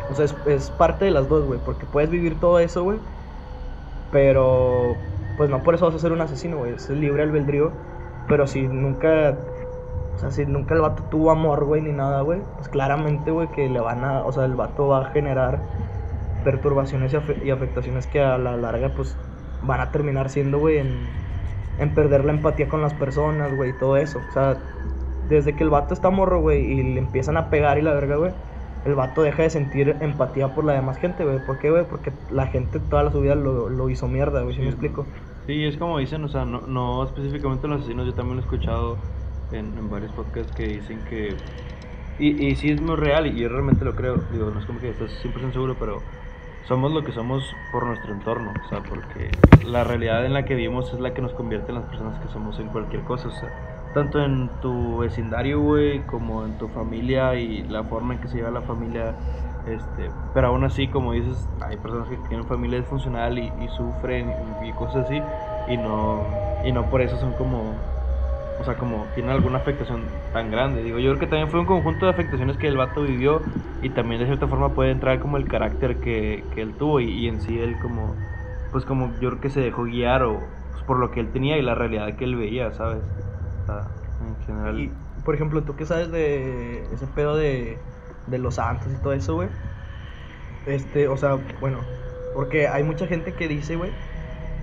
o 0.07 0.13
sea, 0.15 0.25
es, 0.25 0.35
es 0.45 0.71
parte 0.71 1.05
de 1.05 1.11
las 1.11 1.27
dos, 1.29 1.45
güey. 1.45 1.59
Porque 1.63 1.88
puedes 1.88 2.09
vivir 2.09 2.39
todo 2.39 2.59
eso, 2.59 2.83
güey. 2.83 3.01
Pero, 4.09 5.09
pues 5.35 5.49
no 5.49 5.63
por 5.63 5.75
eso 5.75 5.85
vas 5.85 5.95
a 5.95 5.99
ser 5.99 6.11
un 6.11 6.21
asesino, 6.21 6.57
güey. 6.57 6.73
Es 6.73 6.89
libre 6.89 7.23
albedrío. 7.23 7.81
Pero 8.27 8.47
si 8.47 8.67
nunca, 8.67 9.47
o 10.15 10.19
sea, 10.19 10.31
si 10.31 10.45
nunca 10.45 10.75
el 10.75 10.81
vato 10.81 11.05
tuvo 11.09 11.31
amor, 11.31 11.65
güey, 11.65 11.81
ni 11.81 11.93
nada, 11.93 12.21
güey. 12.21 12.43
Pues 12.57 12.69
claramente, 12.69 13.31
güey, 13.31 13.51
que 13.51 13.69
le 13.69 13.79
van 13.81 14.03
a, 14.05 14.25
o 14.25 14.31
sea, 14.31 14.45
el 14.45 14.55
vato 14.55 14.88
va 14.88 15.01
a 15.01 15.11
generar 15.11 15.69
perturbaciones 16.43 17.13
y, 17.13 17.17
afe- 17.17 17.43
y 17.43 17.51
afectaciones 17.51 18.07
que 18.07 18.21
a 18.21 18.38
la 18.38 18.57
larga, 18.57 18.93
pues, 18.95 19.19
van 19.61 19.81
a 19.81 19.91
terminar 19.91 20.29
siendo, 20.29 20.59
güey, 20.59 20.77
en, 20.79 21.19
en 21.77 21.93
perder 21.95 22.25
la 22.25 22.33
empatía 22.33 22.69
con 22.69 22.81
las 22.81 22.93
personas, 22.95 23.53
güey, 23.53 23.71
y 23.71 23.77
todo 23.77 23.97
eso. 23.97 24.25
O 24.27 24.31
sea, 24.31 24.63
desde 25.21 25.55
que 25.55 25.63
el 25.63 25.69
vato 25.71 25.93
está 25.93 26.09
morro, 26.11 26.41
güey, 26.41 26.63
y 26.65 26.83
le 26.95 26.99
empiezan 26.99 27.38
a 27.38 27.49
pegar 27.49 27.77
y 27.77 27.81
la 27.81 27.93
verga, 27.93 28.17
güey, 28.17 28.33
el 28.86 28.95
vato 28.95 29.21
deja 29.24 29.43
de 29.43 29.50
sentir 29.52 29.98
empatía 30.02 30.54
por 30.54 30.65
la 30.65 30.74
demás 30.74 30.98
gente, 31.00 31.26
güey. 31.26 31.39
¿Por 31.43 31.60
qué, 31.60 31.71
güey? 31.71 31.88
Porque 31.88 32.13
la 32.30 32.48
gente 32.48 32.80
toda 32.80 33.12
su 33.12 33.21
vida 33.21 33.36
lo, 33.36 33.69
lo 33.69 33.89
hizo 33.89 34.08
mierda, 34.08 34.43
güey, 34.43 34.56
¿sí 34.56 34.62
me 34.62 34.69
explico? 34.69 35.13
Sí, 35.48 35.63
es 35.63 35.78
como 35.78 36.00
dicen, 36.00 36.24
o 36.24 36.28
sea, 36.28 36.43
no, 36.45 36.62
no 36.65 37.04
específicamente 37.06 37.67
los 37.67 37.82
asesinos, 37.82 38.08
yo 38.08 38.15
también 38.15 38.38
lo 38.38 38.41
he 38.41 38.45
escuchado 38.45 39.06
en, 39.52 39.78
en 39.78 39.89
varios 39.89 40.12
podcasts 40.13 40.52
que 40.54 40.63
dicen 40.65 41.04
que... 41.04 41.45
Y, 42.17 42.48
y 42.50 42.56
sí 42.56 42.71
es 42.71 42.82
muy 42.82 42.95
real 42.98 43.28
y 43.28 43.39
yo 43.41 43.50
realmente 43.50 43.86
lo 43.86 43.95
creo, 43.95 44.28
digo, 44.30 44.52
no 44.52 44.60
es 44.60 44.65
como 44.65 44.80
que 44.80 44.89
estás 44.89 45.12
100% 45.21 45.54
seguro, 45.54 45.78
pero 45.80 46.08
somos 46.62 46.91
lo 46.93 47.04
que 47.04 47.12
somos 47.13 47.58
por 47.71 47.86
nuestro 47.88 48.13
entorno, 48.13 48.60
o 48.62 48.65
sea, 48.65 48.88
porque 48.88 49.43
la 49.62 49.84
realidad 49.84 50.26
en 50.26 50.34
la 50.34 50.45
que 50.45 50.56
vivimos 50.56 50.93
es 50.93 51.00
la 51.00 51.13
que 51.13 51.21
nos 51.21 51.34
convierte 51.36 51.71
en 51.71 51.78
las 51.80 51.88
personas 51.89 52.19
que 52.19 52.30
somos 52.30 52.60
en 52.60 52.69
cualquier 52.71 53.04
cosa, 53.04 53.30
o 53.30 53.32
sea, 53.32 53.54
tanto 53.95 54.21
en 54.23 54.60
tu 54.60 54.99
vecindario, 54.99 55.62
güey, 55.62 56.05
como 56.05 56.45
en 56.45 56.58
tu 56.58 56.69
familia 56.69 57.36
y 57.36 57.63
la 57.65 57.86
forma 57.86 58.13
en 58.15 58.21
que 58.21 58.29
se 58.29 58.38
lleva 58.38 58.51
la 58.51 58.63
familia, 58.63 59.17
este, 59.63 60.12
pero 60.34 60.49
aún 60.49 60.63
así, 60.65 60.89
como 60.91 61.13
dices, 61.13 61.51
hay 61.62 61.77
personas 61.77 62.10
que 62.10 62.17
tienen 62.19 62.47
familia 62.47 62.79
disfuncional 62.79 63.39
y, 63.39 63.53
y 63.65 63.69
sufren 63.69 64.58
y, 64.62 64.69
y 64.69 64.73
cosas 64.75 65.05
así, 65.05 65.27
y 65.65 65.77
no, 65.77 66.45
y 66.62 66.71
no 66.73 66.89
por 66.89 67.01
eso 67.01 67.17
son 67.17 67.36
como, 67.36 67.91
o 68.58 68.63
sea, 68.63 68.77
como 68.77 69.12
tienen 69.13 69.31
alguna 69.34 69.60
afectación 69.60 70.23
tan 70.31 70.49
grande. 70.51 70.84
Digo, 70.84 70.99
yo 70.99 71.10
creo 71.12 71.19
que 71.19 71.27
también 71.27 71.49
fue 71.51 71.60
un 71.60 71.65
conjunto 71.65 72.05
de 72.05 72.12
afectaciones 72.13 72.58
que 72.58 72.67
el 72.67 72.77
vato 72.77 73.03
vivió 73.03 73.45
y 73.81 73.91
también 73.93 74.21
de 74.21 74.27
cierta 74.27 74.47
forma 74.47 74.73
puede 74.73 74.91
entrar 74.91 75.19
como 75.19 75.38
el 75.38 75.47
carácter 75.47 75.99
que, 75.99 76.49
que 76.51 76.62
él 76.62 76.77
tuvo 76.77 77.01
y, 77.01 77.10
y 77.12 77.27
en 77.27 77.41
sí 77.41 77.60
él 77.60 77.79
como, 77.79 78.23
pues 78.69 78.86
como 78.86 79.19
yo 79.19 79.29
creo 79.29 79.41
que 79.41 79.49
se 79.49 79.62
dejó 79.62 79.84
guiar 79.84 80.23
o 80.23 80.58
pues, 80.71 80.84
por 80.86 80.99
lo 80.99 81.12
que 81.12 81.19
él 81.19 81.31
tenía 81.31 81.58
y 81.58 81.62
la 81.62 81.75
realidad 81.75 82.15
que 82.17 82.25
él 82.25 82.36
veía, 82.36 82.71
¿sabes? 82.71 83.05
Sea, 83.65 83.88
en 84.21 84.36
general. 84.45 84.80
Y, 84.80 85.21
por 85.23 85.36
ejemplo, 85.36 85.62
¿tú 85.63 85.75
qué 85.75 85.86
sabes 85.86 86.12
de 86.12 86.84
ese 86.93 87.08
pedo 87.08 87.36
de, 87.36 87.78
de 88.28 88.38
los 88.38 88.56
santos 88.56 88.91
y 88.93 89.01
todo 89.01 89.13
eso, 89.13 89.36
güey? 89.36 89.49
Este, 90.65 91.08
o 91.08 91.17
sea, 91.17 91.36
bueno, 91.60 91.80
porque 92.34 92.67
hay 92.67 92.84
mucha 92.84 93.08
gente 93.08 93.34
que 93.34 93.47
dice, 93.47 93.75
güey, 93.75 93.91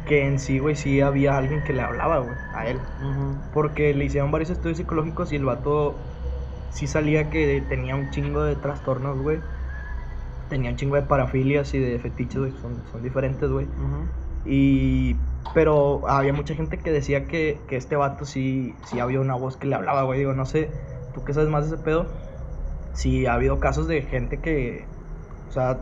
que 0.07 0.27
en 0.27 0.39
sí, 0.39 0.59
güey, 0.59 0.75
sí 0.77 1.01
había 1.01 1.37
alguien 1.37 1.63
que 1.63 1.73
le 1.73 1.83
hablaba, 1.83 2.19
güey, 2.19 2.37
a 2.55 2.67
él. 2.69 2.77
Ujú. 2.77 3.37
Porque 3.55 3.95
le 3.95 4.05
hicieron 4.05 4.31
varios 4.31 4.51
estudios 4.51 4.79
psicológicos 4.79 5.33
y 5.33 5.37
el 5.37 5.45
vato 5.45 5.95
sí 6.71 6.87
salía 6.87 7.31
que 7.31 7.63
tenía 7.69 7.95
un 7.97 8.11
chingo 8.11 8.43
de 8.43 8.57
trastornos, 8.57 9.19
güey. 9.19 9.39
Tenía 10.49 10.71
un 10.71 10.77
chingo 10.77 10.97
de 10.97 11.03
parafilias 11.03 11.73
y 11.75 11.79
de 11.79 11.99
fetiches, 11.99 12.39
güey, 12.39 12.53
son, 12.61 12.83
son 12.91 13.03
diferentes, 13.03 13.49
güey. 13.51 13.67
Ujú. 13.67 14.22
Y. 14.45 15.17
Pero 15.55 16.09
había 16.09 16.33
mucha 16.33 16.55
gente 16.55 16.79
que 16.79 16.91
decía 16.91 17.27
que, 17.27 17.61
que 17.69 17.77
este 17.77 17.97
vato 17.97 18.25
sí, 18.25 18.75
sí 18.85 19.01
había 19.01 19.21
una 19.21 19.35
voz 19.35 19.57
que 19.57 19.67
le 19.67 19.75
hablaba, 19.75 20.05
güey. 20.05 20.21
Digo, 20.21 20.33
no 20.33 20.47
sé, 20.47 20.71
tú 21.15 21.25
que 21.25 21.35
sabes 21.35 21.51
más 21.51 21.69
de 21.69 21.75
ese 21.77 21.85
pedo. 21.85 22.07
Si 22.95 23.27
ha 23.27 23.35
habido 23.35 23.61
casos 23.61 23.87
de 23.89 24.03
gente 24.03 24.39
que. 24.39 24.85
O 25.49 25.53
sea, 25.53 25.79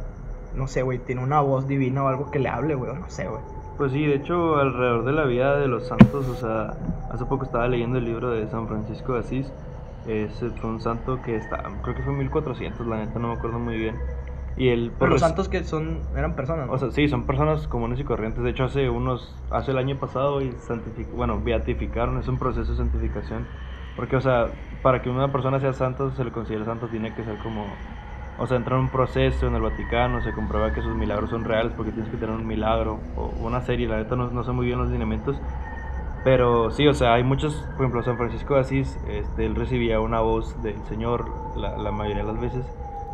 no 0.55 0.67
sé, 0.67 0.83
güey, 0.83 0.99
tiene 0.99 1.23
una 1.23 1.41
voz 1.41 1.69
divina 1.69 2.05
o 2.05 2.09
algo 2.09 2.31
que 2.31 2.39
le 2.39 2.49
hable, 2.49 2.75
güey. 2.75 2.91
o 2.91 2.95
No 2.95 3.09
sé, 3.09 3.29
güey. 3.29 3.43
Pues 3.77 3.93
sí, 3.93 4.05
de 4.05 4.17
hecho, 4.17 4.57
alrededor 4.57 5.05
de 5.05 5.13
la 5.13 5.25
vida 5.25 5.57
de 5.57 5.67
los 5.67 5.87
santos, 5.87 6.29
o 6.29 6.35
sea, 6.35 6.75
hace 7.11 7.25
poco 7.25 7.45
estaba 7.45 7.67
leyendo 7.67 7.99
el 7.99 8.05
libro 8.05 8.31
de 8.31 8.47
San 8.49 8.69
Francisco 8.69 9.15
de 9.15 9.21
Asís. 9.21 9.51
Ese 10.07 10.51
fue 10.51 10.71
un 10.71 10.81
santo 10.81 11.21
que 11.23 11.37
está, 11.37 11.63
creo 11.83 11.95
que 11.95 12.03
fue 12.03 12.13
en 12.13 12.19
1400, 12.19 12.87
la 12.87 12.99
neta 12.99 13.19
no 13.19 13.29
me 13.29 13.35
acuerdo 13.35 13.59
muy 13.59 13.79
bien. 13.79 13.97
Y 14.57 14.69
el, 14.69 14.93
Pero 14.99 15.13
los 15.13 15.21
santos 15.21 15.49
que 15.49 15.65
son, 15.65 16.01
eran 16.17 16.35
personas. 16.35 16.67
¿no? 16.67 16.73
O 16.73 16.79
sea, 16.79 16.91
sí, 16.91 17.09
son 17.09 17.25
personas 17.25 17.67
comunes 17.67 17.99
y 18.01 18.05
corrientes. 18.05 18.43
De 18.43 18.51
hecho, 18.51 18.65
hace 18.65 18.91
unos, 18.91 19.35
hace 19.51 19.71
el 19.71 19.79
año 19.79 19.99
pasado, 19.99 20.43
y 20.43 20.55
bueno, 21.15 21.41
beatificaron, 21.43 22.19
es 22.19 22.29
un 22.29 22.39
proceso 22.39 22.71
de 22.71 22.77
santificación. 22.77 23.47
Porque, 23.97 24.17
o 24.17 24.21
sea, 24.21 24.49
para 24.83 25.03
que 25.03 25.11
una 25.11 25.33
persona 25.33 25.61
sea 25.61 25.73
santo, 25.73 26.11
se 26.13 26.25
le 26.25 26.31
considere 26.31 26.65
santo, 26.65 26.89
tiene 26.89 27.15
que 27.15 27.25
ser 27.25 27.39
como 27.39 27.67
o 28.41 28.47
sea, 28.47 28.57
entra 28.57 28.77
en 28.77 28.85
un 28.85 28.89
proceso 28.89 29.47
en 29.49 29.55
el 29.55 29.61
Vaticano, 29.61 30.23
se 30.23 30.33
comprueba 30.33 30.73
que 30.73 30.81
esos 30.81 30.97
milagros 30.97 31.29
son 31.29 31.45
reales 31.45 31.75
porque 31.77 31.93
tienes 31.93 32.11
que 32.11 32.17
tener 32.17 32.35
un 32.35 32.47
milagro 32.47 32.99
o 33.15 33.27
una 33.39 33.61
serie, 33.61 33.87
la 33.87 33.99
neta 33.99 34.17
no, 34.17 34.31
no 34.31 34.43
sé 34.45 34.53
muy 34.53 34.65
bien 34.65 34.79
los 34.79 34.89
lineamientos. 34.89 35.37
Pero 36.25 36.71
sí, 36.71 36.87
o 36.87 36.95
sea, 36.95 37.13
hay 37.13 37.23
muchos, 37.23 37.55
por 37.77 37.83
ejemplo, 37.83 38.03
San 38.03 38.17
Francisco 38.17 38.55
de 38.55 38.61
Asís, 38.61 38.99
este, 39.09 39.45
él 39.45 39.55
recibía 39.57 40.01
una 40.01 40.21
voz 40.21 40.61
del 40.63 40.83
Señor 40.87 41.27
la, 41.55 41.77
la, 41.77 41.93
mayoría 41.93 42.25
de 42.25 42.33
las 42.33 42.41
veces, 42.41 42.65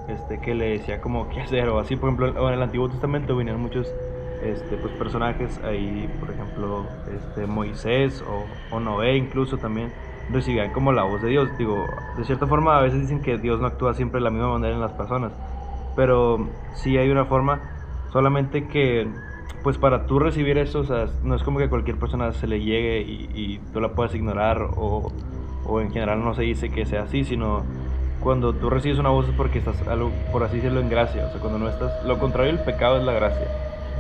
este, 0.09 0.39
que 0.41 0.55
le 0.55 0.71
decía 0.71 1.01
como 1.01 1.29
qué 1.29 1.41
hacer 1.41 1.69
o 1.69 1.79
así, 1.79 1.97
por 1.97 2.11
ejemplo, 2.11 2.49
en 2.49 2.55
el 2.55 2.63
Antiguo 2.63 2.89
Testamento 2.89 3.37
venían 3.37 3.61
muchos 3.61 3.93
este, 4.43 4.77
pues, 4.77 4.93
personajes, 4.95 5.61
ahí, 5.65 6.09
por 6.21 6.31
ejemplo, 6.31 6.87
este, 7.15 7.47
Moisés 7.47 8.23
o, 8.23 8.45
o 8.75 8.81
Noé 8.81 9.17
incluso 9.17 9.59
también, 9.59 9.91
recibían 10.31 10.73
como 10.73 10.93
la 10.93 11.05
voz 11.05 11.23
de 11.23 11.29
Dios. 11.31 11.49
Digo, 11.59 11.87
de 12.17 12.25
cierta 12.25 12.47
forma 12.47 12.79
a 12.79 12.83
veces 12.83 13.01
dicen 13.01 13.21
que 13.21 13.39
Dios 13.39 13.61
no 13.61 13.67
actúa 13.67 13.95
siempre 13.95 14.21
de 14.21 14.25
la 14.25 14.31
misma 14.31 14.53
manera 14.53 14.75
en 14.75 14.81
las 14.81 14.93
personas, 14.93 15.33
pero 15.95 16.49
sí 16.75 16.97
hay 16.99 17.11
una 17.11 17.25
forma, 17.25 17.61
solamente 18.13 18.69
que 18.69 19.09
pues 19.63 19.79
para 19.79 20.07
tú 20.07 20.21
recibir 20.21 20.59
eso, 20.59 20.81
o 20.81 20.85
sea, 20.85 21.07
no 21.25 21.35
es 21.35 21.43
como 21.43 21.59
que 21.59 21.69
cualquier 21.69 21.99
persona 21.99 22.33
se 22.33 22.47
le 22.47 22.61
llegue 22.61 23.01
y, 23.01 23.29
y 23.35 23.59
tú 23.73 23.81
la 23.81 23.89
puedas 23.89 24.15
ignorar 24.15 24.63
o, 24.77 25.11
o, 25.65 25.81
en 25.81 25.91
general 25.91 26.23
no 26.23 26.35
se 26.35 26.43
dice 26.43 26.69
que 26.69 26.87
sea 26.87 27.03
así, 27.03 27.25
sino 27.25 27.65
cuando 28.21 28.53
tú 28.55 28.71
recibes 28.71 28.99
una 28.99 29.11
voz 29.11 29.29
es 29.29 29.35
porque 29.35 29.59
estás, 29.59 29.87
algo, 29.89 30.11
por 30.33 30.43
así 30.43 30.57
decirlo, 30.57 30.81
en 30.81 30.89
gracia, 30.89 31.27
o 31.27 31.31
sea, 31.31 31.41
cuando 31.41 31.59
no 31.59 31.69
estás, 31.69 32.05
lo 32.05 32.19
contrario 32.19 32.53
del 32.53 32.63
pecado 32.65 32.99
es 32.99 33.05
la 33.05 33.13
gracia. 33.13 33.47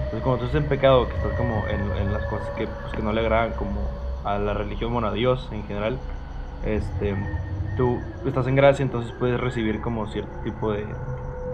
Entonces 0.04 0.22
cuando 0.22 0.38
tú 0.38 0.46
estás 0.46 0.62
en 0.62 0.68
pecado, 0.68 1.08
que 1.08 1.16
estás 1.16 1.32
como 1.34 1.64
en, 1.68 1.80
en 2.00 2.12
las 2.12 2.24
cosas 2.26 2.48
que, 2.56 2.66
pues, 2.66 2.92
que 2.92 3.02
no 3.02 3.12
le 3.12 3.20
agradan 3.20 3.52
como 3.52 3.80
a 4.24 4.38
la 4.38 4.54
religión, 4.54 4.92
bueno, 4.92 5.08
a 5.08 5.12
Dios 5.12 5.48
en 5.52 5.64
general, 5.64 5.98
este, 6.64 7.14
tú 7.76 7.98
estás 8.24 8.46
en 8.46 8.56
gracia, 8.56 8.82
entonces 8.82 9.12
puedes 9.18 9.38
recibir 9.40 9.80
como 9.80 10.06
cierto 10.08 10.32
tipo 10.42 10.72
de, 10.72 10.86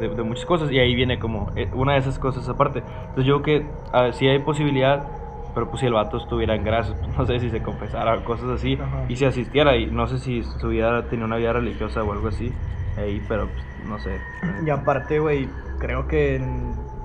de, 0.01 0.09
de 0.09 0.23
muchas 0.23 0.47
cosas 0.47 0.71
y 0.71 0.79
ahí 0.79 0.95
viene 0.95 1.19
como 1.19 1.51
eh, 1.57 1.69
una 1.75 1.95
de 1.95 1.99
esas 1.99 2.19
cosas 2.19 2.49
aparte. 2.49 2.83
Entonces 3.09 3.25
yo 3.25 3.43
creo 3.43 3.65
que 3.93 4.13
si 4.13 4.29
hay 4.29 4.39
posibilidad, 4.39 5.07
pero 5.55 5.69
pues 5.69 5.81
si 5.81 5.87
el 5.87 5.93
vato 5.93 6.17
estuviera 6.19 6.55
en 6.55 6.65
gracia, 6.65 6.95
pues, 7.03 7.09
no 7.19 7.27
sé 7.27 7.41
si 7.41 7.51
se 7.51 7.63
confesara 7.63 8.25
cosas 8.25 8.51
así 8.51 8.79
Ajá. 8.81 9.05
y 9.09 9.17
si 9.17 9.25
asistiera 9.25 9.77
y 9.77 9.87
no 9.87 10.07
sé 10.07 10.19
si 10.19 10.43
su 10.43 10.69
vida 10.69 11.05
tenía 11.09 11.25
una 11.25 11.37
vida 11.37 11.53
religiosa 11.53 12.03
o 12.03 12.13
algo 12.13 12.29
así, 12.29 12.53
ahí, 12.97 13.23
pero 13.29 13.49
pues, 13.49 13.65
no 13.89 13.99
sé. 13.99 14.19
Y 14.65 14.71
aparte, 14.71 15.19
güey, 15.19 15.49
creo 15.79 16.07
que 16.07 16.41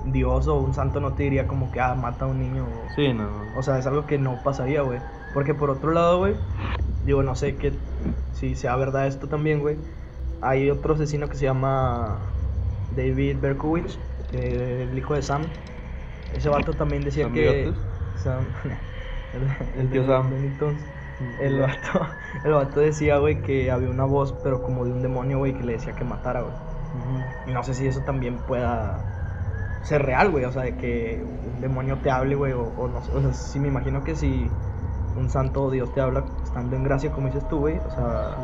Dios 0.06 0.46
o 0.46 0.56
un 0.56 0.74
santo 0.74 1.00
no 1.00 1.12
te 1.12 1.24
diría 1.24 1.46
como 1.46 1.70
que, 1.72 1.80
ah, 1.80 1.94
mata 1.94 2.24
a 2.24 2.28
un 2.28 2.40
niño. 2.40 2.64
O, 2.64 2.94
Sí, 2.94 3.12
no. 3.12 3.28
o 3.56 3.62
sea, 3.62 3.78
es 3.78 3.86
algo 3.86 4.06
que 4.06 4.18
no 4.18 4.36
pasaría, 4.42 4.82
güey. 4.82 5.00
Porque 5.34 5.54
por 5.54 5.70
otro 5.70 5.92
lado, 5.92 6.18
güey, 6.18 6.34
digo, 7.04 7.22
no 7.22 7.34
sé 7.34 7.56
que 7.56 7.72
si 8.32 8.54
sea 8.54 8.76
verdad 8.76 9.06
esto 9.06 9.28
también, 9.28 9.60
güey. 9.60 9.76
Hay 10.40 10.70
otro 10.70 10.94
asesino 10.94 11.28
que 11.28 11.34
se 11.36 11.44
llama 11.44 12.18
David 12.96 13.36
Berkowitz, 13.40 13.98
el 14.32 14.96
hijo 14.96 15.14
de 15.14 15.22
Sam. 15.22 15.42
Ese 16.34 16.48
vato 16.48 16.72
también 16.72 17.02
decía 17.02 17.24
¿Sam 17.24 17.34
que. 17.34 17.72
Sam. 18.18 18.54
el, 19.32 19.48
El 19.72 19.90
tío 19.90 20.04
Sam. 20.04 20.34
El 21.36 21.60
vato, 21.60 22.00
el 22.44 22.52
vato 22.52 22.80
decía, 22.80 23.18
güey, 23.18 23.42
que 23.42 23.70
había 23.70 23.90
una 23.90 24.04
voz, 24.04 24.34
pero 24.42 24.62
como 24.62 24.84
de 24.84 24.92
un 24.92 25.02
demonio, 25.02 25.38
güey, 25.38 25.54
que 25.56 25.64
le 25.64 25.72
decía 25.74 25.94
que 25.94 26.04
matara, 26.04 26.42
güey. 26.42 26.56
No 27.44 27.62
sé 27.64 27.74
si 27.74 27.86
eso 27.86 28.04
también 28.04 28.44
pueda 28.46 29.12
ser 29.80 30.02
real, 30.04 30.30
güey. 30.30 30.44
O 30.46 30.52
sea, 30.52 30.62
de 30.64 30.76
que 30.76 31.24
un 31.24 31.60
demonio 31.60 32.00
te 32.02 32.10
hable, 32.10 32.36
güey. 32.36 32.52
O, 32.54 32.62
o 32.64 32.88
no 32.88 33.02
sé. 33.02 33.12
O 33.12 33.20
sea, 33.22 33.32
sí 33.34 33.60
me 33.60 33.68
imagino 33.68 34.04
que 34.04 34.16
si 34.16 34.60
un 35.14 35.30
santo 35.30 35.64
o 35.64 35.70
Dios 35.70 35.92
te 35.92 36.00
habla 36.00 36.26
estando 36.44 36.76
en 36.76 36.84
gracia, 36.84 37.12
como 37.12 37.28
dices 37.28 37.48
tú, 37.48 37.60
güey. 37.60 37.78
O 37.78 37.90
sea, 37.90 38.36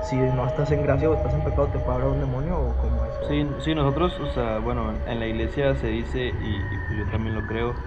si 0.00 0.16
no 0.18 0.46
estás 0.46 0.70
en 0.72 0.82
gracia 0.82 1.10
o 1.10 1.14
estás 1.14 1.34
en 1.34 1.44
pecado, 1.44 1.70
¿te 1.70 1.78
puede 1.80 1.96
hablar 1.96 2.10
un 2.10 2.20
demonio 2.20 2.58
o 2.60 2.76
cómo 2.78 3.04
es? 3.06 3.14
Sí, 3.28 3.46
sí, 3.60 3.74
nosotros, 3.74 4.18
o 4.20 4.26
sea, 4.26 4.58
bueno, 4.58 5.02
en 5.06 5.20
la 5.20 5.26
iglesia 5.26 5.74
se 5.76 5.88
dice, 5.88 6.26
y, 6.28 6.74
y 6.74 6.78
pues 6.78 6.98
yo 6.98 7.08
también 7.08 7.34
lo 7.34 7.46
creo, 7.46 7.80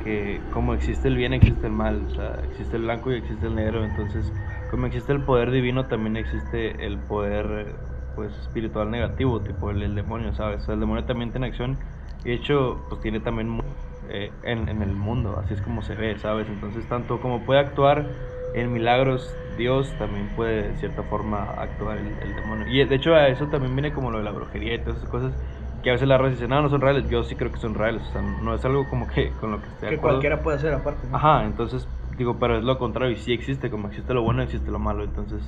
que 0.00 0.48
como 0.50 0.74
existe 0.74 1.08
el 1.08 1.16
bien, 1.16 1.32
existe 1.34 1.68
el 1.68 1.72
mal, 1.72 2.08
existe 2.44 2.76
el 2.76 2.82
blanco 2.84 3.12
y 3.12 3.16
existe 3.16 3.46
el 3.46 3.54
negro, 3.56 3.84
entonces, 3.84 4.34
como 4.66 4.86
existe 4.86 5.12
el 5.12 5.24
poder 5.24 5.50
divino, 5.52 5.86
también 5.88 6.16
existe 6.16 6.86
el 6.86 7.00
poder, 7.04 7.80
pues, 8.14 8.36
espiritual 8.38 8.90
negativo, 8.90 9.42
tipo 9.44 9.70
el, 9.70 9.94
demonio, 9.94 10.34
¿sabes? 10.34 10.68
El 10.68 10.80
demonio 10.80 11.04
también 11.06 11.30
tiene 11.32 11.46
acción, 11.48 11.80
y 12.24 12.30
de 12.30 12.34
hecho, 12.36 12.86
pues 12.88 13.00
tiene 13.02 13.20
también 13.20 13.60
eh, 14.08 14.38
en, 14.42 14.68
en 14.68 14.82
el 14.82 14.94
mundo, 14.94 15.38
así 15.38 15.54
es 15.54 15.60
como 15.62 15.82
se 15.82 15.94
ve, 15.94 16.18
¿sabes? 16.18 16.48
Entonces, 16.48 16.88
tanto 16.88 17.20
como 17.20 17.44
puede 17.44 17.60
actuar 17.60 18.16
en 18.52 18.72
milagros 18.72 19.38
Dios, 19.44 19.96
también 19.96 20.34
puede 20.34 20.68
de 20.70 20.76
cierta 20.76 21.04
forma 21.04 21.44
actuar 21.44 21.98
el, 21.98 22.18
el 22.22 22.34
demonio. 22.34 22.66
Y 22.68 22.84
de 22.84 22.94
hecho, 22.94 23.14
a 23.14 23.28
eso 23.28 23.48
también 23.48 23.74
viene 23.76 23.92
como 23.92 24.10
lo 24.10 24.18
de 24.18 24.24
la 24.24 24.32
brujería 24.32 24.74
y 24.74 24.82
todas 24.82 24.98
esas 24.98 25.08
cosas 25.10 25.38
que 25.82 25.90
a 25.90 25.92
veces 25.94 26.08
la 26.08 26.18
raza 26.18 26.32
dice, 26.32 26.48
no, 26.48 26.60
no 26.62 26.68
son 26.68 26.80
reales. 26.80 27.08
Yo 27.08 27.22
sí 27.22 27.34
creo 27.36 27.50
que 27.52 27.58
son 27.58 27.74
reales, 27.74 28.02
o 28.02 28.12
sea, 28.12 28.22
no 28.22 28.54
es 28.54 28.64
algo 28.64 28.88
como 28.88 29.06
que 29.06 29.30
con 29.40 29.50
lo 29.52 29.60
que 29.62 29.68
esté 29.68 29.88
Que 29.88 29.96
acuerdo. 29.96 30.02
cualquiera 30.02 30.42
puede 30.42 30.56
hacer 30.58 30.72
aparte. 30.74 31.06
¿no? 31.08 31.16
Ajá, 31.16 31.44
entonces 31.44 31.88
digo, 32.16 32.38
pero 32.38 32.58
es 32.58 32.64
lo 32.64 32.78
contrario, 32.78 33.12
y 33.12 33.16
sí 33.16 33.32
existe, 33.32 33.70
como 33.70 33.88
existe 33.88 34.12
lo 34.14 34.22
bueno, 34.22 34.42
existe 34.42 34.70
lo 34.70 34.78
malo, 34.78 35.04
entonces 35.04 35.42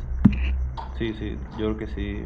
sí, 0.99 1.13
sí, 1.15 1.37
yo 1.59 1.67
creo 1.75 1.77
que 1.77 1.87
sí, 1.89 2.25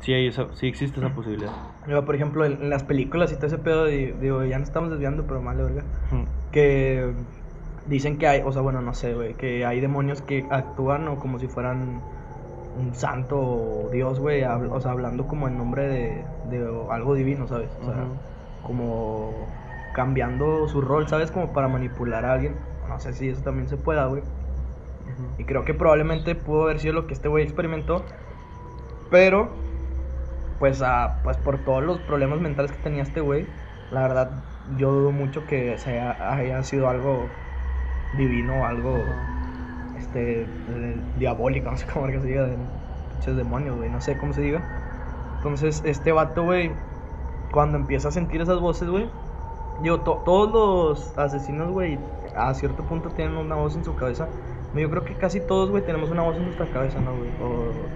sí, 0.00 0.12
hay 0.12 0.26
esa, 0.26 0.46
sí 0.54 0.66
existe 0.66 1.00
esa 1.00 1.08
posibilidad. 1.14 1.50
Luego, 1.86 2.04
por 2.04 2.14
ejemplo, 2.14 2.44
en, 2.44 2.68
las 2.68 2.82
películas 2.84 3.32
y 3.32 3.36
todo 3.36 3.46
ese 3.46 3.58
pedo, 3.58 3.84
de- 3.84 4.14
digo, 4.20 4.44
ya 4.44 4.58
nos 4.58 4.68
estamos 4.68 4.90
desviando, 4.90 5.24
pero 5.26 5.40
mal, 5.40 5.56
verga. 5.56 5.84
Ujú. 6.12 6.24
que 6.52 7.12
dicen 7.86 8.18
que 8.18 8.26
hay, 8.26 8.42
o 8.44 8.52
sea, 8.52 8.62
bueno, 8.62 8.80
no 8.82 8.94
sé, 8.94 9.14
güey, 9.14 9.34
que 9.34 9.64
hay 9.64 9.80
demonios 9.80 10.20
que 10.22 10.46
actúan 10.50 11.08
o 11.08 11.18
como 11.18 11.38
si 11.38 11.46
fueran 11.46 12.00
un 12.78 12.94
santo 12.94 13.38
o 13.38 13.90
Dios, 13.90 14.20
güey, 14.20 14.42
hab- 14.42 14.70
o 14.72 14.80
sea, 14.80 14.92
hablando 14.92 15.26
como 15.26 15.48
en 15.48 15.56
nombre 15.58 15.88
de, 15.88 16.24
de 16.50 16.58
algo 16.90 17.14
divino, 17.14 17.46
¿sabes? 17.48 17.70
O 17.80 17.84
sea, 17.84 17.94
como 18.62 19.46
cambiando 19.92 20.68
su 20.68 20.80
rol, 20.80 21.08
¿sabes? 21.08 21.30
Como 21.30 21.52
para 21.52 21.68
manipular 21.68 22.24
a 22.24 22.32
alguien. 22.34 22.54
No 22.88 22.98
sé 23.00 23.12
si 23.14 23.28
eso 23.28 23.42
también 23.42 23.68
se 23.68 23.76
pueda, 23.76 24.06
güey. 24.06 24.22
Y 25.38 25.44
creo 25.44 25.64
que 25.64 25.74
probablemente 25.74 26.34
pudo 26.34 26.64
haber 26.64 26.78
sido 26.80 26.94
lo 26.94 27.06
que 27.06 27.14
este 27.14 27.28
güey 27.28 27.44
experimentó. 27.44 28.04
Pero, 29.10 29.50
pues, 30.58 30.82
ah, 30.82 31.20
pues 31.22 31.36
por 31.38 31.58
todos 31.64 31.82
los 31.84 31.98
problemas 32.00 32.40
mentales 32.40 32.72
que 32.72 32.78
tenía 32.78 33.02
este 33.02 33.20
güey, 33.20 33.46
la 33.90 34.02
verdad, 34.02 34.30
yo 34.76 34.90
dudo 34.92 35.12
mucho 35.12 35.46
que 35.46 35.78
se 35.78 35.90
haya, 35.90 36.34
haya 36.34 36.62
sido 36.62 36.88
algo 36.88 37.28
divino, 38.12 38.66
algo 38.66 38.94
este 40.06 40.44
eh, 40.66 41.02
diabólico, 41.14 41.70
no 41.72 41.76
sé 41.78 41.86
cómo 41.92 42.06
que 42.08 42.20
se 42.20 42.26
diga, 42.28 42.44
de 42.46 42.70
pinches 43.08 43.36
demonios, 43.36 43.76
güey, 43.76 43.90
no 43.90 44.00
sé 44.00 44.16
cómo 44.18 44.32
se 44.32 44.42
diga. 44.42 44.68
Entonces, 45.36 45.82
este 45.84 46.12
vato, 46.12 46.44
güey, 46.44 46.86
cuando 47.52 47.78
empieza 47.78 48.08
a 48.08 48.12
sentir 48.12 48.40
esas 48.40 48.60
voces, 48.60 48.88
güey, 48.88 49.12
digo, 49.76 50.02
to- 50.02 50.22
todos 50.24 50.52
los 50.52 51.18
asesinos, 51.18 51.70
güey, 51.72 52.12
a 52.34 52.54
cierto 52.54 52.86
punto 52.86 53.12
tienen 53.14 53.36
una 53.36 53.56
voz 53.56 53.76
en 53.76 53.84
su 53.84 53.96
cabeza. 53.96 54.34
Yo 54.72 54.90
creo 54.90 55.04
que 55.04 55.16
casi 55.18 55.40
todos, 55.46 55.70
güey, 55.70 55.84
tenemos 55.84 56.10
una 56.10 56.22
voz 56.22 56.36
en 56.38 56.44
nuestra 56.44 56.70
cabeza, 56.70 57.00
¿no, 57.00 57.16
güey? 57.16 57.34
O 57.38 57.94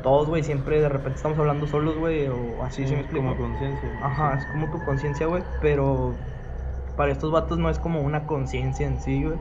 todos, 0.00 0.28
güey, 0.28 0.42
siempre 0.44 0.80
de 0.80 0.88
repente 0.88 1.16
estamos 1.18 1.38
hablando 1.38 1.66
solos, 1.66 1.98
güey, 1.98 2.28
o 2.28 2.62
así, 2.64 2.86
¿sí 2.86 2.94
me 2.94 3.02
explico? 3.02 3.26
Como 3.26 3.36
conciencia. 3.36 3.90
Ajá, 4.00 4.36
es 4.36 4.46
como 4.46 4.70
tu 4.70 4.82
conciencia, 4.82 5.26
güey, 5.26 5.44
pero 5.60 6.24
para 6.94 7.12
estos 7.12 7.30
vatos 7.32 7.58
no 7.58 7.70
es 7.70 7.78
como 7.78 8.02
una 8.02 8.26
conciencia 8.26 8.86
en 8.86 9.00
sí, 9.00 9.24
güey, 9.24 9.40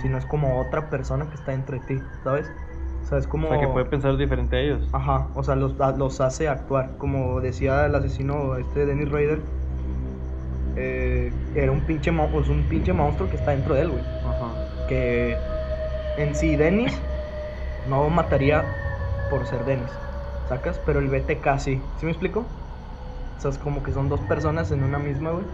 Sino 0.00 0.18
es 0.18 0.26
como 0.26 0.60
otra 0.60 0.90
persona 0.90 1.26
que 1.28 1.34
está 1.34 1.52
dentro 1.52 1.78
de 1.78 1.86
ti, 1.86 2.02
¿sabes? 2.22 2.50
O 3.04 3.08
sea, 3.08 3.18
es 3.18 3.26
como... 3.26 3.48
O 3.48 3.50
sea, 3.50 3.60
que 3.60 3.68
puede 3.68 3.86
pensar 3.86 4.16
diferente 4.16 4.56
a 4.56 4.60
ellos. 4.60 4.88
Ajá, 4.92 5.28
o 5.34 5.42
sea, 5.42 5.54
los, 5.54 5.74
los 5.96 6.20
hace 6.20 6.48
actuar. 6.48 6.96
Como 6.98 7.40
decía 7.40 7.86
el 7.86 7.94
asesino 7.94 8.56
este 8.56 8.84
Dennis 8.84 9.10
Rader, 9.10 9.40
eh, 10.76 11.32
era 11.54 11.72
un 11.72 11.80
pinche, 11.82 12.12
pues, 12.12 12.48
un 12.48 12.62
pinche 12.64 12.92
monstruo 12.92 13.30
que 13.30 13.36
está 13.36 13.52
dentro 13.52 13.74
de 13.74 13.82
él, 13.82 13.90
güey. 13.90 14.02
Ajá. 14.02 14.86
Que 14.88 15.36
en 16.18 16.34
sí 16.34 16.56
Dennis 16.56 17.00
no 17.88 18.08
mataría 18.10 18.64
por 19.30 19.46
ser 19.46 19.64
Dennis, 19.64 19.90
¿sacas? 20.48 20.80
Pero 20.84 20.98
el 20.98 21.08
BTK 21.08 21.58
sí. 21.58 21.80
¿Sí 21.98 22.06
me 22.06 22.12
explico? 22.12 22.40
O 23.36 23.40
sea, 23.40 23.50
es 23.50 23.58
como 23.58 23.82
que 23.82 23.92
son 23.92 24.08
dos 24.08 24.20
personas 24.22 24.70
en 24.70 24.82
una 24.82 24.98
misma, 24.98 25.30
güey. 25.30 25.44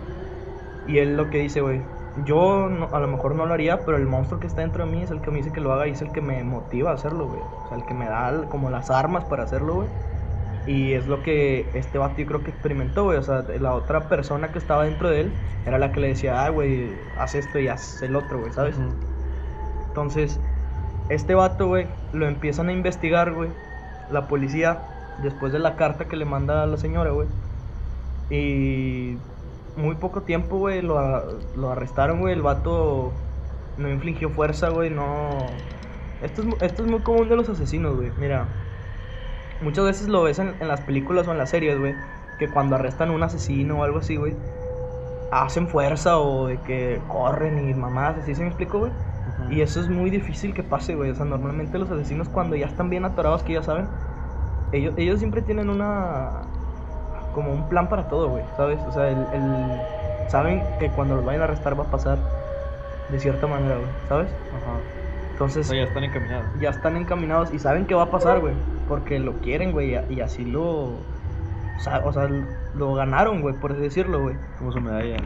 Y 0.87 0.99
él 0.99 1.17
lo 1.17 1.31
que 1.31 1.39
dice, 1.39 1.61
güey, 1.61 1.83
yo 2.15 2.69
no- 2.69 2.91
a 2.93 3.01
lo 3.01 3.09
mejor 3.09 3.35
no 3.35 3.47
lo 3.47 3.55
haría, 3.55 3.85
pero 3.85 3.97
el 3.97 4.07
monstruo 4.07 4.41
que 4.41 4.47
está 4.47 4.63
dentro 4.63 4.85
de 4.85 4.91
mí 4.91 5.03
es 5.03 5.11
el 5.11 5.21
que 5.23 5.31
me 5.31 5.39
dice 5.39 5.53
que 5.53 5.61
lo 5.61 5.73
haga 5.73 5.89
y 5.89 5.93
es 5.93 6.03
el 6.03 6.13
que 6.13 6.21
me 6.21 6.43
motiva 6.45 6.91
a 6.91 6.95
hacerlo, 6.95 7.27
güey. 7.29 7.43
O 7.65 7.67
sea, 7.67 7.77
el 7.79 7.87
que 7.87 7.95
me 7.95 8.07
da 8.09 8.49
como 8.49 8.71
las 8.71 8.91
armas 8.91 9.25
para 9.27 9.45
hacerlo, 9.45 9.75
güey. 9.75 9.91
Y 10.65 10.95
es 10.95 11.07
lo 11.09 11.23
que 11.23 11.71
este 11.75 11.99
vato 11.99 12.17
yo 12.23 12.27
creo 12.27 12.43
que 12.45 12.51
experimentó, 12.53 13.05
güey. 13.05 13.19
O 13.19 13.23
sea, 13.23 13.43
la 13.61 13.75
otra 13.75 14.09
persona 14.09 14.53
que 14.53 14.59
estaba 14.59 14.85
dentro 14.85 15.11
de 15.11 15.21
él 15.21 15.45
era 15.65 15.79
la 15.79 15.93
que 15.93 16.01
le 16.01 16.09
decía, 16.09 16.45
ah, 16.45 16.51
güey, 16.51 17.01
haz 17.15 17.35
esto 17.37 17.59
y 17.61 17.69
haz 17.69 18.03
el 18.03 18.17
otro, 18.17 18.41
güey, 18.41 18.53
¿sabes? 18.53 18.79
Entonces, 19.89 20.43
este 21.09 21.35
vato, 21.35 21.69
güey, 21.69 21.97
lo 22.13 22.27
empiezan 22.29 22.69
a 22.69 22.73
investigar, 22.73 23.33
güey. 23.35 23.57
La 24.09 24.29
policía, 24.29 24.91
después 25.17 25.53
de 25.53 25.59
la 25.61 25.77
carta 25.77 26.09
que 26.09 26.17
le 26.17 26.25
manda 26.27 26.63
a 26.63 26.67
la 26.67 26.77
señora, 26.79 27.13
güey. 27.13 27.31
Y 28.29 29.19
muy 29.77 29.95
poco 29.97 30.23
tiempo, 30.23 30.59
güey, 30.59 30.83
lo, 30.83 30.99
lo 31.57 31.71
arrestaron, 31.71 32.21
güey. 32.21 32.35
El 32.35 32.43
vato 32.43 33.13
no 33.79 33.89
infligió 33.91 34.31
fuerza, 34.31 34.69
güey, 34.69 34.91
no... 34.91 35.31
Esto 36.23 36.43
es, 36.43 36.63
esto 36.63 36.85
es 36.85 36.91
muy 36.91 37.01
común 37.01 37.29
de 37.29 37.37
los 37.37 37.49
asesinos, 37.49 37.97
güey. 37.97 38.13
Mira, 38.19 38.47
muchas 39.61 39.85
veces 39.85 40.09
lo 40.09 40.23
ves 40.23 40.39
en, 40.39 40.55
en 40.61 40.69
las 40.69 40.81
películas 40.83 41.27
o 41.27 41.33
en 41.33 41.39
las 41.39 41.51
series, 41.51 41.79
güey. 41.79 41.95
Que 42.39 42.49
cuando 42.49 42.77
arrestan 42.77 43.11
a 43.11 43.13
un 43.13 43.23
asesino 43.23 43.81
o 43.81 43.85
algo 43.85 43.99
así, 43.99 44.17
güey, 44.17 44.37
hacen 45.33 45.67
fuerza 45.69 46.19
o 46.19 46.47
de 46.47 46.61
que 46.61 47.01
corren 47.09 47.69
y 47.69 47.75
mamadas, 47.75 48.19
así 48.19 48.35
se 48.35 48.43
me 48.43 48.49
explico, 48.49 48.79
güey. 48.79 48.93
Y 49.49 49.63
eso 49.63 49.81
es 49.81 49.89
muy 49.89 50.11
difícil 50.11 50.55
que 50.55 50.63
pase, 50.63 50.95
güey. 50.95 51.11
O 51.11 51.15
sea, 51.15 51.25
normalmente 51.25 51.79
los 51.79 51.91
asesinos 51.91 52.29
cuando 52.29 52.55
ya 52.57 52.67
están 52.67 52.91
bien 52.91 53.05
atorados, 53.05 53.43
que 53.43 53.55
ya 53.55 53.63
saben, 53.63 53.89
ellos, 54.71 54.95
ellos 54.97 55.19
siempre 55.19 55.43
tienen 55.43 55.71
una... 55.71 56.53
como 57.33 57.53
un 57.53 57.69
plan 57.69 57.89
para 57.89 58.09
todo, 58.09 58.29
güey, 58.29 58.45
¿sabes? 58.57 58.81
O 58.87 58.93
sea, 58.93 59.09
el, 59.09 59.19
el- 59.33 59.81
saben 60.29 60.63
que 60.79 60.89
cuando 60.91 61.17
los 61.17 61.25
vayan 61.25 61.43
a 61.43 61.45
arrestar 61.45 61.79
va 61.79 61.85
a 61.85 61.91
pasar 61.91 62.19
de 63.11 63.19
cierta 63.19 63.47
manera, 63.47 63.77
güey, 63.77 63.89
¿sabes? 64.09 64.31
Ajá. 64.31 64.73
O 64.79 65.33
Entonces 65.33 65.67
sea, 65.67 65.77
ya 65.77 65.85
están 65.85 66.05
encaminados. 66.05 66.47
ya 66.61 66.71
están 66.71 66.97
encaminados 66.97 67.53
y 67.53 67.59
saben 67.59 67.87
que 67.87 67.95
va 67.95 68.05
a 68.05 68.11
pasar, 68.11 68.41
güey. 68.41 68.55
Porque 68.89 69.19
lo 69.19 69.33
quieren, 69.41 69.73
güey, 69.73 69.95
y, 69.95 70.15
y 70.15 70.21
así 70.21 70.45
lo... 70.45 70.65
O 70.65 71.81
sea, 71.81 72.03
o 72.05 72.13
sea, 72.13 72.29
lo 72.75 72.95
ganaron, 72.95 73.41
güey, 73.41 73.55
por 73.57 73.73
así 73.73 73.81
decirlo, 73.81 74.21
güey. 74.23 74.37
Como 74.59 74.73
su 74.73 74.81
medalla. 74.81 75.17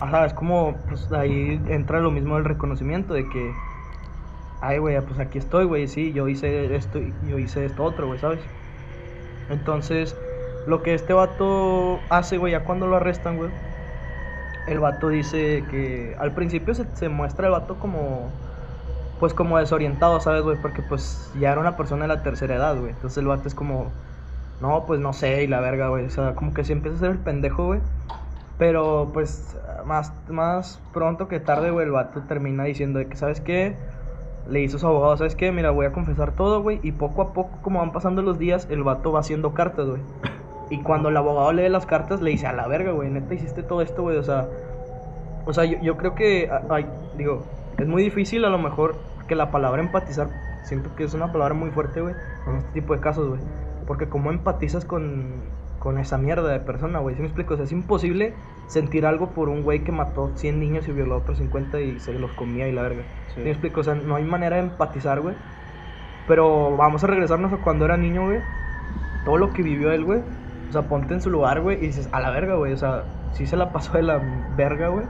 Ajá, 0.00 0.26
es 0.26 0.34
como, 0.34 0.76
pues 0.88 1.10
ahí 1.12 1.60
entra 1.68 2.00
lo 2.00 2.10
mismo 2.10 2.36
el 2.38 2.44
reconocimiento 2.44 3.14
de 3.14 3.28
que, 3.28 3.52
ay, 4.60 4.78
güey, 4.78 5.00
pues 5.00 5.18
aquí 5.18 5.38
estoy, 5.38 5.64
güey, 5.64 5.88
sí, 5.88 6.12
yo 6.12 6.28
hice 6.28 6.74
esto 6.76 6.98
y 6.98 7.12
yo 7.28 7.38
hice 7.38 7.64
esto 7.64 7.84
otro, 7.84 8.06
güey, 8.06 8.18
¿sabes? 8.18 8.40
Entonces, 9.48 10.16
lo 10.66 10.82
que 10.82 10.94
este 10.94 11.12
vato 11.12 12.00
hace, 12.08 12.38
güey, 12.38 12.52
ya 12.52 12.64
cuando 12.64 12.86
lo 12.86 12.96
arrestan, 12.96 13.36
güey, 13.36 13.50
el 14.66 14.78
vato 14.78 15.08
dice 15.08 15.64
que 15.70 16.14
al 16.18 16.32
principio 16.32 16.74
se, 16.74 16.84
se 16.94 17.08
muestra 17.08 17.46
el 17.46 17.52
vato 17.52 17.76
como, 17.76 18.30
pues 19.18 19.34
como 19.34 19.58
desorientado, 19.58 20.20
¿sabes, 20.20 20.42
güey? 20.42 20.56
Porque 20.60 20.82
pues 20.82 21.30
ya 21.38 21.52
era 21.52 21.60
una 21.60 21.76
persona 21.76 22.02
de 22.02 22.08
la 22.08 22.22
tercera 22.22 22.56
edad, 22.56 22.76
güey. 22.76 22.90
Entonces 22.90 23.18
el 23.18 23.26
vato 23.26 23.48
es 23.48 23.54
como, 23.54 23.90
no, 24.60 24.84
pues 24.86 25.00
no 25.00 25.12
sé, 25.12 25.42
y 25.42 25.46
la 25.48 25.60
verga, 25.60 25.88
güey. 25.88 26.06
O 26.06 26.10
sea, 26.10 26.34
como 26.34 26.54
que 26.54 26.64
sí 26.64 26.72
empieza 26.72 26.96
a 26.96 27.00
ser 27.00 27.10
el 27.10 27.18
pendejo, 27.18 27.66
güey. 27.66 27.80
Pero 28.58 29.10
pues 29.12 29.56
más, 29.84 30.12
más 30.28 30.80
pronto 30.92 31.26
que 31.26 31.40
tarde, 31.40 31.70
güey, 31.70 31.86
el 31.86 31.92
vato 31.92 32.22
termina 32.22 32.64
diciendo 32.64 33.00
que, 33.08 33.16
¿sabes 33.16 33.40
qué? 33.40 33.76
Le 34.48 34.60
hizo 34.60 34.78
su 34.78 34.86
abogado, 34.86 35.16
¿sabes 35.16 35.34
qué? 35.36 35.50
Mira, 35.52 35.70
voy 35.70 35.86
a 35.86 35.92
confesar 35.92 36.32
todo, 36.32 36.62
güey. 36.62 36.80
Y 36.82 36.92
poco 36.92 37.22
a 37.22 37.32
poco, 37.32 37.58
como 37.62 37.80
van 37.80 37.92
pasando 37.92 38.22
los 38.22 38.38
días, 38.38 38.68
el 38.70 38.82
vato 38.84 39.12
va 39.12 39.20
haciendo 39.20 39.54
cartas, 39.54 39.88
güey. 39.88 40.02
Y 40.72 40.78
cuando 40.78 41.10
el 41.10 41.16
abogado 41.18 41.52
lee 41.52 41.68
las 41.68 41.84
cartas, 41.84 42.22
le 42.22 42.30
dice, 42.30 42.46
a 42.46 42.52
la 42.54 42.66
verga, 42.66 42.92
güey, 42.92 43.10
neta 43.10 43.34
hiciste 43.34 43.62
todo 43.62 43.82
esto, 43.82 44.00
güey. 44.00 44.16
O 44.16 44.22
sea, 44.22 44.48
o 45.44 45.52
sea 45.52 45.66
yo, 45.66 45.76
yo 45.82 45.98
creo 45.98 46.14
que, 46.14 46.50
ay, 46.70 46.86
digo, 47.18 47.44
es 47.76 47.86
muy 47.86 48.02
difícil 48.02 48.42
a 48.46 48.48
lo 48.48 48.56
mejor 48.56 48.96
que 49.28 49.34
la 49.34 49.50
palabra 49.50 49.82
empatizar, 49.82 50.30
siento 50.62 50.96
que 50.96 51.04
es 51.04 51.12
una 51.12 51.30
palabra 51.30 51.52
muy 51.52 51.70
fuerte, 51.72 52.00
güey, 52.00 52.14
en 52.46 52.56
este 52.56 52.72
tipo 52.72 52.94
de 52.94 53.00
casos, 53.00 53.28
güey. 53.28 53.40
Porque 53.86 54.08
como 54.08 54.30
empatizas 54.30 54.86
con, 54.86 55.42
con 55.78 55.98
esa 55.98 56.16
mierda 56.16 56.48
de 56.48 56.60
persona, 56.60 57.00
güey, 57.00 57.16
¿sí 57.16 57.20
me 57.20 57.26
explico? 57.26 57.52
O 57.52 57.56
sea, 57.58 57.66
es 57.66 57.72
imposible 57.72 58.32
sentir 58.66 59.04
algo 59.04 59.32
por 59.32 59.50
un 59.50 59.64
güey 59.64 59.84
que 59.84 59.92
mató 59.92 60.30
100 60.36 60.58
niños 60.58 60.88
y 60.88 60.92
violó 60.92 61.16
a 61.16 61.18
otros 61.18 61.36
50 61.36 61.82
y 61.82 62.00
se 62.00 62.14
los 62.14 62.32
comía 62.32 62.66
y 62.66 62.72
la 62.72 62.80
verga. 62.80 63.02
Sí. 63.28 63.34
¿Sí 63.34 63.40
me 63.42 63.50
explico? 63.50 63.80
O 63.80 63.84
sea, 63.84 63.94
no 63.94 64.14
hay 64.14 64.24
manera 64.24 64.56
de 64.56 64.62
empatizar, 64.62 65.20
güey. 65.20 65.34
Pero 66.26 66.78
vamos 66.78 67.04
a 67.04 67.08
regresarnos 67.08 67.52
a 67.52 67.58
cuando 67.58 67.84
era 67.84 67.98
niño, 67.98 68.24
güey. 68.24 68.40
Todo 69.26 69.36
lo 69.36 69.52
que 69.52 69.62
vivió 69.62 69.92
él, 69.92 70.06
güey. 70.06 70.22
O 70.72 70.80
sea, 70.80 70.88
ponte 70.88 71.14
en 71.14 71.20
su 71.20 71.30
lugar, 71.30 71.60
güey, 71.62 71.78
y 71.78 71.88
dices, 71.88 72.08
a 72.12 72.20
la 72.20 72.30
verga, 72.30 72.56
güey. 72.56 72.72
O 72.72 72.76
sea, 72.76 73.10
sí 73.30 73.46
se 73.46 73.56
la 73.56 73.72
pasó 73.72 73.92
de 73.98 74.02
la 74.02 74.18
verga, 74.22 74.88
güey. 74.88 75.08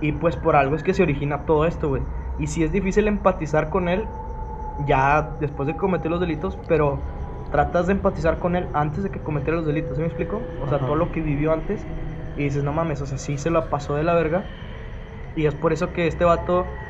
Y 0.00 0.12
pues 0.12 0.36
por 0.36 0.56
algo 0.56 0.76
es 0.76 0.82
que 0.82 0.94
se 0.94 1.02
origina 1.02 1.44
todo 1.46 1.66
esto, 1.66 1.88
güey. 1.88 2.08
Y 2.36 2.48
sí 2.48 2.62
es 2.64 2.72
difícil 2.72 3.08
empatizar 3.08 3.70
con 3.70 3.88
él 3.88 4.14
ya 4.76 5.36
después 5.40 5.66
de 5.68 5.76
cometer 5.76 6.10
los 6.10 6.20
delitos, 6.20 6.58
pero 6.66 7.12
tratas 7.50 7.86
de 7.86 7.92
empatizar 7.94 8.38
con 8.38 8.56
él 8.56 8.70
antes 8.74 9.04
de 9.04 9.10
que 9.10 9.22
cometiera 9.22 9.56
los 9.58 9.66
delitos, 9.66 9.96
¿sí 9.96 10.02
me 10.02 10.08
explico? 10.08 10.54
O 10.58 10.68
sea, 10.68 10.78
Ajá. 10.78 10.86
todo 10.86 10.96
lo 10.96 11.12
que 11.12 11.22
vivió 11.22 11.52
antes. 11.52 11.88
Y 12.34 12.44
dices, 12.44 12.64
no 12.64 12.72
mames, 12.72 13.00
o 13.02 13.06
sea, 13.06 13.18
sí 13.18 13.38
se 13.38 13.50
la 13.50 13.70
pasó 13.70 13.94
de 13.96 14.04
la 14.04 14.14
verga. 14.14 14.52
Y 15.34 15.46
es 15.46 15.54
por 15.56 15.72
eso 15.72 15.92
que 15.92 16.06
este 16.06 16.24
vato, 16.24 16.82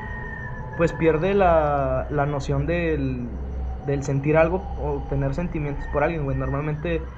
pues 0.74 0.92
pierde 0.94 1.34
la, 1.34 2.06
la 2.10 2.26
noción 2.26 2.66
del, 2.66 3.40
del 3.82 4.02
sentir 4.04 4.36
algo 4.36 4.72
o 4.76 5.06
tener 5.08 5.34
sentimientos 5.34 5.88
por 5.88 6.04
alguien, 6.04 6.24
güey. 6.24 6.36
Normalmente 6.36 7.08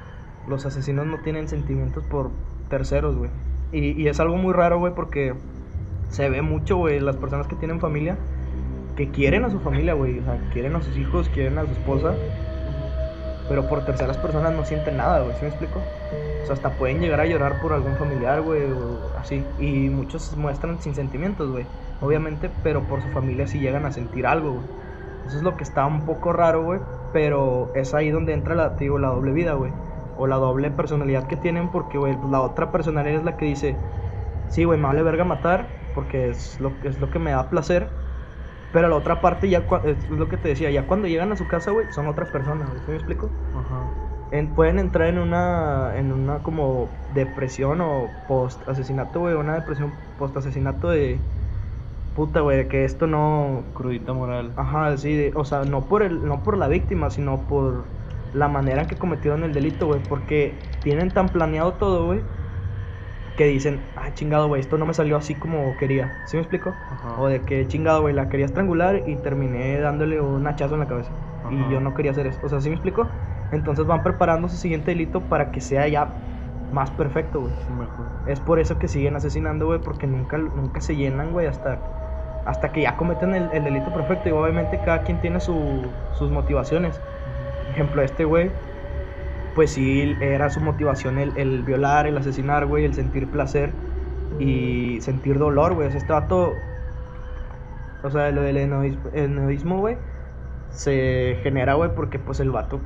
los 0.49 0.67
asesinos 0.67 1.07
no 1.07 1.19
tienen 1.19 1.49
sentimientos 1.49 2.05
por 2.05 2.31
terceros, 2.69 3.17
güey. 3.17 3.31
Y, 3.73 4.07
es 4.07 4.21
algo 4.21 4.37
muy 4.37 4.53
raro, 4.53 4.79
güey, 4.79 4.95
porque 4.95 5.35
se 6.11 6.29
ve 6.29 6.43
mucho, 6.43 6.77
güey, 6.77 7.01
las 7.01 7.17
personas 7.17 7.47
que 7.47 7.57
tienen 7.57 7.81
familia, 7.81 8.19
que 8.97 9.09
quieren 9.09 9.45
a 9.45 9.51
su 9.51 9.61
familia, 9.61 9.95
güey. 9.95 10.19
O 10.19 10.25
sea, 10.25 10.39
quieren 10.53 10.77
a 10.77 10.83
sus 10.83 10.97
hijos, 10.97 11.29
quieren 11.31 11.57
a 11.59 11.65
su 11.65 11.73
esposa, 11.73 12.15
pero 13.49 13.69
por 13.69 13.85
terceras 13.85 14.19
personas 14.19 14.53
no 14.55 14.65
sienten 14.65 14.99
nada, 14.99 15.23
güey. 15.23 15.35
¿Sí 15.37 15.43
me 15.43 15.49
explico? 15.49 15.81
O 16.43 16.45
sea, 16.45 16.55
hasta 16.55 16.71
pueden 16.71 17.01
llegar 17.01 17.21
a 17.21 17.27
llorar 17.27 17.61
por 17.63 17.73
algún 17.73 17.97
familiar, 17.97 18.43
güey, 18.43 18.63
o 18.65 19.01
así. 19.19 19.43
Y 19.59 19.89
muchos 19.89 20.37
muestran 20.37 20.81
sin 20.81 20.95
sentimientos, 20.95 21.51
güey. 21.51 21.65
Obviamente, 22.03 22.51
pero 22.63 22.83
por 22.83 23.01
su 23.01 23.09
familia 23.09 23.47
sí 23.47 23.59
llegan 23.59 23.87
a 23.87 23.93
sentir 23.93 24.27
algo, 24.27 24.53
güey. 24.53 24.67
Eso 25.27 25.37
es 25.39 25.43
lo 25.43 25.57
que 25.57 25.65
está 25.65 25.87
un 25.87 26.05
poco 26.05 26.33
raro, 26.33 26.63
güey. 26.63 26.81
Pero 27.13 27.71
es 27.75 27.95
ahí 27.95 28.11
donde 28.11 28.35
entra 28.35 28.55
la, 28.55 28.71
digo, 28.71 28.99
la 28.99 29.09
doble 29.09 29.33
vida, 29.33 29.55
güey. 29.55 29.73
O 30.23 30.27
la 30.29 30.37
doble 30.37 30.71
personalidad 30.71 31.27
que 31.29 31.37
tienen, 31.37 31.71
porque, 31.71 31.99
güey, 31.99 32.19
la 32.23 32.41
otra 32.43 32.73
personalidad 32.73 33.19
es 33.21 33.25
la 33.25 33.37
que 33.37 33.47
dice: 33.47 33.83
Sí, 34.47 34.65
güey, 34.65 34.79
me 34.81 34.87
vale 34.89 35.03
verga 35.05 35.25
matar, 35.25 35.81
porque 35.93 36.29
es 36.31 36.61
lo, 36.61 36.79
es 36.85 36.99
lo 37.01 37.11
que 37.11 37.19
me 37.21 37.33
da 37.33 37.51
placer. 37.51 37.99
Pero 38.73 38.89
la 38.89 38.97
otra 38.97 39.21
parte, 39.23 39.49
ya 39.51 39.67
es 39.85 40.09
lo 40.11 40.29
que 40.29 40.39
te 40.39 40.49
decía, 40.51 40.71
ya 40.71 40.87
cuando 40.87 41.09
llegan 41.09 41.33
a 41.33 41.37
su 41.37 41.49
casa, 41.49 41.71
güey, 41.73 41.89
son 41.93 42.09
otras 42.09 42.31
personas. 42.31 42.71
¿Sí 42.85 42.91
me 42.91 42.97
explico? 42.97 43.33
Ajá. 43.53 43.93
en- 44.31 44.55
pueden 44.55 44.79
entrar 44.79 45.09
en 45.09 45.19
una 45.19 45.93
en 45.99 46.13
una 46.13 46.43
como 46.43 47.01
depresión 47.09 47.81
o 47.81 48.23
post 48.27 48.67
asesinato, 48.69 49.21
güey, 49.21 49.35
una 49.35 49.55
depresión 49.55 49.99
post 50.17 50.37
asesinato 50.37 50.89
de 50.91 51.21
puta, 52.15 52.41
güey, 52.41 52.69
que 52.69 52.85
esto 52.85 53.07
no 53.07 53.71
Crudita 53.75 54.13
moral. 54.13 54.53
ajá, 54.57 54.97
sí, 54.97 55.15
de- 55.15 55.33
o 55.37 55.45
sea, 55.45 55.65
no 55.65 55.89
por 55.89 56.03
el 56.03 56.25
no 56.25 56.43
por 56.43 56.57
la 56.59 56.69
víctima, 56.69 57.11
sino 57.11 57.47
por 57.47 57.93
la 58.33 58.49
manera 58.49 58.83
en 58.83 58.89
que 58.89 58.97
cometieron 58.99 59.45
el 59.45 59.55
delito, 59.55 59.87
güey, 59.87 60.01
porque 60.09 60.55
tienen 60.83 61.13
tan 61.13 61.33
planeado 61.33 61.75
todo, 61.75 62.07
güey, 62.07 62.21
que 63.37 63.47
dicen, 63.47 63.81
"Ah, 63.97 64.13
chingado, 64.13 64.49
güey, 64.49 64.61
esto 64.61 64.77
no 64.79 64.87
me 64.87 64.95
salió 64.95 65.17
así 65.17 65.35
como 65.35 65.77
quería." 65.77 66.11
¿Sí 66.25 66.37
me 66.37 66.43
explico? 66.43 66.71
Ajá. 66.91 67.21
O 67.21 67.29
de 67.29 67.45
que 67.45 67.67
chingado, 67.67 68.03
güey, 68.03 68.15
la 68.15 68.29
quería 68.29 68.47
estrangular 68.47 69.03
y 69.07 69.17
terminé 69.17 69.79
dándole 69.81 70.21
un 70.21 70.47
hachazo 70.47 70.75
en 70.75 70.81
la 70.81 70.87
cabeza. 70.87 71.11
Y 71.51 71.57
yo 71.73 71.81
no 71.81 71.95
quería 71.95 72.13
hacer 72.13 72.27
eso. 72.27 72.39
O 72.43 72.49
sea, 72.49 72.61
¿sí 72.61 72.69
me 72.69 72.75
explico? 72.77 73.09
Entonces 73.51 73.87
van 73.87 74.03
preparando 74.03 74.49
su 74.49 74.57
siguiente 74.57 74.93
delito 74.93 75.29
para 75.29 75.51
que 75.51 75.61
sea 75.61 75.89
ya 75.89 76.15
más 76.71 76.91
perfecto, 76.93 77.41
güey. 77.41 77.53
Sí. 77.67 77.73
Es 78.25 78.41
por 78.41 78.61
eso 78.61 78.79
que 78.79 78.89
siguen 78.89 79.17
asesinando, 79.17 79.67
güey, 79.67 79.81
porque 79.81 80.07
nunca, 80.07 80.39
nunca 80.39 80.81
se 80.81 80.97
llenan, 80.97 81.33
güey, 81.33 81.47
hasta, 81.47 81.81
hasta 82.45 82.73
que 82.73 82.83
ya 82.83 82.97
cometen 82.97 83.35
el, 83.35 83.51
el 83.53 83.65
delito 83.65 83.93
perfecto. 83.93 84.29
Y 84.29 84.33
obviamente 84.33 84.81
cada 84.81 85.03
quien 85.03 85.21
tiene 85.21 85.41
su- 85.41 85.93
sus 86.11 86.31
motivaciones. 86.31 87.03
Ejemplo, 87.73 88.03
este 88.03 88.25
güey, 88.25 88.51
pues 89.55 89.73
sí, 89.73 90.15
era 90.21 90.51
su 90.51 90.61
motivación 90.61 91.19
el, 91.19 91.63
violar, 91.63 92.07
el 92.07 92.17
asesinar, 92.19 92.67
güey, 92.67 92.85
el 92.85 92.95
sentir 92.95 93.31
placer 93.31 93.73
y 94.39 95.01
sentir 95.01 95.39
dolor, 95.39 95.75
güey. 95.75 95.89
O 95.89 95.91
sea, 95.91 95.99
este 95.99 96.13
vato, 96.13 96.53
o 98.03 98.11
sea, 98.11 98.31
lo 98.31 98.43
del 98.43 98.57
enoísmo, 98.59 99.79
güey, 99.79 99.97
se 100.71 101.39
genera, 101.43 101.75
güey, 101.75 101.95
porque 101.95 102.19
pues 102.19 102.41
el 102.41 102.51
vato, 102.51 102.81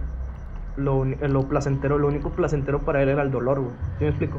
lo, 0.77 1.05
lo 1.05 1.49
placentero, 1.49 1.99
lo 1.99 2.09
único 2.09 2.35
placentero 2.37 2.85
para 2.85 3.03
él 3.03 3.09
era 3.09 3.23
el 3.23 3.31
dolor, 3.31 3.61
güey. 3.61 3.77
¿Sí 3.99 4.05
me 4.05 4.09
explico? 4.11 4.39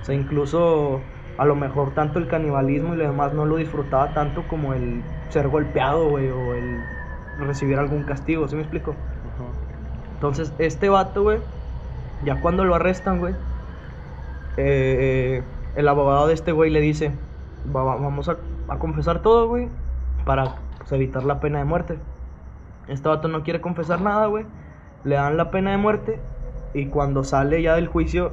O 0.00 0.04
sea, 0.04 0.14
incluso 0.14 1.12
a 1.36 1.44
lo 1.44 1.54
mejor 1.56 1.94
tanto 1.94 2.18
el 2.18 2.28
canibalismo 2.28 2.94
y 2.94 2.96
lo 2.98 3.04
demás 3.04 3.34
no 3.34 3.44
lo 3.46 3.56
disfrutaba 3.56 4.14
tanto 4.14 4.46
como 4.48 4.74
el 4.74 5.12
ser 5.28 5.48
golpeado, 5.48 6.08
güey, 6.08 6.30
o 6.30 6.54
el 6.54 6.88
recibir 7.36 7.78
algún 7.78 8.04
castigo, 8.04 8.48
¿sí 8.48 8.56
me 8.56 8.62
explico? 8.62 9.15
Entonces, 10.16 10.54
este 10.58 10.88
vato, 10.88 11.22
güey, 11.22 11.40
ya 12.22 12.40
cuando 12.40 12.64
lo 12.64 12.74
arrestan, 12.74 13.18
güey, 13.20 13.36
eh, 14.56 15.42
el 15.74 15.88
abogado 15.88 16.26
de 16.26 16.34
este 16.34 16.52
güey 16.52 16.70
le 16.70 16.80
dice, 16.80 17.18
"Va- 17.64 17.82
va- 17.84 17.96
vamos 17.96 18.28
a, 18.28 18.38
a 18.68 18.78
confesar 18.78 19.22
todo, 19.22 19.48
güey, 19.48 19.68
para 20.24 20.56
pues, 20.78 20.92
evitar 20.92 21.24
la 21.24 21.40
pena 21.40 21.58
de 21.58 21.64
muerte. 21.64 21.98
Este 22.88 23.08
vato 23.08 23.28
no 23.28 23.42
quiere 23.44 23.60
confesar 23.60 24.00
nada, 24.00 24.26
güey. 24.26 24.46
Le 25.04 25.16
dan 25.16 25.36
la 25.36 25.50
pena 25.50 25.70
de 25.72 25.78
muerte 25.78 26.20
Y 26.74 26.88
cuando 26.90 27.24
sale 27.24 27.62
ya 27.62 27.74
del 27.76 27.88
juicio, 27.88 28.32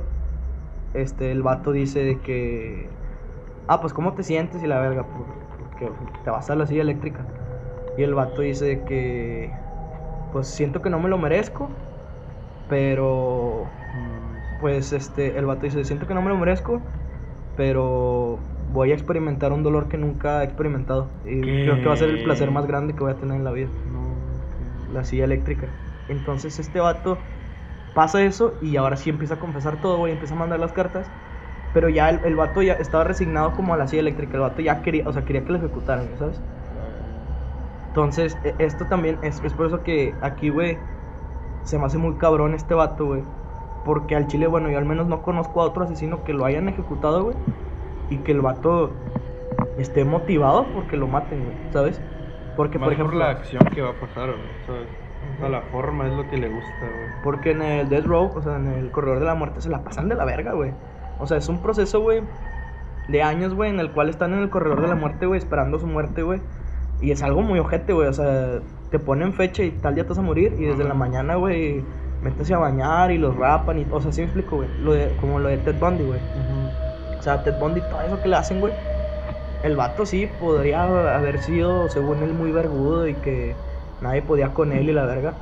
este, 0.94 1.32
el 1.32 1.44
vato 1.44 1.72
dice 1.72 2.04
de 2.04 2.22
que, 2.22 2.90
ah, 3.68 3.82
pues 3.82 3.94
¿cómo 3.94 4.14
te 4.16 4.24
sientes? 4.24 4.64
Y 4.64 4.68
la 4.68 4.80
verga, 4.80 5.04
"Pues, 5.10 5.28
porque 5.58 5.92
te 6.24 6.30
vas 6.32 6.50
a 6.50 6.56
la 6.56 6.68
silla 6.68 6.82
eléctrica. 6.84 7.26
Y 7.98 8.04
el 8.04 8.16
vato 8.16 8.42
dice 8.42 8.66
de 8.66 8.86
que, 8.86 9.63
pues 10.34 10.50
siento 10.56 10.84
que 10.84 10.92
no 10.92 11.00
me 11.02 11.10
lo 11.10 11.20
merezco, 11.20 11.82
pero, 12.68 13.80
pues 14.58 14.94
este, 14.94 15.38
el 15.38 15.46
vato 15.46 15.66
dice, 15.66 15.86
siento 15.86 16.08
que 16.08 16.14
no 16.16 16.22
me 16.22 16.30
lo 16.30 16.38
merezco, 16.38 16.92
pero 17.56 18.50
voy 18.66 18.92
a 18.92 18.96
experimentar 18.96 19.54
un 19.54 19.64
dolor 19.64 19.90
que 19.90 19.98
nunca 19.98 20.42
he 20.44 20.46
experimentado. 20.46 21.20
Y 21.26 21.42
¿Qué? 21.42 21.54
creo 21.60 21.82
que 21.82 21.90
va 21.90 21.96
a 21.96 21.98
ser 21.98 22.10
el 22.10 22.22
placer 22.22 22.52
más 22.52 22.68
grande 22.68 22.96
que 22.96 23.04
voy 23.04 23.12
a 23.14 23.18
tener 23.18 23.38
en 23.38 23.44
la 23.44 23.52
vida 23.52 23.72
no, 23.84 24.46
la 24.88 25.04
silla 25.06 25.26
eléctrica. 25.26 25.78
Entonces 26.08 26.60
este 26.60 26.80
vato 26.82 27.26
pasa 27.94 28.24
eso 28.24 28.58
y 28.62 28.78
ahora 28.78 28.98
sí 28.98 29.10
empieza 29.10 29.36
a 29.36 29.40
confesar 29.40 29.80
todo, 29.82 29.98
güey, 29.98 30.14
empieza 30.14 30.36
a 30.36 30.38
mandar 30.38 30.60
las 30.60 30.74
cartas. 30.74 31.14
Pero 31.72 31.90
ya 31.90 32.10
el, 32.10 32.22
el 32.26 32.36
vato 32.36 32.62
ya 32.64 32.74
estaba 32.74 33.04
resignado 33.06 33.54
como 33.54 33.74
a 33.74 33.78
la 33.78 33.88
silla 33.88 34.02
eléctrica. 34.02 34.38
El 34.38 34.42
vato 34.44 34.62
ya 34.62 34.82
quería, 34.82 35.08
o 35.08 35.14
sea, 35.14 35.26
quería 35.26 35.46
que 35.46 35.52
lo 35.54 35.60
ejecutaran, 35.60 36.18
¿sabes? 36.18 36.44
Entonces, 37.94 38.36
e- 38.44 38.56
esto 38.58 38.86
también 38.86 39.20
es, 39.22 39.40
es 39.44 39.54
por 39.54 39.68
eso 39.68 39.84
que 39.84 40.16
aquí, 40.22 40.50
güey, 40.50 40.80
se 41.64 41.78
me 41.78 41.86
hace 41.86 42.00
muy 42.00 42.16
cabrón 42.16 42.56
este 42.56 42.74
vato, 42.74 43.06
güey. 43.06 43.24
Porque 43.86 44.16
al 44.16 44.26
chile, 44.26 44.48
bueno, 44.48 44.72
yo 44.72 44.80
al 44.80 44.86
menos 44.86 45.06
no 45.06 45.22
conozco 45.22 45.62
a 45.62 45.66
otro 45.66 45.84
asesino 45.84 46.24
que 46.24 46.34
lo 46.34 46.44
hayan 46.46 46.68
ejecutado, 46.70 47.24
güey. 47.26 47.38
Y 48.10 48.18
que 48.18 48.32
el 48.32 48.42
vato 48.42 48.90
esté 49.78 50.06
motivado 50.06 50.66
porque 50.74 50.98
lo 50.98 51.06
maten, 51.08 51.44
güey, 51.44 51.56
¿sabes? 51.72 52.02
Porque, 52.58 52.80
Más 52.80 52.88
por 52.88 52.94
ejemplo, 52.94 53.20
la 53.20 53.30
acción 53.30 53.64
que 53.66 53.82
va 53.84 53.92
a 53.92 54.00
pasar, 54.00 54.32
güey, 54.32 54.50
¿sabes? 54.66 54.88
O 55.36 55.40
sea, 55.40 55.50
la 55.50 55.62
forma 55.62 56.08
es 56.08 56.14
lo 56.14 56.28
que 56.28 56.38
le 56.38 56.50
gusta, 56.50 56.72
güey. 56.80 57.10
Porque 57.24 57.52
en 57.52 57.62
el 57.62 57.90
Death 57.90 58.06
Row, 58.06 58.32
o 58.36 58.42
sea, 58.42 58.56
en 58.56 58.68
el 58.70 58.90
Corredor 58.90 59.20
de 59.20 59.26
la 59.26 59.36
Muerte, 59.36 59.62
se 59.62 59.70
la 59.70 59.84
pasan 59.84 60.10
de 60.10 60.16
la 60.16 60.26
verga, 60.26 60.54
güey. 60.54 60.72
O 61.20 61.28
sea, 61.28 61.38
es 61.38 61.48
un 61.48 61.62
proceso, 61.62 62.02
güey, 62.02 62.24
de 63.08 63.22
años, 63.22 63.54
güey, 63.54 63.70
en 63.70 63.80
el 63.80 63.92
cual 63.92 64.10
están 64.10 64.34
en 64.34 64.40
el 64.40 64.50
Corredor 64.50 64.82
de 64.82 64.88
la 64.88 64.96
Muerte, 64.96 65.28
güey, 65.28 65.38
esperando 65.38 65.78
su 65.78 65.86
muerte, 65.88 66.24
güey. 66.24 66.42
Y 67.02 67.12
es 67.12 67.22
algo 67.24 67.42
muy 67.42 67.60
ojete, 67.60 67.94
güey. 67.94 68.08
O 68.08 68.14
sea, 68.14 68.60
te 68.92 69.00
ponen 69.00 69.34
fecha 69.34 69.64
y 69.64 69.72
tal 69.72 69.96
día 69.96 70.04
te 70.04 70.10
vas 70.10 70.20
a 70.20 70.22
morir. 70.22 70.56
Y 70.58 70.66
desde 70.66 70.84
la 70.84 70.94
mañana, 70.94 71.36
güey, 71.36 71.84
métese 72.22 72.54
a 72.54 72.60
bañar 72.60 73.12
y 73.12 73.18
los 73.18 73.36
rapan. 73.36 73.80
Y, 73.80 73.88
o 73.92 74.00
sea, 74.00 74.12
sí 74.12 74.22
me 74.22 74.26
explico, 74.26 74.58
güey. 74.58 74.70
Lo 74.82 74.94
de, 74.94 75.16
como 75.20 75.40
lo 75.40 75.50
de 75.50 75.58
Ted 75.58 75.80
Bundy, 75.80 76.04
güey. 76.04 76.20
O 77.18 77.22
sea, 77.22 77.44
Ted 77.44 77.60
Bundy, 77.60 77.82
todo 77.82 78.02
eso 78.02 78.22
que 78.22 78.30
le 78.30 78.36
hacen, 78.36 78.60
güey. 78.60 78.74
El 79.64 79.78
vato 79.78 80.06
sí 80.06 80.30
podría 80.40 80.84
haber 81.16 81.42
sido, 81.42 81.88
según 81.90 82.22
él, 82.22 82.34
muy 82.34 82.52
vergudo 82.52 83.08
y 83.08 83.14
que 83.14 83.56
nadie 84.02 84.22
podía 84.22 84.54
con 84.54 84.74
él 84.74 84.90
y 84.90 84.94
la 84.94 85.06
verga. 85.06 85.34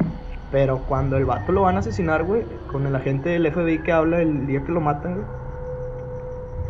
Pero 0.51 0.79
cuando 0.87 1.17
el 1.17 1.25
vato 1.25 1.51
lo 1.51 1.63
van 1.63 1.77
a 1.77 1.79
asesinar, 1.79 2.23
güey, 2.23 2.43
con 2.71 2.85
el 2.85 2.95
agente 2.95 3.29
del 3.29 3.51
FBI 3.51 3.83
que 3.83 3.91
habla 3.91 4.21
el 4.21 4.45
día 4.45 4.63
que 4.63 4.71
lo 4.71 4.81
matan, 4.81 5.15
güey. 5.15 5.25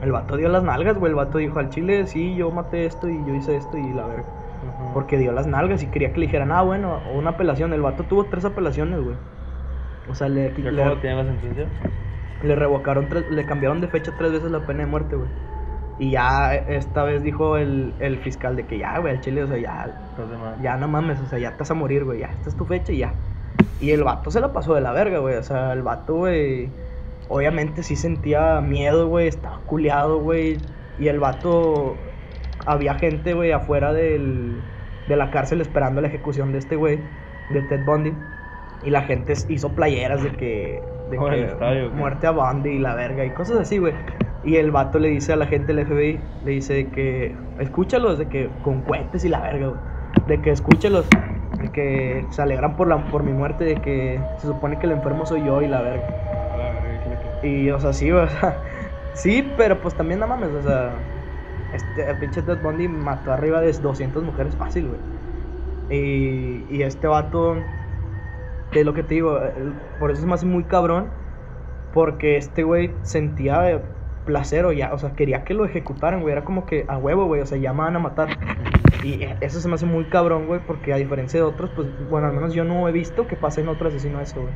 El 0.02 0.12
vato 0.12 0.38
dio 0.38 0.50
las 0.50 0.64
nalgas, 0.64 0.98
güey. 0.98 1.12
El 1.12 1.16
vato 1.16 1.40
dijo 1.40 1.60
al 1.60 1.70
chile, 1.70 2.08
sí, 2.08 2.36
yo 2.36 2.52
maté 2.52 2.86
esto 2.86 3.10
y 3.10 3.18
yo 3.26 3.36
hice 3.36 3.58
esto 3.58 3.78
y 3.78 3.94
la 3.94 4.08
verga. 4.08 4.41
Ajá. 4.82 4.94
Porque 4.94 5.18
dio 5.18 5.32
las 5.32 5.48
nalgas 5.48 5.84
y 5.84 5.88
quería 5.88 6.12
que 6.14 6.20
le 6.20 6.26
dijeran, 6.28 6.52
ah, 6.52 6.62
bueno, 6.62 7.00
o 7.12 7.18
una 7.18 7.32
apelación. 7.32 7.74
El 7.74 7.82
vato 7.82 8.04
tuvo 8.04 8.26
tres 8.26 8.46
apelaciones, 8.46 9.00
güey. 9.02 9.16
O 10.10 10.16
sea, 10.16 10.28
le, 10.30 10.54
¿Ya 10.62 10.72
le- 10.72 10.84
cómo 10.84 10.96
tiene 10.98 11.24
la 11.24 11.32
sentencia? 11.32 11.66
le 12.44 12.56
revocaron, 12.56 13.08
tres- 13.08 13.30
le 13.30 13.46
cambiaron 13.46 13.82
de 13.82 13.88
fecha 13.88 14.12
tres 14.18 14.32
veces 14.32 14.50
la 14.52 14.66
pena 14.66 14.80
de 14.80 14.86
muerte, 14.88 15.16
güey. 15.16 15.30
Y 16.00 16.10
ya 16.12 16.56
esta 16.56 17.04
vez 17.04 17.22
dijo 17.22 17.58
el, 17.58 17.94
el 18.00 18.18
fiscal 18.18 18.56
de 18.56 18.66
que 18.66 18.80
ya, 18.80 18.98
güey, 18.98 19.14
al 19.14 19.22
chile, 19.22 19.44
o 19.44 19.48
sea, 19.48 19.58
ya, 19.58 19.94
Estás 20.10 20.62
ya 20.64 20.76
no 20.78 20.88
mames, 20.88 21.20
o 21.20 21.28
sea, 21.28 21.38
ya 21.38 21.54
vas 21.60 21.70
a 21.70 21.76
morir, 21.76 22.04
güey, 22.04 22.22
ya, 22.22 22.28
esta 22.32 22.50
es 22.50 22.56
tu 22.56 22.66
fecha 22.66 22.92
y 22.92 22.98
ya. 23.00 23.14
Y 23.80 23.92
el 23.92 24.04
vato 24.04 24.32
se 24.32 24.40
la 24.42 24.52
pasó 24.54 24.74
de 24.74 24.82
la 24.82 24.92
verga, 24.92 25.20
güey, 25.20 25.36
o 25.36 25.44
sea, 25.44 25.72
el 25.74 25.84
vato, 25.84 26.16
güey, 26.16 26.70
obviamente 27.30 27.84
sí 27.84 27.96
sentía 27.96 28.60
miedo, 28.62 29.08
güey, 29.08 29.28
estaba 29.28 29.60
culeado, 29.68 30.20
güey. 30.20 30.58
Y 30.98 31.08
el 31.10 31.20
vato, 31.20 31.96
había 32.66 32.96
gente, 32.96 33.36
güey, 33.36 33.52
afuera 33.52 33.94
del, 33.94 34.64
de 35.08 35.16
la 35.16 35.32
cárcel 35.32 35.62
esperando 35.62 36.02
la 36.02 36.08
ejecución 36.08 36.52
de 36.52 36.60
este 36.60 36.76
güey, 36.76 37.00
de 37.50 37.62
Ted 37.64 37.86
Bundy. 37.86 38.14
Y 38.84 38.90
la 38.90 39.02
gente 39.04 39.34
hizo 39.50 39.70
playeras 39.70 40.24
de 40.24 40.32
que, 40.32 40.82
de 41.12 41.18
que 41.18 41.90
muerte 41.94 42.28
a 42.28 42.32
Bundy 42.32 42.72
y 42.72 42.80
la 42.80 42.96
verga 42.96 43.24
y 43.26 43.30
cosas 43.32 43.58
así, 43.58 43.78
güey. 43.78 43.94
Y 44.44 44.56
el 44.56 44.72
vato 44.72 44.98
le 44.98 45.10
dice 45.10 45.34
a 45.34 45.36
la 45.36 45.46
gente 45.46 45.74
del 45.74 45.86
FBI, 45.86 46.20
le 46.46 46.52
dice 46.52 46.88
que, 46.88 47.36
escúchalos, 47.60 48.18
de 48.18 48.28
que 48.28 48.50
con 48.64 48.82
cohetes 48.82 49.24
y 49.24 49.30
la 49.30 49.40
verga, 49.42 49.68
güey. 49.68 49.80
De 50.28 50.42
que 50.42 50.50
escúchalos, 50.50 51.08
de 51.62 51.70
que 51.72 52.26
se 52.32 52.42
alegran 52.42 52.76
por, 52.76 52.88
la, 52.88 53.06
por 53.12 53.24
mi 53.24 53.34
muerte, 53.34 53.66
de 53.66 53.76
que 53.76 54.20
se 54.38 54.48
supone 54.48 54.80
que 54.80 54.88
el 54.88 54.94
enfermo 54.94 55.26
soy 55.26 55.46
yo 55.46 55.62
y 55.62 55.68
la 55.68 55.82
verga. 55.82 56.08
La 56.58 56.72
verga, 56.82 57.48
Y, 57.48 57.70
o 57.70 57.80
sea, 57.80 57.94
sí, 57.94 58.12
o 58.12 58.28
sea, 58.28 58.58
sí, 59.14 59.48
pero 59.58 59.80
pues 59.80 59.94
también 59.94 60.20
no 60.20 60.28
mames, 60.28 60.50
o 60.50 60.62
sea, 60.64 60.92
este 61.72 62.10
el 62.10 62.18
pinche 62.20 62.44
Ted 62.44 62.60
Bundy 62.60 62.88
mató 62.88 63.32
arriba 63.32 63.62
de 63.62 63.72
200 63.74 64.24
mujeres 64.24 64.56
fácil, 64.58 64.90
güey. 64.90 65.02
Y, 65.90 66.66
y 66.76 66.84
este 66.84 67.08
vato, 67.08 67.56
es 68.72 68.86
lo 68.86 68.94
que 68.94 69.04
te 69.04 69.16
digo, 69.16 69.40
el- 69.42 69.82
por 69.98 70.12
eso 70.12 70.22
es 70.22 70.28
más 70.28 70.44
muy 70.44 70.66
cabrón, 70.66 71.14
porque 71.92 72.38
este 72.38 72.64
güey 72.64 73.00
sentía 73.04 73.72
eh, 73.72 73.84
placer 74.26 74.66
o 74.66 74.72
ya, 74.74 74.94
o 74.94 74.98
sea, 75.00 75.16
quería 75.16 75.44
que 75.46 75.54
lo 75.54 75.66
ejecutaran, 75.66 76.22
güey, 76.22 76.34
era 76.34 76.46
como 76.46 76.66
que 76.66 76.86
a 76.90 76.98
huevo, 76.98 77.26
güey, 77.26 77.42
o 77.42 77.46
sea, 77.46 77.58
ya 77.58 77.74
me 77.74 77.82
van 77.84 77.96
a 77.96 78.00
matar. 78.00 78.40
Y 79.02 79.24
eso 79.42 79.62
se 79.62 79.68
me 79.70 79.76
hace 79.76 79.86
muy 79.88 80.10
cabrón, 80.10 80.48
güey, 80.48 80.62
porque 80.66 80.94
a 80.94 80.98
diferencia 80.98 81.40
de 81.40 81.46
otros, 81.46 81.72
pues, 81.72 81.88
bueno, 82.10 82.28
al 82.28 82.34
menos 82.34 82.54
yo 82.54 82.64
no 82.66 82.88
he 82.90 82.92
visto 82.92 83.28
que 83.28 83.38
pase 83.38 83.62
en 83.62 83.70
otro 83.70 83.90
asesino 83.90 84.22
eso, 84.22 84.42
güey. 84.44 84.56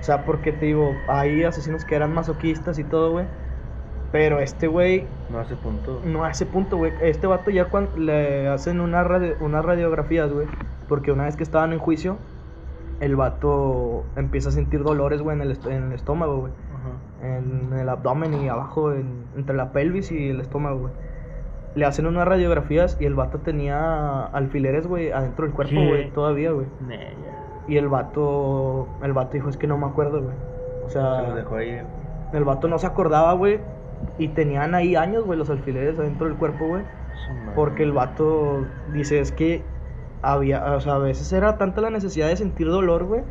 O 0.00 0.02
sea, 0.04 0.24
porque 0.24 0.52
te 0.52 0.66
digo, 0.66 1.04
hay 1.08 1.44
asesinos 1.44 1.84
que 1.84 1.94
eran 1.96 2.12
masoquistas 2.14 2.78
y 2.78 2.84
todo, 2.84 3.12
güey. 3.12 3.28
Pero 4.12 4.38
este 4.38 4.66
güey, 4.68 5.06
No 5.30 5.40
ese 5.40 5.56
punto. 5.56 6.00
no 6.04 6.26
ese 6.26 6.46
punto, 6.46 6.76
güey. 6.76 6.92
Este 7.02 7.26
vato 7.26 7.50
ya 7.50 7.66
cuando 7.66 7.96
le 7.98 8.48
hacen 8.48 8.80
una 8.80 9.02
radio- 9.04 9.34
unas 9.40 9.64
radiografías, 9.64 10.32
güey. 10.32 10.46
Porque 10.88 11.10
una 11.12 11.24
vez 11.24 11.36
que 11.36 11.42
estaban 11.42 11.72
en 11.72 11.78
juicio, 11.80 12.16
el 13.00 13.16
vato 13.16 14.04
empieza 14.16 14.48
a 14.50 14.52
sentir 14.52 14.82
dolores, 14.84 15.20
güey, 15.22 15.36
en 15.36 15.42
el, 15.42 15.50
est- 15.50 15.66
en 15.66 15.84
el 15.84 15.92
estómago, 15.92 16.38
güey. 16.38 16.52
En 17.22 17.72
el 17.72 17.88
abdomen 17.88 18.34
y 18.34 18.48
abajo, 18.48 18.92
en- 18.92 19.24
entre 19.36 19.56
la 19.56 19.72
pelvis 19.72 20.12
y 20.12 20.30
el 20.30 20.40
estómago, 20.40 20.78
güey. 20.78 20.92
Le 21.74 21.84
hacen 21.84 22.06
unas 22.06 22.26
radiografías 22.28 22.96
y 23.00 23.04
el 23.04 23.14
vato 23.14 23.38
tenía 23.40 24.24
alfileres, 24.26 24.86
güey, 24.86 25.10
adentro 25.10 25.44
del 25.44 25.54
cuerpo, 25.54 25.74
güey, 25.74 26.10
todavía, 26.10 26.52
güey. 26.52 26.66
Y 27.68 27.76
el 27.76 27.88
vato, 27.88 28.86
el 29.02 29.12
vato 29.12 29.32
dijo, 29.32 29.48
es 29.48 29.56
que 29.56 29.66
no 29.66 29.76
me 29.76 29.86
acuerdo, 29.86 30.22
güey. 30.22 30.34
O 30.86 30.88
sea, 30.88 31.26
Se 31.26 31.32
dejó 31.34 31.56
ahí. 31.56 31.82
el 32.32 32.44
vato 32.44 32.68
no 32.68 32.78
se 32.78 32.86
acordaba, 32.86 33.32
güey. 33.32 33.58
Y 34.18 34.28
tenían 34.28 34.74
ahí 34.74 34.96
años, 34.96 35.24
güey, 35.24 35.38
los 35.38 35.50
alfileres 35.50 35.98
adentro 35.98 36.26
del 36.26 36.36
cuerpo, 36.36 36.66
güey. 36.66 36.82
Porque 37.54 37.82
el 37.82 37.92
vato 37.92 38.66
dice, 38.92 39.20
es 39.20 39.32
que 39.32 39.62
había, 40.22 40.64
o 40.74 40.80
sea, 40.80 40.94
a 40.94 40.98
veces 40.98 41.32
era 41.32 41.58
tanta 41.58 41.80
la 41.80 41.90
necesidad 41.90 42.28
de 42.28 42.36
sentir 42.36 42.68
dolor, 42.68 43.04
güey. 43.04 43.22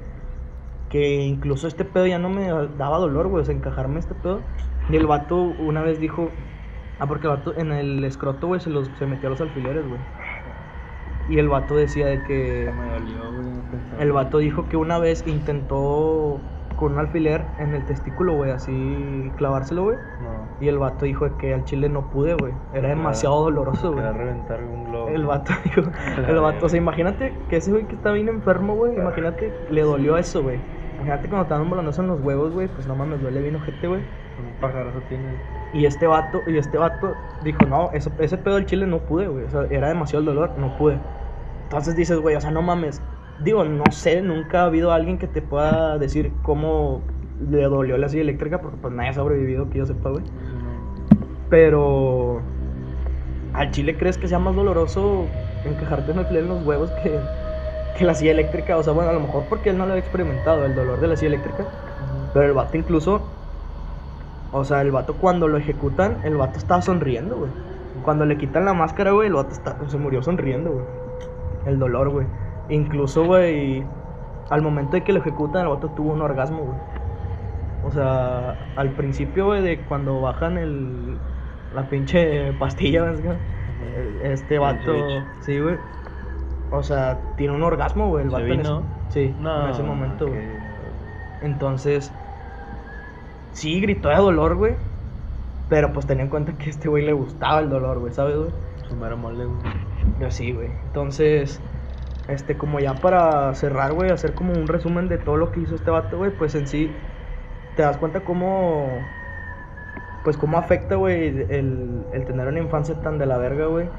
Que 0.89 1.23
incluso 1.23 1.67
este 1.67 1.85
pedo 1.85 2.07
ya 2.07 2.19
no 2.19 2.29
me 2.29 2.47
daba 2.77 2.97
dolor, 2.97 3.27
güey, 3.27 3.41
o 3.41 3.45
sea, 3.45 3.55
encajarme 3.55 3.99
este 3.99 4.13
pedo. 4.15 4.41
Y 4.89 4.95
el 4.95 5.07
vato 5.07 5.37
una 5.37 5.81
vez 5.81 5.99
dijo, 5.99 6.29
ah, 6.99 7.07
porque 7.07 7.27
el 7.27 7.33
vato 7.33 7.53
en 7.55 7.71
el 7.71 8.03
escroto, 8.03 8.47
güey, 8.47 8.59
se, 8.59 8.69
los, 8.69 8.89
se 8.99 9.05
metió 9.05 9.29
los 9.29 9.41
alfileres, 9.41 9.87
güey. 9.87 9.99
Y 11.29 11.39
el 11.39 11.49
vato 11.49 11.75
decía 11.75 12.05
de 12.05 12.21
que... 12.23 12.71
Me 12.75 12.89
dolió, 12.91 13.31
güey. 13.31 13.45
El 13.99 14.11
vato 14.11 14.37
dijo 14.37 14.69
que 14.69 14.77
una 14.77 14.99
vez 14.99 15.23
intentó 15.25 16.39
con 16.75 16.93
un 16.93 16.99
alfiler 16.99 17.45
en 17.59 17.73
el 17.73 17.85
testículo, 17.85 18.35
güey, 18.35 18.51
así 18.51 19.31
clavárselo, 19.37 19.83
güey. 19.85 19.97
No. 19.97 20.45
Y 20.59 20.67
el 20.67 20.77
vato 20.77 21.05
dijo 21.05 21.25
que 21.37 21.53
al 21.53 21.63
chile 21.65 21.89
no 21.89 22.09
pude, 22.09 22.35
güey. 22.35 22.53
Era 22.73 22.89
demasiado 22.89 23.43
doloroso, 23.43 23.91
güey. 23.91 24.03
Era 24.03 24.13
reventar 24.13 24.63
un 24.63 24.85
globo. 24.85 25.09
El 25.09 25.25
vato 25.25 25.53
dijo, 25.63 25.81
el 26.27 26.39
vato, 26.39 26.65
o 26.65 26.69
sea, 26.69 26.77
imagínate 26.77 27.33
que 27.49 27.57
ese 27.57 27.71
güey 27.71 27.85
que 27.85 27.95
está 27.95 28.11
bien 28.11 28.29
enfermo, 28.29 28.75
güey, 28.75 28.95
imagínate, 28.95 29.53
le 29.69 29.81
dolió 29.81 30.17
eso, 30.17 30.43
güey. 30.43 30.59
Imagínate 30.95 31.27
cuando 31.27 31.47
te 31.47 31.53
dan 31.53 31.63
un 31.63 31.69
balonazo 31.69 32.01
en 32.01 32.07
los 32.07 32.21
huevos, 32.21 32.53
güey, 32.53 32.67
pues 32.67 32.87
no 32.87 32.95
mames, 32.95 33.21
duele 33.21 33.41
bien 33.41 33.55
ojete, 33.55 33.87
güey. 33.87 34.01
Un 34.01 34.59
pajarazo 34.59 34.99
tiene. 35.09 35.35
Y 35.73 35.85
este 35.85 36.07
vato, 36.07 36.41
y 36.47 36.57
este 36.57 36.77
vato 36.77 37.13
dijo, 37.43 37.65
no, 37.67 37.91
ese, 37.91 38.09
ese 38.19 38.37
pedo 38.37 38.55
del 38.55 38.65
chile 38.65 38.87
no 38.87 38.99
pude, 38.99 39.27
güey. 39.27 39.45
O 39.45 39.49
sea, 39.49 39.65
era 39.69 39.89
demasiado 39.89 40.19
el 40.19 40.25
dolor, 40.25 40.51
no 40.57 40.77
pude. 40.77 40.97
Entonces 41.63 41.95
dices, 41.95 42.19
güey, 42.19 42.35
o 42.35 42.41
sea, 42.41 42.51
no 42.51 42.61
mames. 42.61 43.01
Digo, 43.43 43.63
no 43.65 43.83
sé, 43.91 44.21
nunca 44.21 44.61
ha 44.61 44.65
habido 44.65 44.91
alguien 44.91 45.17
que 45.17 45.27
te 45.27 45.41
pueda 45.41 45.97
decir 45.97 46.31
cómo 46.43 47.01
le 47.49 47.63
dolió 47.63 47.97
la 47.97 48.07
silla 48.07 48.21
eléctrica, 48.23 48.61
porque 48.61 48.77
pues 48.81 48.93
nadie 48.93 49.09
ha 49.09 49.13
sobrevivido, 49.13 49.69
que 49.69 49.79
yo 49.79 49.85
sepa, 49.85 50.09
güey. 50.09 50.23
Pero 51.49 52.41
al 53.53 53.71
chile 53.71 53.97
crees 53.97 54.17
que 54.17 54.27
sea 54.27 54.39
más 54.39 54.55
doloroso 54.55 55.25
encajarte 55.65 56.11
en 56.11 56.19
alfiler 56.19 56.43
en 56.43 56.49
los 56.49 56.65
huevos 56.65 56.91
que, 57.03 57.19
que 57.97 58.05
la 58.05 58.13
silla 58.13 58.31
eléctrica. 58.31 58.77
O 58.77 58.83
sea, 58.83 58.93
bueno, 58.93 59.09
a 59.09 59.13
lo 59.13 59.19
mejor 59.19 59.43
porque 59.49 59.69
él 59.69 59.77
no 59.77 59.85
lo 59.85 59.91
había 59.91 60.01
experimentado, 60.03 60.65
el 60.65 60.75
dolor 60.75 60.99
de 60.99 61.07
la 61.07 61.15
silla 61.15 61.29
eléctrica. 61.29 61.65
Pero 62.33 62.45
el 62.47 62.53
vato 62.53 62.77
incluso, 62.77 63.21
o 64.51 64.63
sea, 64.63 64.81
el 64.81 64.91
vato 64.91 65.15
cuando 65.17 65.47
lo 65.47 65.57
ejecutan, 65.57 66.17
el 66.23 66.37
vato 66.37 66.57
estaba 66.57 66.81
sonriendo, 66.81 67.37
güey. 67.37 67.51
Cuando 68.01 68.25
le 68.25 68.37
quitan 68.37 68.65
la 68.65 68.73
máscara, 68.73 69.11
güey, 69.11 69.27
el 69.27 69.33
vato 69.33 69.51
está- 69.51 69.77
se 69.87 69.97
murió 69.97 70.21
sonriendo, 70.21 70.71
güey. 70.71 70.85
El 71.65 71.79
dolor, 71.79 72.09
güey. 72.09 72.27
Incluso, 72.69 73.25
güey, 73.25 73.83
al 74.49 74.61
momento 74.61 74.93
de 74.93 75.03
que 75.03 75.13
lo 75.13 75.19
ejecutan, 75.19 75.63
el 75.63 75.69
vato 75.69 75.89
tuvo 75.89 76.13
un 76.13 76.21
orgasmo, 76.21 76.59
güey. 76.59 76.79
O 77.85 77.91
sea, 77.91 78.57
al 78.75 78.89
principio, 78.91 79.45
güey, 79.45 79.61
de 79.61 79.79
cuando 79.81 80.21
bajan 80.21 80.57
el. 80.57 81.17
La 81.73 81.89
pinche 81.89 82.53
pastilla, 82.53 83.03
¿ves, 83.03 83.23
güey? 83.23 83.37
Este 84.23 84.55
El 84.55 84.61
vato. 84.61 84.93
Sí, 85.41 85.59
güey. 85.59 85.77
O 86.71 86.81
sea, 86.81 87.19
tiene 87.37 87.53
un 87.53 87.63
orgasmo, 87.63 88.07
güey, 88.09 88.23
el 88.23 88.29
¿Se 88.29 88.35
vato 88.35 88.47
en 88.47 88.59
ese, 88.61 88.71
sí, 89.09 89.35
No, 89.39 89.65
en 89.65 89.71
ese 89.71 89.83
momento, 89.83 90.27
güey. 90.27 90.41
Entonces, 91.41 92.11
sí, 93.51 93.79
gritó 93.81 94.09
de 94.09 94.15
dolor, 94.15 94.55
güey. 94.55 94.75
Pero 95.69 95.93
pues 95.93 96.05
tenía 96.05 96.23
en 96.23 96.29
cuenta 96.29 96.53
que 96.53 96.65
a 96.67 96.69
este 96.69 96.89
güey 96.89 97.05
le 97.05 97.13
gustaba 97.13 97.59
el 97.59 97.69
dolor, 97.69 97.99
güey, 97.99 98.13
¿sabes, 98.13 98.37
güey? 98.37 98.51
Su 98.87 98.95
mero 98.95 99.17
mole, 99.17 99.45
güey. 99.45 99.57
Yo 100.19 100.31
sí, 100.31 100.51
güey. 100.53 100.69
Entonces, 100.87 101.61
este, 102.27 102.57
como 102.57 102.79
ya 102.79 102.93
para 102.95 103.53
cerrar, 103.53 103.93
güey, 103.93 104.11
hacer 104.11 104.33
como 104.33 104.53
un 104.53 104.67
resumen 104.67 105.07
de 105.07 105.17
todo 105.17 105.37
lo 105.37 105.51
que 105.51 105.61
hizo 105.61 105.75
este 105.75 105.91
vato, 105.91 106.17
güey, 106.17 106.31
pues 106.31 106.55
en 106.55 106.67
sí, 106.67 106.91
te 107.75 107.83
das 107.83 107.97
cuenta 107.97 108.21
cómo, 108.21 108.87
pues 110.23 110.37
cómo 110.37 110.57
afecta, 110.57 110.95
güey, 110.95 111.27
el, 111.49 112.05
el 112.13 112.25
tener 112.25 112.47
una 112.47 112.59
infancia 112.59 112.95
tan 113.01 113.17
de 113.17 113.25
la 113.25 113.37
verga, 113.37 113.67
güey. 113.67 113.89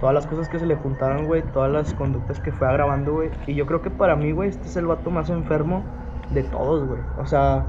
Todas 0.00 0.14
las 0.14 0.26
cosas 0.26 0.48
que 0.48 0.58
se 0.58 0.66
le 0.66 0.74
juntaron, 0.74 1.26
güey, 1.26 1.42
todas 1.42 1.70
las 1.70 1.94
conductas 1.94 2.40
que 2.40 2.50
fue 2.50 2.66
agravando, 2.68 3.12
güey. 3.12 3.30
Y 3.46 3.54
yo 3.54 3.66
creo 3.66 3.82
que 3.82 3.90
para 3.90 4.16
mí, 4.16 4.32
güey, 4.32 4.48
este 4.48 4.66
es 4.66 4.76
el 4.76 4.86
vato 4.86 5.10
más 5.10 5.30
enfermo 5.30 5.84
de 6.30 6.42
todos, 6.42 6.86
güey. 6.86 7.00
O 7.18 7.26
sea, 7.26 7.64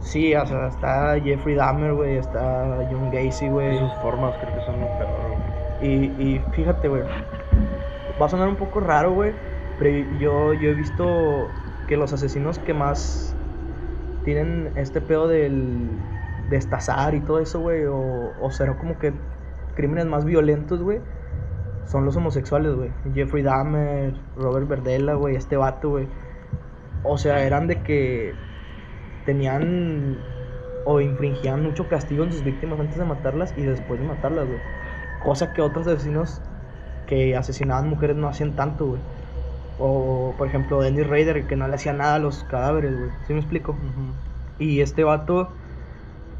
sí, 0.00 0.34
o 0.34 0.46
sea, 0.46 0.68
está 0.68 1.20
Jeffrey 1.20 1.54
Dahmer, 1.54 1.94
güey, 1.94 2.16
está 2.16 2.78
John 2.90 3.10
Gacy, 3.10 3.48
güey. 3.48 3.78
sus 3.78 3.92
formas 3.96 4.34
creo 4.40 4.54
que 4.54 4.60
son 4.64 4.80
lo 4.80 4.86
peor, 4.98 5.10
güey. 5.28 5.90
Y, 5.90 6.04
y 6.18 6.38
fíjate, 6.52 6.88
güey. 6.88 7.02
Va 8.20 8.26
a 8.26 8.28
sonar 8.28 8.48
un 8.48 8.56
poco 8.56 8.80
raro, 8.80 9.12
güey. 9.12 9.32
Pero 9.78 10.08
yo, 10.18 10.54
yo 10.54 10.70
he 10.70 10.74
visto 10.74 11.48
que 11.88 11.96
los 11.96 12.12
asesinos 12.12 12.58
que 12.58 12.74
más 12.74 13.34
tienen 14.24 14.72
este 14.76 15.00
pedo 15.00 15.28
del 15.28 15.88
destazar 16.48 17.14
y 17.14 17.20
todo 17.20 17.40
eso, 17.40 17.60
güey. 17.60 17.84
O, 17.84 18.32
o 18.40 18.50
será 18.50 18.76
como 18.76 18.98
que 18.98 19.12
crímenes 19.74 20.06
más 20.06 20.24
violentos, 20.24 20.82
güey. 20.82 21.00
Son 21.86 22.04
los 22.04 22.16
homosexuales, 22.16 22.74
güey. 22.74 22.90
Jeffrey 23.14 23.42
Dahmer, 23.42 24.14
Robert 24.36 24.68
Verdella, 24.68 25.14
güey. 25.14 25.36
Este 25.36 25.56
vato, 25.56 25.90
güey. 25.90 26.08
O 27.02 27.18
sea, 27.18 27.44
eran 27.44 27.66
de 27.66 27.82
que 27.82 28.34
tenían 29.26 30.18
o 30.86 31.00
infringían 31.00 31.62
mucho 31.62 31.88
castigo 31.88 32.24
en 32.24 32.32
sus 32.32 32.44
víctimas 32.44 32.78
antes 32.78 32.98
de 32.98 33.04
matarlas 33.04 33.54
y 33.56 33.62
después 33.62 34.00
de 34.00 34.06
matarlas, 34.06 34.46
güey. 34.46 34.60
Cosa 35.22 35.52
que 35.52 35.62
otros 35.62 35.86
asesinos 35.86 36.40
que 37.06 37.36
asesinaban 37.36 37.88
mujeres 37.88 38.16
no 38.16 38.28
hacían 38.28 38.56
tanto, 38.56 38.86
güey. 38.86 39.02
O, 39.78 40.34
por 40.38 40.46
ejemplo, 40.48 40.80
Dennis 40.80 41.06
Rader, 41.06 41.46
que 41.46 41.56
no 41.56 41.66
le 41.68 41.74
hacía 41.74 41.92
nada 41.92 42.16
a 42.16 42.18
los 42.18 42.44
cadáveres, 42.44 42.96
güey. 42.96 43.10
¿Sí 43.26 43.32
me 43.32 43.40
explico? 43.40 43.72
Y 44.58 44.80
este 44.80 45.02
vato, 45.04 45.50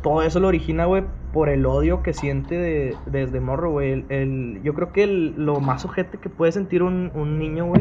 todo 0.02 0.22
eso 0.22 0.40
lo 0.40 0.48
origina, 0.48 0.84
güey, 0.86 1.04
por 1.32 1.48
el 1.48 1.66
odio 1.66 2.02
que 2.02 2.12
siente 2.12 2.56
de- 2.56 2.96
desde 3.06 3.40
morro, 3.40 3.70
güey. 3.72 3.92
El, 3.92 4.06
el- 4.10 4.60
yo 4.62 4.74
creo 4.74 4.92
que 4.92 5.02
el- 5.04 5.34
lo 5.44 5.60
más 5.60 5.84
ojete 5.84 6.18
que 6.18 6.28
puede 6.30 6.52
sentir 6.52 6.82
un, 6.82 7.10
un 7.14 7.38
niño, 7.38 7.66
güey, 7.66 7.80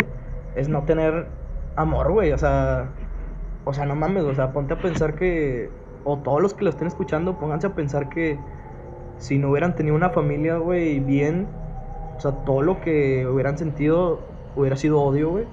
es 0.56 0.70
no 0.70 0.84
tener 0.86 1.28
amor, 1.76 2.12
güey. 2.12 2.32
O 2.32 2.38
sea, 2.38 2.90
o 3.66 3.74
sea, 3.74 3.86
no 3.86 3.96
mames, 3.96 4.24
o 4.24 4.34
sea, 4.36 4.54
ponte 4.54 4.74
a 4.74 4.82
pensar 4.82 5.16
que, 5.16 5.70
o 6.04 6.18
todos 6.20 6.42
los 6.42 6.54
que 6.54 6.64
lo 6.66 6.70
estén 6.72 6.88
escuchando, 6.88 7.38
pónganse 7.40 7.68
a 7.68 7.76
pensar 7.76 8.10
que 8.10 8.38
si 9.18 9.38
no 9.38 9.50
hubieran 9.52 9.76
tenido 9.76 9.96
una 9.96 10.10
familia, 10.10 10.58
güey, 10.58 11.00
bien, 11.00 11.48
sea, 12.24 12.46
todo 12.46 12.62
lo 12.62 12.82
que 12.82 13.28
hubieran 13.28 13.58
sentido 13.58 14.22
hubiera 14.56 14.76
sido 14.78 15.02
odio, 15.02 15.30
güey. 15.32 15.46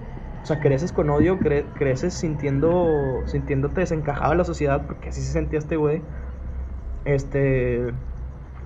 O 0.43 0.47
sea, 0.47 0.61
creces 0.61 0.93
con 0.93 1.11
odio, 1.11 1.39
cre- 1.41 1.67
creces 1.75 2.15
sintiendo, 2.15 3.23
sintiéndote 3.27 3.81
desencajado 3.83 4.33
en 4.33 4.39
la 4.39 4.45
sociedad, 4.45 4.87
porque 4.87 5.11
así 5.11 5.23
se 5.23 5.33
sentía 5.33 5.59
este 5.59 5.77
güey. 5.77 6.03
Este, 7.05 7.93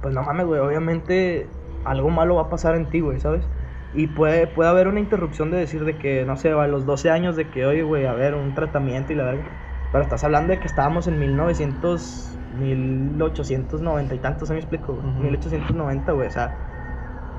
pues 0.02 0.14
no 0.14 0.22
mames, 0.22 0.46
güey, 0.46 0.60
obviamente 0.60 1.48
algo 1.84 2.10
malo 2.10 2.36
va 2.36 2.42
a 2.42 2.50
pasar 2.50 2.74
en 2.76 2.90
ti, 2.90 3.00
güey, 3.00 3.20
¿sabes? 3.20 3.44
Y 3.92 4.08
puede, 4.08 4.46
puede 4.48 4.70
haber 4.70 4.88
una 4.88 5.00
interrupción 5.00 5.50
de 5.50 5.58
decir 5.58 5.84
de 5.84 5.98
que, 5.98 6.24
no 6.24 6.36
sé, 6.36 6.50
a 6.50 6.66
los 6.66 6.84
12 6.86 7.10
años 7.10 7.36
de 7.36 7.50
que, 7.50 7.64
oye, 7.66 7.82
güey, 7.84 8.06
a 8.06 8.12
ver, 8.14 8.34
un 8.34 8.54
tratamiento 8.54 9.12
y 9.12 9.16
la 9.16 9.24
verga. 9.24 9.44
Pero 9.92 10.02
estás 10.02 10.24
hablando 10.24 10.52
de 10.52 10.58
que 10.58 10.66
estábamos 10.66 11.06
en 11.06 11.18
1900, 11.18 12.40
1890 12.50 14.14
y 14.16 14.18
tantos, 14.18 14.48
¿se 14.48 14.54
me 14.54 14.60
explico? 14.60 14.94
güey? 14.94 15.06
Ujú. 15.06 15.20
1890, 15.22 16.12
güey, 16.12 16.26
o 16.26 16.30
sea, 16.30 16.73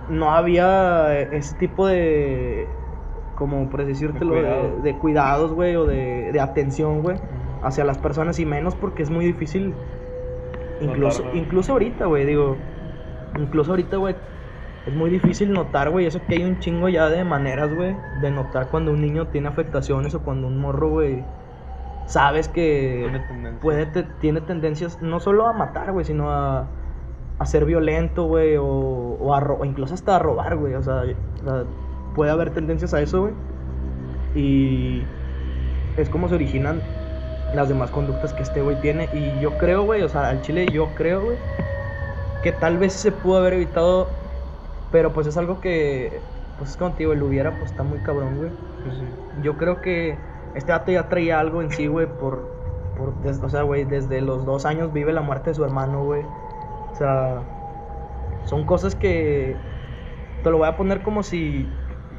no 0.10 0.32
había 0.32 1.20
ese 1.20 1.56
tipo 1.58 1.88
de, 1.88 2.68
como 3.36 3.70
por 3.70 3.86
decírtelo, 3.86 4.34
de, 4.34 4.41
cuidado. 4.41 4.82
de 4.82 4.97
cuidados, 4.99 5.53
güey, 5.53 5.76
o 5.76 5.86
de, 5.86 6.32
de 6.32 6.39
atención, 6.39 7.01
güey, 7.01 7.18
hacia 7.64 7.84
las 7.84 7.97
personas 7.97 8.39
y 8.39 8.45
menos 8.45 8.76
porque 8.76 9.03
es 9.03 9.10
muy 9.10 9.26
difícil, 9.26 9.74
incluso, 10.82 11.24
incluso 11.34 11.72
ahorita, 11.74 12.06
güey, 12.06 12.26
digo, 12.26 12.58
incluso 13.38 13.72
ahorita, 13.72 13.97
güey, 13.97 14.16
es 14.86 14.93
muy 14.93 15.10
difícil 15.10 15.51
notar, 15.51 15.89
güey, 15.89 16.06
eso 16.06 16.26
que 16.28 16.36
hay 16.36 16.43
un 16.43 16.60
chingo 16.60 16.89
ya 16.89 17.10
de 17.10 17.24
maneras, 17.24 17.74
güey, 17.74 17.95
de 18.22 18.32
notar 18.32 18.70
cuando 18.70 18.91
un 18.91 19.01
niño 19.01 19.28
tiene 19.28 19.47
afectaciones 19.47 20.14
o 20.16 20.24
cuando 20.24 20.47
un 20.47 20.60
morro, 20.60 20.89
güey, 20.89 21.24
sabes 22.06 22.47
que 22.47 22.99
Tiene 23.01 23.20
puede 23.60 23.86
te- 23.88 24.03
tiene 24.03 24.41
tendencias 24.41 25.01
no 25.01 25.20
solo 25.20 25.47
a 25.47 25.53
matar, 25.53 25.91
güey, 25.91 26.06
sino 26.06 26.32
a, 26.32 26.68
a 27.38 27.45
ser 27.45 27.65
violento, 27.65 28.25
güey, 28.25 28.55
o, 28.57 28.65
o, 28.65 29.33
a 29.33 29.39
o 29.39 29.65
incluso 29.65 29.93
hasta 29.93 30.15
a 30.15 30.19
robar, 30.19 30.55
güey, 30.55 30.73
o 30.73 30.83
sea, 30.83 31.03
o 31.41 31.49
sea, 31.49 31.63
puede 32.15 32.31
haber 32.31 32.51
tendencias 32.51 32.93
a 32.93 33.01
eso, 33.01 33.21
güey, 33.21 33.33
y 34.36 35.03
es 35.97 36.09
como 36.09 36.29
se 36.29 36.36
originan 36.36 36.81
las 37.53 37.69
demás 37.69 37.91
conductas 37.91 38.33
que 38.33 38.43
este 38.43 38.61
güey 38.61 38.79
tiene, 38.81 39.09
y 39.13 39.39
yo 39.41 39.57
creo, 39.57 39.83
güey, 39.83 40.01
o 40.01 40.09
sea, 40.09 40.29
al 40.29 40.41
chile 40.41 40.65
yo 40.71 40.88
creo, 40.95 41.23
güey, 41.23 41.38
que 42.43 42.51
tal 42.51 42.77
vez 42.77 42.93
se 42.93 43.11
pudo 43.11 43.38
haber 43.38 43.53
evitado, 43.53 44.07
pero 44.91 45.11
pues 45.13 45.27
es 45.27 45.36
algo 45.36 45.59
que, 45.61 46.19
pues 46.57 46.69
es 46.69 46.97
digo, 46.97 47.13
el 47.13 47.23
hubiera, 47.23 47.51
pues 47.57 47.71
está 47.71 47.83
muy 47.83 47.99
cabrón, 47.99 48.38
güey. 48.38 48.49
Pues. 48.83 48.95
Yo 49.43 49.57
creo 49.57 49.81
que 49.81 50.17
este 50.53 50.71
vato 50.71 50.91
ya 50.91 51.09
traía 51.09 51.39
algo 51.39 51.61
en 51.61 51.71
sí, 51.71 51.88
güey, 51.88 52.07
por, 52.07 52.47
por 52.97 53.13
o 53.43 53.49
sea, 53.49 53.63
güey, 53.63 53.83
desde 53.83 54.21
los 54.21 54.45
dos 54.45 54.65
años 54.65 54.93
vive 54.93 55.11
la 55.11 55.21
muerte 55.21 55.49
de 55.49 55.55
su 55.55 55.65
hermano, 55.65 56.03
güey. 56.03 56.23
O 56.95 56.97
sea, 56.97 57.41
son 58.45 58.65
cosas 58.65 58.95
que 58.95 59.53
te 60.43 60.49
lo 60.49 60.59
voy 60.59 60.67
a 60.67 60.77
poner 60.77 61.01
como 61.01 61.23
si 61.23 61.67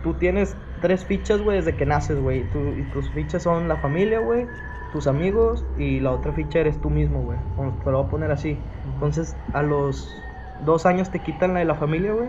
tú 0.02 0.12
tienes 0.14 0.54
tres 0.82 1.02
fichas, 1.06 1.40
güey, 1.40 1.56
desde 1.56 1.74
que 1.76 1.86
naces, 1.86 2.20
güey. 2.20 2.40
Y 2.40 2.92
tus 2.92 3.10
fichas 3.12 3.42
son 3.42 3.68
la 3.68 3.76
familia, 3.76 4.18
güey, 4.18 4.46
tus 4.92 5.06
amigos 5.06 5.64
y 5.78 6.00
la 6.00 6.12
otra 6.12 6.32
ficha 6.32 6.58
eres 6.58 6.78
tú 6.82 6.90
mismo, 6.90 7.22
güey. 7.22 7.38
Te 7.84 7.90
lo 7.90 7.98
voy 7.98 8.06
a 8.06 8.10
poner 8.10 8.30
así. 8.30 8.58
Entonces, 8.84 9.34
a 9.54 9.62
los 9.62 10.14
dos 10.66 10.84
años 10.84 11.10
te 11.10 11.20
quitan 11.20 11.54
la 11.54 11.60
de 11.60 11.64
la 11.64 11.74
familia, 11.76 12.12
güey. 12.12 12.28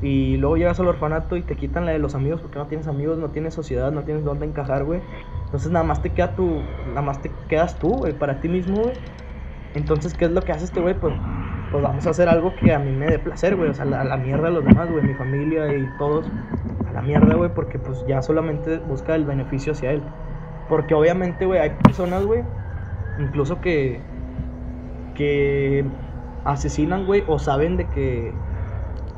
Y 0.00 0.38
luego 0.38 0.56
llegas 0.56 0.80
al 0.80 0.88
orfanato 0.88 1.36
y 1.36 1.42
te 1.42 1.56
quitan 1.56 1.84
la 1.84 1.92
de 1.92 1.98
los 1.98 2.14
amigos 2.14 2.40
porque 2.40 2.58
no 2.58 2.66
tienes 2.68 2.86
amigos, 2.86 3.18
no 3.18 3.28
tienes 3.28 3.52
sociedad, 3.52 3.92
no 3.92 4.02
tienes 4.04 4.24
dónde 4.24 4.46
encajar, 4.46 4.84
güey. 4.84 5.02
Entonces 5.44 5.70
nada 5.70 5.84
más 5.84 6.00
te 6.00 6.08
queda 6.08 6.34
tu, 6.34 6.62
nada 6.88 7.02
más 7.02 7.20
te 7.20 7.30
quedas 7.48 7.78
tú, 7.78 7.96
güey, 7.96 8.14
para 8.14 8.40
ti 8.40 8.48
mismo, 8.48 8.78
güey. 8.78 8.94
Entonces, 9.74 10.14
¿qué 10.14 10.24
es 10.24 10.30
lo 10.32 10.42
que 10.42 10.52
hace 10.52 10.64
este 10.64 10.80
güey? 10.80 10.98
Pues, 10.98 11.14
pues 11.70 11.82
vamos 11.82 12.06
a 12.06 12.10
hacer 12.10 12.28
algo 12.28 12.54
que 12.56 12.72
a 12.74 12.78
mí 12.78 12.90
me 12.90 13.06
dé 13.06 13.18
placer, 13.18 13.56
güey. 13.56 13.70
O 13.70 13.74
sea, 13.74 13.84
a 13.84 14.04
la 14.04 14.16
mierda 14.16 14.48
a 14.48 14.50
los 14.50 14.64
demás, 14.64 14.90
güey, 14.90 15.04
mi 15.04 15.14
familia 15.14 15.72
y 15.74 15.86
todos. 15.98 16.26
A 16.88 16.92
la 16.92 17.02
mierda, 17.02 17.34
güey, 17.34 17.50
porque 17.54 17.78
pues 17.78 18.04
ya 18.06 18.22
solamente 18.22 18.78
busca 18.78 19.14
el 19.14 19.24
beneficio 19.24 19.72
hacia 19.72 19.92
él. 19.92 20.02
Porque 20.68 20.94
obviamente, 20.94 21.46
güey, 21.46 21.60
hay 21.60 21.70
personas, 21.82 22.24
güey, 22.24 22.42
incluso 23.18 23.60
que, 23.60 24.00
que 25.14 25.84
asesinan, 26.44 27.06
güey, 27.06 27.24
o 27.26 27.38
saben 27.38 27.76
de 27.76 27.86
que, 27.88 28.32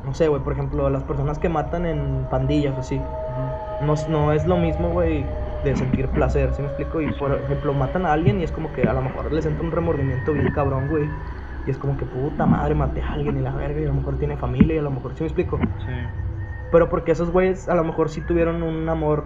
no 0.05 0.13
sé, 0.13 0.27
güey, 0.27 0.41
por 0.41 0.53
ejemplo, 0.53 0.89
las 0.89 1.03
personas 1.03 1.39
que 1.39 1.49
matan 1.49 1.85
en 1.85 2.27
pandillas 2.29 2.75
o 2.75 2.79
así, 2.79 2.99
no, 3.81 3.93
no 4.09 4.31
es 4.33 4.45
lo 4.45 4.57
mismo, 4.57 4.89
güey, 4.89 5.25
de 5.63 5.75
sentir 5.75 6.07
placer, 6.09 6.53
¿sí 6.53 6.61
me 6.61 6.67
explico? 6.67 7.01
Y 7.01 7.11
por 7.13 7.33
ejemplo, 7.33 7.73
matan 7.73 8.05
a 8.05 8.13
alguien 8.13 8.39
y 8.41 8.43
es 8.43 8.51
como 8.51 8.71
que 8.73 8.83
a 8.83 8.93
lo 8.93 9.01
mejor 9.01 9.31
les 9.31 9.45
entra 9.45 9.63
un 9.63 9.71
remordimiento 9.71 10.33
bien 10.33 10.51
cabrón, 10.51 10.87
güey. 10.89 11.07
Y 11.65 11.71
es 11.71 11.77
como 11.77 11.95
que 11.97 12.05
puta 12.05 12.45
madre, 12.45 12.75
maté 12.75 13.01
a 13.01 13.13
alguien 13.13 13.37
y 13.37 13.41
la 13.41 13.53
verga, 13.55 13.79
y 13.79 13.83
a 13.85 13.87
lo 13.87 13.93
mejor 13.93 14.17
tiene 14.17 14.35
familia 14.37 14.75
y 14.75 14.79
a 14.79 14.81
lo 14.81 14.91
mejor, 14.91 15.13
¿sí 15.15 15.23
me 15.23 15.27
explico? 15.27 15.59
Sí. 15.85 15.91
Pero 16.71 16.89
porque 16.89 17.11
esos 17.11 17.29
güeyes 17.31 17.69
a 17.69 17.75
lo 17.75 17.83
mejor 17.83 18.09
sí 18.09 18.21
tuvieron 18.21 18.63
un 18.63 18.89
amor, 18.89 19.25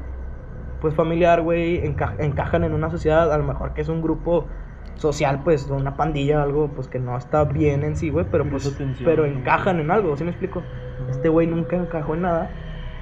pues 0.79 0.93
familiar, 0.93 1.41
güey, 1.41 1.83
enca- 1.83 2.15
encajan 2.19 2.63
en 2.63 2.73
una 2.73 2.89
sociedad, 2.89 3.31
a 3.31 3.37
lo 3.37 3.43
mejor 3.43 3.73
que 3.73 3.81
es 3.81 3.89
un 3.89 4.01
grupo 4.01 4.47
social, 4.95 5.41
pues, 5.43 5.69
una 5.69 5.95
pandilla, 5.95 6.43
algo, 6.43 6.67
pues 6.75 6.87
que 6.87 6.99
no 6.99 7.17
está 7.17 7.43
bien 7.45 7.83
en 7.83 7.95
sí, 7.95 8.09
güey, 8.09 8.25
pero 8.31 8.49
pues, 8.49 8.75
pero 9.03 9.25
¿no? 9.25 9.39
encajan 9.39 9.79
en 9.79 9.91
algo, 9.91 10.15
¿sí 10.17 10.23
me 10.23 10.31
explico? 10.31 10.61
Este 11.09 11.29
güey 11.29 11.47
nunca 11.47 11.75
encajó 11.75 12.15
en 12.15 12.21
nada 12.23 12.49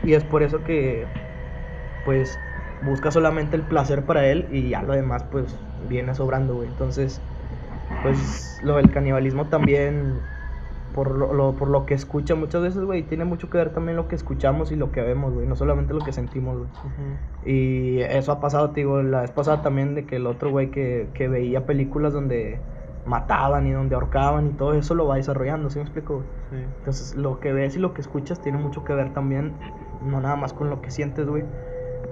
y 0.03 0.13
es 0.13 0.23
por 0.23 0.43
eso 0.43 0.63
que, 0.63 1.07
pues, 2.03 2.37
busca 2.81 3.11
solamente 3.11 3.55
el 3.55 3.63
placer 3.63 4.05
para 4.05 4.27
él 4.27 4.47
y 4.51 4.69
ya 4.69 4.83
lo 4.83 4.93
demás, 4.93 5.23
pues, 5.31 5.57
viene 5.89 6.13
sobrando, 6.13 6.55
güey. 6.55 6.67
Entonces, 6.69 7.21
pues, 8.11 8.59
lo 8.63 8.75
del 8.77 8.91
canibalismo 8.91 9.45
también 9.49 10.19
por 10.93 11.11
lo, 11.11 11.33
lo- 11.33 11.55
por 11.55 11.69
lo 11.69 11.85
que 11.85 11.93
escucha 11.93 12.35
muchas 12.35 12.61
veces, 12.61 12.83
güey. 12.83 13.03
Tiene 13.03 13.25
mucho 13.25 13.49
que 13.49 13.57
ver 13.57 13.73
también 13.73 13.97
lo 13.97 14.07
que 14.07 14.15
escuchamos 14.15 14.71
y 14.71 14.75
lo 14.75 14.91
que 14.91 15.01
vemos, 15.01 15.33
güey. 15.33 15.47
No 15.47 15.55
solamente 15.55 15.93
lo 15.93 16.03
que 16.03 16.13
sentimos, 16.13 16.57
güey. 16.57 16.69
Y 17.45 17.99
eso 18.01 18.31
ha 18.31 18.39
pasado, 18.39 18.71
te 18.71 18.81
digo, 18.81 19.01
la 19.03 19.21
vez 19.21 19.31
pasada 19.31 19.61
también 19.61 19.93
de 19.95 20.05
que 20.05 20.15
el 20.15 20.25
otro 20.25 20.49
güey 20.51 20.71
que, 20.71 21.09
que 21.13 21.27
veía 21.27 21.65
películas 21.65 22.13
donde 22.13 22.59
mataban 23.05 23.67
y 23.67 23.71
donde 23.71 23.95
ahorcaban 23.95 24.47
y 24.47 24.57
todo 24.57 24.73
eso 24.73 24.95
lo 24.95 25.05
va 25.07 25.17
desarrollando, 25.17 25.69
¿sí 25.69 25.77
me 25.77 25.83
explico? 25.83 26.23
Sí. 26.49 26.55
Entonces, 26.79 27.15
lo 27.15 27.39
que 27.39 27.53
ves 27.53 27.75
y 27.75 27.79
lo 27.79 27.93
que 27.93 28.01
escuchas 28.01 28.41
tiene 28.41 28.57
mucho 28.57 28.83
que 28.83 28.93
ver 28.93 29.13
también, 29.13 29.53
no 30.01 30.21
nada 30.21 30.35
más 30.35 30.53
con 30.53 30.69
lo 30.69 30.81
que 30.81 30.89
sientes, 30.91 31.27
güey. 31.27 31.43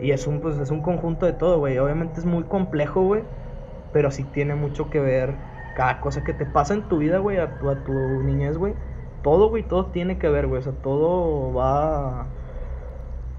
Y 0.02 0.12
es 0.12 0.28
un, 0.28 0.40
pues, 0.42 0.58
es 0.58 0.70
un 0.72 0.82
conjunto 0.82 1.26
de 1.26 1.34
todo, 1.34 1.60
güey. 1.60 1.78
Obviamente 1.80 2.20
es 2.20 2.26
muy 2.26 2.44
complejo, 2.44 3.02
güey, 3.02 3.24
pero 3.92 4.12
sí 4.12 4.24
tiene 4.26 4.56
mucho 4.56 4.90
que 4.90 5.00
ver 5.00 5.36
cada 5.76 6.00
cosa 6.02 6.24
que 6.24 6.34
te 6.34 6.46
pasa 6.46 6.74
en 6.74 6.88
tu 6.88 6.98
vida, 6.98 7.20
güey, 7.20 7.38
a 7.38 7.58
tu, 7.60 7.70
a 7.70 7.76
tu 7.84 7.94
niñez, 7.94 8.58
güey. 8.58 8.74
Todo, 9.22 9.50
güey, 9.50 9.64
todo 9.64 9.88
tiene 9.88 10.18
que 10.18 10.30
ver, 10.30 10.48
güey. 10.48 10.60
O 10.60 10.64
sea, 10.64 10.74
todo 10.74 11.54
va, 11.54 12.28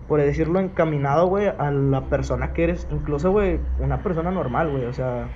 por 0.08 0.20
decirlo, 0.20 0.60
encaminado, 0.60 1.26
güey, 1.26 1.48
a 1.48 1.70
la 1.70 2.02
persona 2.08 2.52
que 2.52 2.64
eres. 2.64 2.86
Incluso, 2.90 3.30
güey, 3.32 3.60
una 3.78 4.02
persona 4.02 4.30
normal, 4.30 4.70
güey. 4.70 4.84
O 4.86 4.92
sea, 4.92 5.28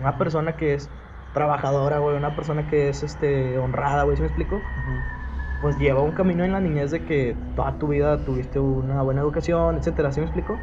una 0.00 0.18
persona 0.18 0.56
que 0.56 0.74
es 0.74 0.90
trabajadora, 1.34 1.98
güey. 1.98 2.16
Una 2.16 2.36
persona 2.36 2.68
que 2.68 2.88
es, 2.88 3.02
este, 3.02 3.58
honrada, 3.58 4.04
güey. 4.04 4.16
¿Sí 4.16 4.22
me 4.22 4.28
explico? 4.28 4.60
pues 5.60 5.76
lleva 5.78 6.00
un 6.00 6.12
camino 6.12 6.44
en 6.44 6.52
la 6.52 6.60
niñez 6.60 6.90
de 6.90 7.04
que 7.04 7.36
toda 7.54 7.78
tu 7.78 7.88
vida 7.88 8.24
tuviste 8.24 8.58
una 8.58 9.02
buena 9.02 9.20
educación, 9.20 9.76
etcétera, 9.76 10.10
¿sí 10.10 10.20
me 10.20 10.26
explico? 10.26 10.56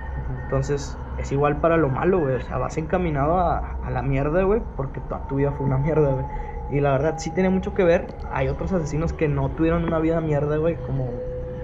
Entonces, 0.44 0.98
es 1.18 1.32
igual 1.32 1.58
para 1.58 1.78
lo 1.78 1.90
malo, 1.90 2.20
güey, 2.20 2.36
o 2.36 2.42
sea, 2.42 2.58
vas 2.58 2.78
encaminado 2.78 3.40
a, 3.40 3.78
a 3.84 3.90
la 3.92 4.02
mierda, 4.02 4.44
güey, 4.44 4.62
porque 4.76 5.00
toda 5.02 5.28
tu 5.28 5.36
vida 5.36 5.52
fue 5.52 5.66
una 5.66 5.78
mierda, 5.78 6.12
güey. 6.12 6.26
Y 6.70 6.82
la 6.82 6.92
verdad 6.92 7.16
sí 7.18 7.32
tiene 7.32 7.50
mucho 7.50 7.74
que 7.74 7.84
ver, 7.84 8.08
hay 8.32 8.50
otros 8.50 8.72
asesinos 8.74 9.14
que 9.14 9.28
no 9.28 9.50
tuvieron 9.52 9.86
una 9.86 10.00
vida 10.00 10.20
mierda, 10.22 10.58
güey, 10.58 10.76
como 10.86 11.10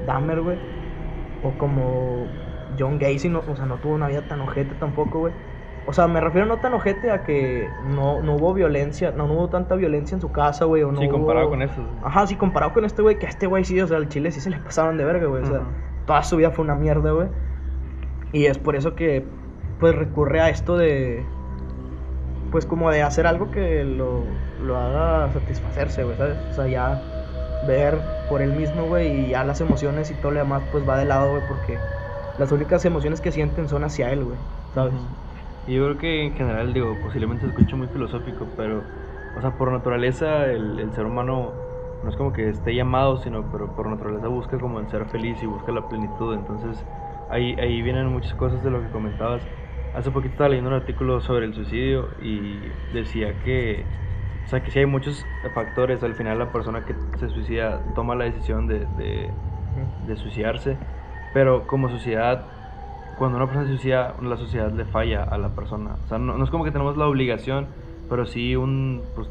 Dahmer, 0.08 0.41
güey, 0.41 0.58
o 1.43 1.51
como 1.58 2.26
John 2.80 2.97
Gacy, 2.99 3.30
no, 3.30 3.39
o 3.47 3.56
sea, 3.56 3.66
no 3.66 3.76
tuvo 3.78 3.93
una 3.93 4.08
vida 4.08 4.22
tan 4.28 4.41
ojete 4.41 4.76
tampoco, 4.76 5.20
güey. 5.20 5.34
O 5.86 5.91
sea, 5.91 6.08
me 6.08 6.22
refiero 6.22 6.47
no 6.47 6.58
tan 6.60 6.74
ojete 6.74 7.12
a 7.12 7.24
que 7.26 7.68
no, 7.93 8.22
no 8.22 8.36
hubo 8.38 8.54
violencia, 8.54 9.12
no, 9.12 9.28
no 9.28 9.34
hubo 9.34 9.49
tanta 9.49 9.76
violencia 9.76 10.16
en 10.16 10.22
su 10.22 10.32
casa, 10.32 10.64
güey, 10.64 10.82
o 10.84 10.93
no 10.93 11.01
Sí, 11.01 11.10
comparado 11.10 11.47
hubo- 11.47 11.51
con 11.51 11.62
eso. 11.62 11.82
Ajá, 12.01 12.26
sí, 12.26 12.38
comparado 12.38 12.72
con 12.74 12.86
este 12.86 13.01
güey, 13.01 13.20
que 13.20 13.26
a 13.26 13.30
este 13.30 13.47
güey 13.47 13.66
sí, 13.66 13.80
o 13.82 13.86
sea, 13.88 13.97
al 13.97 14.08
chile 14.08 14.32
sí 14.32 14.39
se 14.39 14.49
le 14.49 14.58
pasaban 14.60 14.95
de 14.97 15.04
verga, 15.04 15.28
güey. 15.28 15.43
O 15.43 15.45
sea, 15.45 15.60
toda 16.06 16.24
su 16.24 16.38
vida 16.38 16.51
fue 16.51 16.64
una 16.64 16.76
mierda, 16.76 17.12
güey. 17.12 17.28
Y 18.32 18.45
es 18.45 18.58
por 18.58 18.78
eso 18.78 18.95
que, 18.95 19.28
pues, 19.84 19.95
recurre 19.95 20.39
a 20.39 20.47
esto 20.49 20.77
de, 20.77 21.25
pues, 22.51 22.65
como 22.65 22.89
de 22.89 23.01
hacer 23.01 23.27
algo 23.27 23.51
que 23.51 23.84
lo, 23.84 24.23
lo 24.57 24.77
haga 24.77 25.29
satisfacerse, 25.34 26.03
güey, 26.05 26.15
¿sabes? 26.15 26.38
O 26.51 26.53
sea, 26.53 26.67
ya 26.67 27.01
ver 27.67 27.99
por 28.29 28.41
él 28.41 28.53
mismo, 28.53 28.86
güey, 28.86 29.25
y 29.25 29.29
ya 29.31 29.43
las 29.43 29.59
emociones 29.59 30.09
y 30.09 30.15
todo 30.15 30.31
lo 30.31 30.39
demás, 30.39 30.63
pues, 30.71 30.88
va 30.88 30.97
de 30.97 31.05
lado, 31.05 31.31
güey, 31.31 31.43
porque 31.49 31.77
las 32.38 32.51
únicas 32.53 32.86
emociones 32.86 33.19
que 33.19 33.34
sienten 33.34 33.67
son 33.67 33.84
hacia 33.84 34.11
él, 34.13 34.23
güey, 34.23 34.39
¿sabes? 34.73 34.93
Y 35.67 35.75
yo 35.75 35.84
creo 35.86 35.97
que 35.97 36.23
en 36.23 36.34
general, 36.34 36.73
digo, 36.73 36.99
posiblemente 37.01 37.41
se 37.45 37.49
escuche 37.49 37.75
muy 37.75 37.88
filosófico, 37.88 38.47
pero, 38.55 38.84
o 39.38 39.41
sea, 39.41 39.51
por 39.57 39.71
naturaleza 39.71 40.45
el, 40.45 40.79
el 40.79 40.93
ser 40.93 41.05
humano 41.05 41.53
no 42.03 42.09
es 42.09 42.15
como 42.17 42.34
que 42.34 42.49
esté 42.49 42.75
llamado, 42.75 43.17
sino 43.17 43.49
pero 43.51 43.73
por 43.75 43.88
naturaleza 43.89 44.27
busca 44.27 44.59
como 44.59 44.79
el 44.79 44.89
ser 44.89 45.05
feliz 45.05 45.41
y 45.41 45.45
busca 45.45 45.71
la 45.71 45.88
plenitud. 45.88 46.34
Entonces, 46.36 46.86
ahí, 47.29 47.55
ahí 47.59 47.81
vienen 47.81 48.07
muchas 48.07 48.34
cosas 48.36 48.61
de 48.63 48.71
lo 48.71 48.81
que 48.81 48.89
comentabas. 48.89 49.47
Hace 49.94 50.12
poquito 50.12 50.32
estaba 50.34 50.50
leyendo 50.50 50.70
un 50.72 50.76
artículo 50.76 51.22
sobre 51.22 51.46
el 51.46 51.54
suicidio 51.54 52.16
y 52.20 52.72
decía 52.89 53.38
que, 53.39 53.91
o 54.44 54.48
sea, 54.48 54.64
que 54.64 54.72
sí 54.72 54.80
hay 54.80 54.88
muchos 54.88 55.30
factores. 55.54 56.04
Al 56.04 56.16
final 56.16 56.39
la 56.39 56.52
persona 56.52 56.84
que 56.86 56.96
se 57.16 57.30
suicida 57.30 57.94
toma 57.94 58.16
la 58.16 58.26
decisión 58.26 58.68
de, 58.68 58.88
de, 58.88 59.39
de 60.00 60.16
suicidarse, 60.18 60.80
pero 61.32 61.68
como 61.68 61.89
sociedad, 61.89 62.54
cuando 63.16 63.38
una 63.38 63.46
persona 63.48 63.66
se 63.68 63.72
suicida, 63.74 64.18
la 64.22 64.38
sociedad 64.38 64.72
le 64.74 64.86
falla 64.86 65.24
a 65.24 65.38
la 65.38 65.56
persona. 65.56 66.00
O 66.04 66.08
sea, 66.08 66.18
no, 66.20 66.38
no 66.38 66.44
es 66.44 66.50
como 66.52 66.64
que 66.66 66.72
tenemos 66.72 66.98
la 66.98 67.08
obligación, 67.08 67.76
pero 68.08 68.26
sí 68.26 68.56
un, 68.56 69.12
pues 69.16 69.30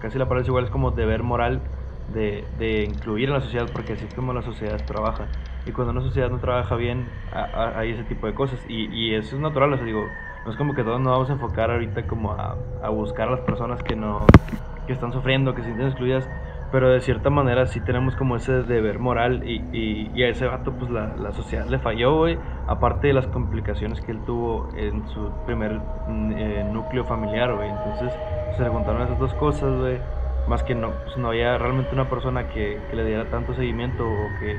casi 0.00 0.18
la 0.18 0.26
palabra 0.26 0.42
es 0.42 0.48
igual, 0.48 0.64
es 0.64 0.70
como 0.70 0.90
deber 0.92 1.22
moral 1.22 1.70
de, 2.08 2.48
de 2.52 2.82
incluir 2.84 3.28
en 3.28 3.34
la 3.34 3.40
sociedad, 3.42 3.70
porque 3.72 3.92
así 3.94 4.06
es 4.06 4.12
como 4.14 4.32
la 4.32 4.42
sociedad 4.42 4.84
trabaja. 4.86 5.32
Y 5.66 5.72
cuando 5.72 5.92
una 5.92 6.00
sociedad 6.00 6.30
no 6.30 6.38
trabaja 6.38 6.74
bien, 6.76 7.06
hay 7.32 7.90
ese 7.90 8.04
tipo 8.04 8.26
de 8.26 8.34
cosas. 8.34 8.64
Y, 8.68 8.86
y 8.86 9.14
eso 9.14 9.36
es 9.36 9.42
natural, 9.42 9.72
o 9.72 9.76
sea, 9.76 9.84
digo, 9.86 10.08
no 10.44 10.50
es 10.50 10.56
como 10.56 10.74
que 10.74 10.82
todos 10.82 11.00
nos 11.00 11.12
vamos 11.12 11.30
a 11.30 11.34
enfocar 11.34 11.70
ahorita 11.70 12.06
como 12.06 12.32
a, 12.32 12.56
a 12.82 12.88
buscar 12.90 13.28
a 13.28 13.32
las 13.32 13.40
personas 13.40 13.82
que 13.82 13.94
no, 13.94 14.26
que 14.86 14.92
están 14.92 15.12
sufriendo, 15.12 15.54
que 15.54 15.60
se 15.62 15.66
sienten 15.66 15.88
excluidas, 15.88 16.28
pero 16.72 16.88
de 16.90 17.00
cierta 17.00 17.30
manera 17.30 17.66
sí 17.66 17.80
tenemos 17.80 18.16
como 18.16 18.36
ese 18.36 18.62
deber 18.62 18.98
moral 18.98 19.42
y, 19.44 19.68
y, 19.72 20.10
y 20.14 20.22
a 20.22 20.28
ese 20.28 20.46
vato 20.46 20.72
pues 20.72 20.90
la, 20.90 21.14
la 21.16 21.32
sociedad 21.32 21.66
le 21.66 21.78
falló, 21.78 22.16
güey, 22.16 22.38
aparte 22.66 23.08
de 23.08 23.12
las 23.12 23.26
complicaciones 23.26 24.00
que 24.00 24.12
él 24.12 24.20
tuvo 24.24 24.68
en 24.76 25.06
su 25.08 25.30
primer 25.44 25.80
eh, 26.36 26.64
núcleo 26.64 27.04
familiar, 27.04 27.54
güey, 27.54 27.68
entonces 27.68 28.12
se 28.56 28.62
le 28.62 28.70
contaron 28.70 29.02
esas 29.02 29.18
dos 29.18 29.34
cosas, 29.34 29.78
güey, 29.78 30.00
más 30.46 30.62
que 30.64 30.74
no, 30.74 31.02
pues 31.04 31.16
no 31.16 31.28
había 31.28 31.58
realmente 31.58 31.94
una 31.94 32.08
persona 32.08 32.48
que, 32.48 32.86
que 32.88 32.96
le 32.96 33.04
diera 33.04 33.28
tanto 33.30 33.54
seguimiento 33.54 34.08
o 34.08 34.34
que 34.34 34.56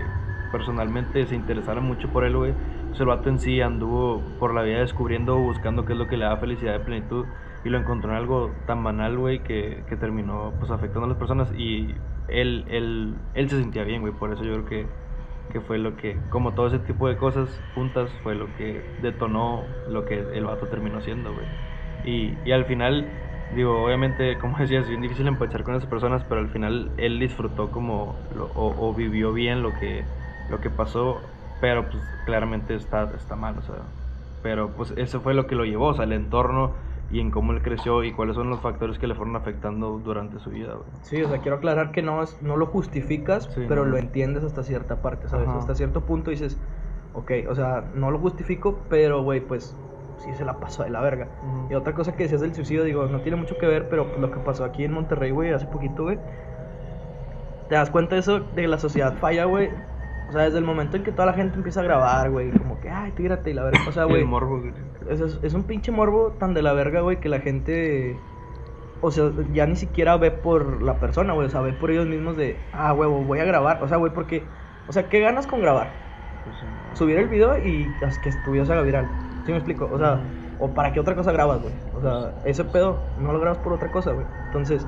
personalmente 0.52 1.26
se 1.28 1.36
interesara 1.36 1.82
mucho 1.82 2.12
por 2.12 2.24
él, 2.26 2.36
güey, 2.38 2.56
pues 2.90 3.00
el 3.00 3.08
vato 3.08 3.30
en 3.30 3.40
sí 3.40 3.62
anduvo 3.62 4.36
por 4.38 4.54
la 4.54 4.62
vida 4.64 4.80
descubriendo, 4.80 5.40
buscando 5.40 5.86
qué 5.86 5.94
es 5.94 6.00
lo 6.00 6.08
que 6.08 6.18
le 6.18 6.26
da 6.26 6.38
felicidad 6.38 6.80
y 6.80 6.84
plenitud 6.84 7.34
y 7.64 7.70
lo 7.70 7.78
encontró 7.78 8.12
en 8.12 8.18
algo 8.18 8.64
tan 8.68 8.84
banal, 8.84 9.18
güey, 9.18 9.44
que, 9.44 9.86
que 9.88 9.98
terminó 9.98 10.58
pues 10.60 10.72
afectando 10.72 11.06
a 11.06 11.10
las 11.10 11.18
personas 11.18 11.52
y 11.56 12.02
él, 12.28 12.66
él, 12.70 13.22
él 13.34 13.50
se 13.50 13.58
sentía 13.60 13.84
bien, 13.84 14.02
güey, 14.02 14.14
por 14.14 14.34
eso 14.34 14.44
yo 14.44 14.54
creo 14.54 14.66
que, 14.66 14.96
que 15.50 15.62
fue 15.62 15.78
lo 15.78 15.96
que, 15.98 16.28
como 16.30 16.54
todo 16.56 16.68
ese 16.68 16.80
tipo 16.80 17.08
de 17.08 17.18
cosas 17.18 17.64
juntas, 17.74 18.20
fue 18.22 18.36
lo 18.36 18.54
que 18.54 18.92
detonó 18.98 19.80
lo 19.86 20.06
que 20.06 20.20
el 20.20 20.46
vato 20.46 20.70
terminó 20.70 21.00
haciendo, 21.00 21.34
güey. 21.34 21.48
Y, 22.04 22.42
y 22.48 22.52
al 22.54 22.66
final, 22.66 23.20
digo, 23.50 23.84
obviamente, 23.84 24.38
como 24.40 24.58
decías, 24.58 24.84
es 24.84 24.90
bien 24.90 25.02
difícil 25.02 25.28
empachar 25.28 25.64
con 25.64 25.76
esas 25.76 25.90
personas, 25.90 26.24
pero 26.26 26.42
al 26.42 26.50
final 26.50 26.94
él 26.98 27.20
disfrutó 27.20 27.72
como, 27.72 28.26
lo- 28.30 28.48
o, 28.48 28.90
o 28.90 28.94
vivió 28.96 29.34
bien 29.34 29.62
lo 29.62 29.74
que, 29.74 30.14
lo 30.52 30.62
que 30.62 30.70
pasó, 30.70 31.22
pero 31.60 31.90
pues 31.90 32.04
claramente 32.26 32.76
está, 32.76 33.10
está 33.16 33.36
mal, 33.36 33.58
o 33.58 33.62
sea, 33.62 33.76
pero 34.42 34.70
pues 34.76 34.94
eso 34.98 35.22
fue 35.22 35.34
lo 35.34 35.48
que 35.48 35.56
lo 35.56 35.66
llevó, 35.66 35.88
o 35.88 35.94
sea, 35.94 36.06
el 36.06 36.14
entorno 36.14 36.74
y 37.12 37.20
en 37.20 37.32
cómo 37.32 37.52
él 37.54 37.62
creció 37.62 38.04
y 38.04 38.12
cuáles 38.14 38.36
son 38.36 38.50
los 38.50 38.60
factores 38.62 38.98
que 38.98 39.08
le 39.08 39.16
fueron 39.16 39.36
afectando 39.36 40.00
durante 40.04 40.40
su 40.40 40.50
vida, 40.50 40.74
güey. 40.74 40.88
Sí, 41.04 41.22
o 41.22 41.28
sea, 41.28 41.40
quiero 41.40 41.58
aclarar 41.58 41.92
que 41.92 42.02
no, 42.02 42.24
es, 42.24 42.42
no 42.42 42.58
lo 42.58 42.68
justificas, 42.68 43.50
Sí, 43.54 43.66
pero 43.68 43.86
no. 43.86 43.92
lo 43.92 43.98
entiendes 43.98 44.44
hasta 44.44 44.64
cierta 44.64 45.02
parte, 45.02 45.28
¿sabes? 45.28 45.48
Ajá. 45.48 45.60
Hasta 45.60 45.76
cierto 45.76 46.02
punto 46.02 46.32
dices, 46.32 46.58
ok, 47.14 47.32
o 47.50 47.56
sea, 47.56 47.84
no 47.96 48.12
lo 48.12 48.20
justifico, 48.20 48.78
pero, 48.90 49.24
güey, 49.24 49.42
pues 49.42 49.76
sí 50.24 50.34
se 50.34 50.46
la 50.46 50.60
pasó 50.60 50.84
de 50.84 50.90
la 50.90 51.02
verga. 51.02 51.28
Ujú. 51.42 51.72
Y 51.72 51.76
otra 51.76 51.94
cosa 51.94 52.14
que 52.16 52.24
decías 52.24 52.42
del 52.42 52.54
suicidio, 52.56 52.84
digo, 52.84 53.06
no 53.08 53.20
tiene 53.20 53.36
mucho 53.38 53.58
que 53.58 53.66
ver, 53.68 53.88
pero 53.90 54.06
pues, 54.06 54.20
lo 54.20 54.32
que 54.32 54.40
pasó 54.40 54.64
aquí 54.64 54.84
en 54.84 54.94
Monterrey, 54.94 55.32
güey, 55.32 55.52
hace 55.52 55.66
poquito, 55.66 56.04
güey, 56.04 56.18
te 57.68 57.76
das 57.76 57.90
cuenta 57.90 58.16
de 58.16 58.22
eso, 58.22 58.40
de 58.40 58.62
que 58.62 58.68
la 58.68 58.78
sociedad 58.78 59.16
falla, 59.18 59.46
güey. 59.46 59.70
O 60.32 60.34
sea, 60.34 60.44
desde 60.44 60.60
el 60.60 60.64
momento 60.64 60.96
en 60.96 61.04
que 61.04 61.12
toda 61.12 61.26
la 61.26 61.34
gente 61.34 61.58
empieza 61.58 61.82
a 61.82 61.84
grabar, 61.84 62.32
güey, 62.32 62.52
como 62.52 62.80
que, 62.80 62.90
ay, 62.90 63.12
tírate 63.12 63.52
y 63.52 63.54
la 63.54 63.64
verga. 63.64 63.82
O 63.86 63.92
sea, 63.92 64.06
güey, 64.06 64.22
el 64.22 64.28
morbo, 64.28 64.60
güey. 64.62 64.74
es, 65.10 65.20
es- 65.44 65.54
un 65.54 65.64
pinche 65.64 65.92
morbo 65.92 66.32
tan 66.40 66.54
de 66.54 66.62
la 66.62 66.72
verga, 66.72 67.02
güey, 67.02 67.20
que 67.20 67.28
la 67.28 67.40
gente. 67.42 68.18
O 69.02 69.12
sea, 69.12 69.30
ya 69.52 69.66
ni 69.66 69.76
siquiera 69.76 70.16
ve 70.16 70.32
por 70.32 70.82
la 70.82 70.96
persona, 71.02 71.34
güey. 71.34 71.48
O 71.48 71.50
sea, 71.50 71.60
ve 71.60 71.74
por 71.74 71.92
ellos 71.92 72.08
mismos 72.08 72.38
de, 72.38 72.56
ah, 72.72 72.94
huevo, 72.94 73.22
voy 73.24 73.40
a 73.40 73.44
grabar. 73.44 73.84
O 73.84 73.90
sea, 73.90 73.98
güey, 73.98 74.14
porque. 74.14 74.44
O 74.88 74.94
sea, 74.94 75.10
¿qué 75.10 75.20
ganas 75.20 75.48
con 75.48 75.60
grabar? 75.62 75.90
Pues, 76.46 76.56
sí, 76.60 76.66
no. 76.66 76.96
Subir 76.96 77.18
el 77.18 77.28
video 77.28 77.58
y 77.58 77.92
que 78.24 78.32
tu 78.46 78.52
video 78.52 78.66
se 78.66 78.72
haga 78.72 78.84
viral. 78.84 79.08
¿Sí 79.46 79.52
me 79.52 79.58
explico? 79.58 79.90
O 79.92 79.98
sea, 79.98 80.22
o 80.60 80.70
para 80.70 80.94
qué 80.94 81.00
otra 81.02 81.16
cosa 81.16 81.32
grabas, 81.34 81.62
güey. 81.62 81.74
O 81.98 82.02
sea, 82.02 82.36
ese 82.46 82.64
pedo 82.64 83.00
no 83.20 83.34
lo 83.34 83.40
grabas 83.42 83.58
por 83.58 83.74
otra 83.74 83.92
cosa, 83.92 84.12
güey. 84.14 84.26
Entonces, 84.46 84.88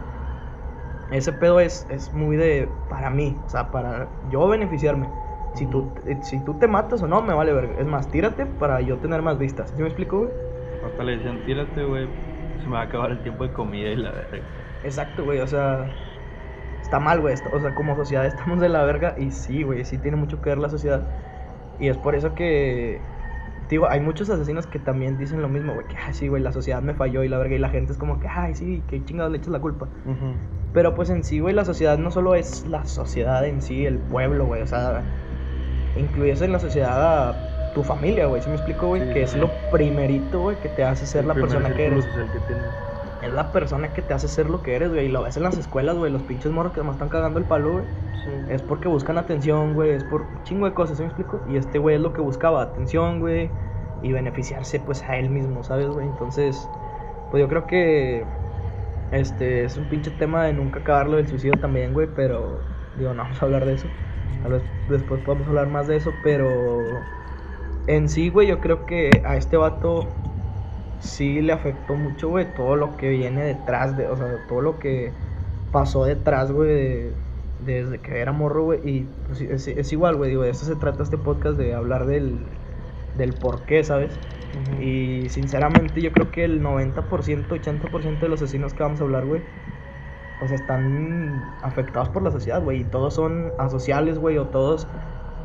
ese 1.12 1.34
pedo 1.34 1.60
es, 1.60 1.86
es 1.90 2.14
muy 2.14 2.38
de. 2.38 2.70
Para 2.90 3.10
mí, 3.10 3.36
o 3.46 3.50
sea, 3.50 3.72
para 3.72 4.08
yo 4.32 4.48
beneficiarme. 4.48 5.10
Si 5.54 5.68
tú, 5.68 5.94
eh, 6.06 6.20
si 6.24 6.40
tú 6.44 6.58
te 6.58 6.68
matas 6.68 7.02
o 7.04 7.08
no, 7.08 7.22
me 7.22 7.34
vale 7.34 7.54
verga. 7.54 7.76
Es 7.80 7.86
más, 7.88 8.10
tírate 8.10 8.46
para 8.46 8.82
yo 8.82 8.98
tener 9.00 9.22
más 9.22 9.38
vistas. 9.38 9.72
¿Sí 9.76 9.82
me 9.82 9.88
explico, 9.88 10.20
güey? 10.20 10.32
Hasta 10.82 11.04
le 11.04 11.14
decían, 11.18 11.44
tírate, 11.46 11.84
güey, 11.84 12.08
se 12.62 12.68
me 12.68 12.76
va 12.76 12.82
a 12.82 12.84
acabar 12.86 13.12
el 13.12 13.22
tiempo 13.22 13.44
de 13.48 13.54
comida 13.54 13.90
y 13.90 13.96
la 13.96 14.12
verga. 14.12 14.48
Exacto, 14.84 15.24
güey, 15.24 15.40
o 15.40 15.48
sea, 15.48 15.86
está 16.82 17.00
mal, 17.00 17.22
güey. 17.22 17.36
O 17.54 17.60
sea, 17.60 17.74
como 17.76 17.96
sociedad 17.96 18.26
estamos 18.28 18.60
de 18.60 18.70
la 18.70 18.84
verga 18.84 19.16
y 19.18 19.32
sí, 19.32 19.64
güey, 19.64 19.86
sí 19.86 19.98
tiene 19.98 20.18
mucho 20.18 20.42
que 20.42 20.50
ver 20.50 20.58
la 20.60 20.70
sociedad. 20.70 21.02
Y 21.80 21.88
es 21.90 21.98
por 21.98 22.16
eso 22.16 22.36
que, 22.36 23.10
digo, 23.70 23.90
hay 23.90 24.00
muchos 24.02 24.30
asesinos 24.30 24.68
que 24.68 24.80
también 24.80 25.18
dicen 25.18 25.42
lo 25.42 25.50
mismo, 25.50 25.74
güey, 25.74 25.88
que, 25.88 25.98
ay, 25.98 26.14
sí, 26.14 26.28
güey, 26.28 26.42
la 26.44 26.52
sociedad 26.52 26.82
me 26.82 26.94
falló 26.96 27.24
y 27.24 27.30
la 27.30 27.38
verga. 27.38 27.56
Y 27.56 27.60
la 27.60 27.70
gente 27.70 27.94
es 27.94 27.98
como 28.00 28.20
que, 28.20 28.28
ay, 28.28 28.56
sí, 28.56 28.86
que 28.88 29.04
chingados 29.06 29.32
le 29.32 29.38
echas 29.40 29.52
la 29.54 29.62
culpa. 29.62 29.92
Pero 30.72 30.96
pues 30.96 31.10
en 31.10 31.24
sí, 31.24 31.40
güey, 31.40 31.54
la 31.54 31.66
sociedad 31.66 31.98
no 32.00 32.12
solo 32.12 32.36
es 32.36 32.66
la 32.66 32.86
sociedad 32.86 33.46
en 33.48 33.62
sí, 33.62 33.86
el 33.86 34.00
pueblo, 34.02 34.46
güey, 34.46 34.62
o 34.62 34.68
sea, 34.68 35.23
incluyes 35.96 36.42
en 36.42 36.52
la 36.52 36.60
sociedad 36.60 37.30
a 37.30 37.72
tu 37.74 37.84
familia, 37.84 38.28
güey, 38.28 38.42
¿sí 38.42 38.50
me 38.50 38.56
explico, 38.56 38.88
güey? 38.88 39.02
Sí, 39.08 39.14
que 39.14 39.24
es 39.24 39.36
lo 39.36 39.50
primerito, 39.72 40.40
güey, 40.42 40.58
que 40.58 40.70
te 40.70 40.84
hace 40.84 41.06
ser 41.06 41.22
El 41.22 41.30
la 41.30 41.34
persona 41.34 41.74
que 41.74 41.86
eres. 41.88 42.06
social 42.06 42.30
que 42.32 42.40
tienes. 42.40 42.66
es 43.24 43.34
la 43.34 43.52
persona 43.52 43.94
que 43.94 44.02
te 44.02 44.14
hace 44.14 44.28
ser 44.28 44.50
lo 44.50 44.62
que 44.62 44.76
eres, 44.76 44.90
güey. 44.90 45.06
Y 45.06 45.10
lo 45.10 45.24
ves 45.24 45.38
en 45.38 45.44
las 45.44 45.58
escuelas, 45.58 45.96
güey. 45.96 46.12
Los 46.12 46.24
pinches 46.24 46.52
morros 46.52 46.74
que 46.74 46.82
además 46.82 46.96
están 46.96 47.10
cagando 47.10 47.40
el 47.40 47.46
palo, 47.46 47.74
güey. 47.74 47.86
Es 48.50 48.62
porque 48.62 48.88
buscan 48.88 49.18
atención, 49.18 49.74
güey. 49.74 49.92
Es 49.92 50.04
por 50.04 50.22
un 50.22 50.44
chingo 50.44 50.66
de 50.66 50.74
cosas, 50.74 50.98
¿sí 50.98 51.04
me 51.04 51.08
explico? 51.08 51.42
Y 51.50 51.58
este 51.58 51.80
güey 51.80 51.96
es 51.96 52.02
lo 52.02 52.14
que 52.14 52.22
buscaba, 52.22 52.62
atención, 52.62 53.20
güey. 53.20 53.50
Y 54.02 54.12
beneficiarse, 54.12 54.80
pues, 54.82 55.02
a 55.04 55.18
él 55.18 55.30
mismo, 55.30 55.64
¿sabes, 55.64 55.88
güey? 55.88 56.06
Entonces, 56.08 56.70
pues 57.32 57.42
yo 57.42 57.48
creo 57.48 57.66
que. 57.66 58.26
Este 59.12 59.64
es 59.64 59.78
un 59.78 59.86
pinche 59.90 60.12
tema 60.12 60.44
de 60.46 60.54
nunca 60.54 60.80
acabarlo 60.80 61.18
del 61.18 61.28
suicidio 61.28 61.60
también, 61.60 61.94
güey. 61.94 62.08
Pero, 62.16 62.60
digo, 62.98 63.14
no 63.14 63.24
vamos 63.24 63.42
a 63.42 63.46
hablar 63.46 63.66
de 63.66 63.74
eso. 63.74 63.88
Después 64.88 65.22
podamos 65.22 65.48
hablar 65.48 65.68
más 65.68 65.88
de 65.88 65.96
eso, 65.98 66.12
pero. 66.24 66.84
En 67.88 68.08
sí, 68.08 68.30
güey, 68.30 68.48
yo 68.48 68.62
creo 68.62 68.86
que 68.86 69.10
a 69.26 69.36
este 69.36 69.58
vato 69.58 70.08
sí 71.00 71.42
le 71.42 71.54
afectó 71.54 71.96
mucho, 71.96 72.30
güey, 72.30 72.54
todo 72.54 72.76
lo 72.76 72.96
que 72.98 73.10
viene 73.10 73.44
detrás 73.44 73.98
de, 73.98 74.08
o 74.08 74.16
sea, 74.16 74.38
todo 74.48 74.62
lo 74.62 74.80
que 74.80 75.12
pasó 75.72 76.06
detrás, 76.06 76.52
güey, 76.52 77.12
desde 77.60 78.00
que 78.00 78.20
era 78.20 78.32
morro, 78.32 78.64
güey, 78.64 78.80
y 78.90 79.02
pues, 79.28 79.42
es, 79.42 79.92
igual, 79.92 80.16
güey, 80.16 80.30
digo, 80.30 80.44
de 80.44 80.52
eso 80.52 80.66
se 80.66 80.76
trata 80.76 81.04
este 81.04 81.18
podcast, 81.18 81.58
de 81.58 81.74
hablar 81.74 82.06
del, 82.06 82.48
del 83.14 83.34
por 83.34 83.66
qué, 83.66 83.84
¿sabes? 83.84 84.20
Y 84.80 85.30
sinceramente 85.30 86.02
yo 86.02 86.12
creo 86.12 86.30
que 86.32 86.44
el 86.44 86.62
90%, 86.62 87.56
80% 87.56 88.26
de 88.26 88.30
los 88.30 88.42
asesinos 88.42 88.74
que 88.74 88.84
vamos 88.84 89.02
a 89.02 89.04
hablar, 89.04 89.26
güey, 89.26 89.42
pues 90.44 90.60
están 90.60 91.42
afectados 91.62 92.10
por 92.10 92.22
la 92.22 92.30
sociedad, 92.30 92.62
güey, 92.62 92.82
y 92.82 92.84
todos 92.84 93.14
son 93.14 93.54
asociales, 93.58 94.20
güey, 94.20 94.38
o 94.38 94.46
todos 94.48 94.86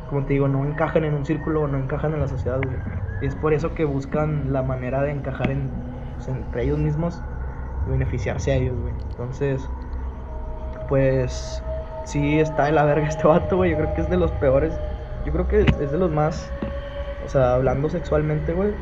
como 0.09 0.25
te 0.25 0.33
digo, 0.33 0.49
no 0.49 0.65
encajan 0.65 1.05
en 1.05 1.13
un 1.13 1.25
círculo 1.25 1.61
o 1.61 1.67
no 1.67 1.77
encajan 1.77 2.13
en 2.13 2.19
la 2.19 2.27
sociedad, 2.27 2.59
güey. 2.61 2.75
Y 3.21 3.27
es 3.27 3.35
por 3.35 3.53
eso 3.53 3.73
que 3.75 3.85
buscan 3.85 4.51
la 4.51 4.61
manera 4.61 5.01
de 5.03 5.11
encajar 5.11 5.51
en, 5.51 5.69
pues, 6.15 6.27
entre 6.27 6.63
ellos 6.63 6.79
mismos 6.79 7.21
y 7.87 7.91
beneficiarse 7.91 8.51
a 8.51 8.55
ellos, 8.55 8.75
güey. 8.81 8.93
Entonces, 9.11 9.69
pues, 10.89 11.63
sí 12.03 12.41
está 12.41 12.65
de 12.65 12.73
la 12.73 12.83
verga 12.83 13.07
este 13.07 13.25
vato, 13.25 13.55
güey. 13.55 13.71
Yo 13.71 13.77
creo 13.77 13.93
que 13.93 14.01
es 14.01 14.09
de 14.09 14.17
los 14.17 14.31
peores. 14.33 14.77
Yo 15.25 15.31
creo 15.31 15.47
que 15.47 15.61
es 15.61 15.91
de 15.91 15.97
los 15.97 16.11
más, 16.11 16.51
o 17.23 17.29
sea, 17.29 17.53
hablando 17.53 17.87
sexualmente, 17.87 18.51
güey. 18.51 18.73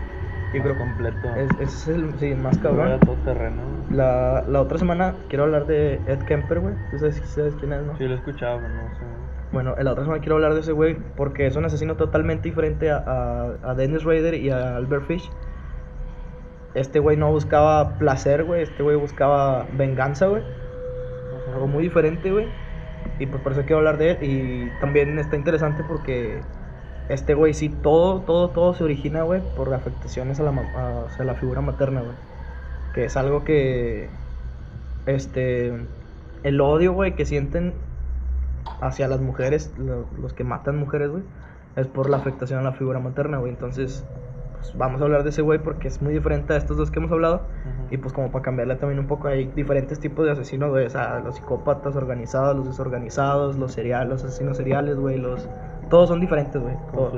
Creo 0.52 0.78
completo. 0.78 1.28
Es, 1.36 1.50
es 1.60 1.88
el 1.88 2.14
sí, 2.20 2.34
más 2.34 2.58
cabrón. 2.60 3.00
todo 3.02 3.16
terreno. 3.26 3.62
La, 3.91 4.43
la 4.48 4.62
otra 4.62 4.78
semana 4.78 5.14
quiero 5.30 5.43
hablar 5.43 5.68
de 5.68 5.95
Ed 6.08 6.20
Kemper, 6.24 6.60
güey. 6.60 6.74
¿Tú 6.91 7.00
sabes, 7.00 7.22
sabes 7.26 7.56
quién 7.56 7.74
es, 7.74 7.84
no? 7.84 7.98
Sí, 7.98 8.06
lo 8.06 8.14
he 8.14 8.16
escuchado, 8.16 8.60
pero 8.62 8.74
no 8.74 8.95
sé. 8.95 9.04
Bueno, 9.52 9.76
la 9.78 9.91
otra 9.91 10.04
semana 10.04 10.22
quiero 10.22 10.36
hablar 10.36 10.54
de 10.54 10.60
ese 10.60 10.74
güey 10.74 10.98
porque 11.16 11.45
es 11.48 11.56
un 11.56 11.66
asesino 11.66 11.95
totalmente 11.95 12.50
diferente 12.50 12.91
a, 12.91 13.54
a, 13.64 13.74
Dennis 13.76 14.04
Rader 14.04 14.34
y 14.34 14.50
a 14.50 14.76
Albert 14.76 15.06
Fish. 15.06 15.30
Este 16.74 17.00
güey 17.00 17.18
no 17.18 17.32
buscaba 17.32 17.98
placer, 17.98 18.43
güey. 18.43 18.64
Este 18.64 18.84
güey 18.84 18.98
buscaba 18.98 19.66
venganza, 19.74 20.28
güey. 20.28 20.43
Algo 21.54 21.68
muy 21.68 21.84
diferente, 21.84 22.32
güey. 22.32 22.48
Y 23.20 23.26
pues 23.26 23.41
por 23.41 23.54
eso 23.54 23.62
quiero 23.62 23.78
hablar 23.78 23.98
de 23.98 24.12
él. 24.12 24.18
Y 24.22 24.72
también 24.82 25.18
está 25.18 25.36
interesante 25.38 25.84
porque 25.88 26.41
este 27.10 27.34
güey 27.34 27.53
sí, 27.53 27.70
todo, 27.70 28.22
todo, 28.22 28.49
todo 28.49 28.74
se 28.74 28.84
origina, 28.84 29.24
güey, 29.24 29.41
por 29.55 29.74
afectaciones 29.74 30.39
a 30.39 30.43
la, 30.43 31.08
a, 31.18 31.24
la 31.24 31.36
figura 31.36 31.62
materna, 31.62 32.01
güey. 32.01 32.16
Que 32.93 33.05
es 33.05 33.16
algo 33.16 33.43
que, 33.43 34.10
este, 35.05 35.74
el 36.43 36.62
odio, 36.62 36.93
güey, 36.93 37.16
que 37.16 37.26
sienten 37.26 37.74
hacia 38.82 39.08
las 39.08 39.22
mujeres, 39.22 39.74
los 39.78 40.34
que 40.34 40.43
matan 40.43 40.78
mujeres, 40.78 41.10
güey, 41.10 41.24
es 41.76 41.88
por 41.88 42.10
la 42.10 42.18
afectación 42.18 42.60
a 42.60 42.64
la 42.64 42.74
figura 42.74 42.99
materna, 42.99 43.38
güey. 43.38 43.51
Entonces, 43.51 44.03
pues 44.58 44.76
vamos 44.76 44.99
a 45.01 45.05
hablar 45.05 45.24
de 45.24 45.30
ese 45.30 45.41
güey 45.41 45.60
porque 45.60 45.88
es 45.88 46.01
muy 46.01 46.14
diferente 46.14 46.53
a 46.53 46.58
estos 46.58 46.78
dos 46.78 46.91
que 46.91 46.99
hemos 46.99 47.12
hablado. 47.12 47.41
Y 47.91 47.97
pues 47.97 48.14
como 48.14 48.32
para 48.32 48.43
cambiarle 48.43 48.76
también 48.76 48.99
un 48.99 49.08
poco, 49.08 49.28
hay 49.28 49.45
diferentes 49.55 49.99
tipos 49.99 50.26
de 50.26 50.32
asesinos, 50.32 50.72
güey. 50.72 50.86
O 50.86 50.89
sea, 50.89 51.20
los 51.20 51.36
psicópatas 51.36 51.95
organizados, 51.95 52.58
los 52.58 52.68
desorganizados, 52.68 53.58
los 53.58 53.72
seriales, 53.72 54.10
los 54.10 54.24
asesinos 54.24 54.58
seriales, 54.58 54.97
güey, 54.97 55.18
los... 55.18 55.47
Todos 55.90 56.10
son 56.10 56.20
diferentes, 56.20 56.62
güey. 56.62 56.76
Todos. 56.94 57.14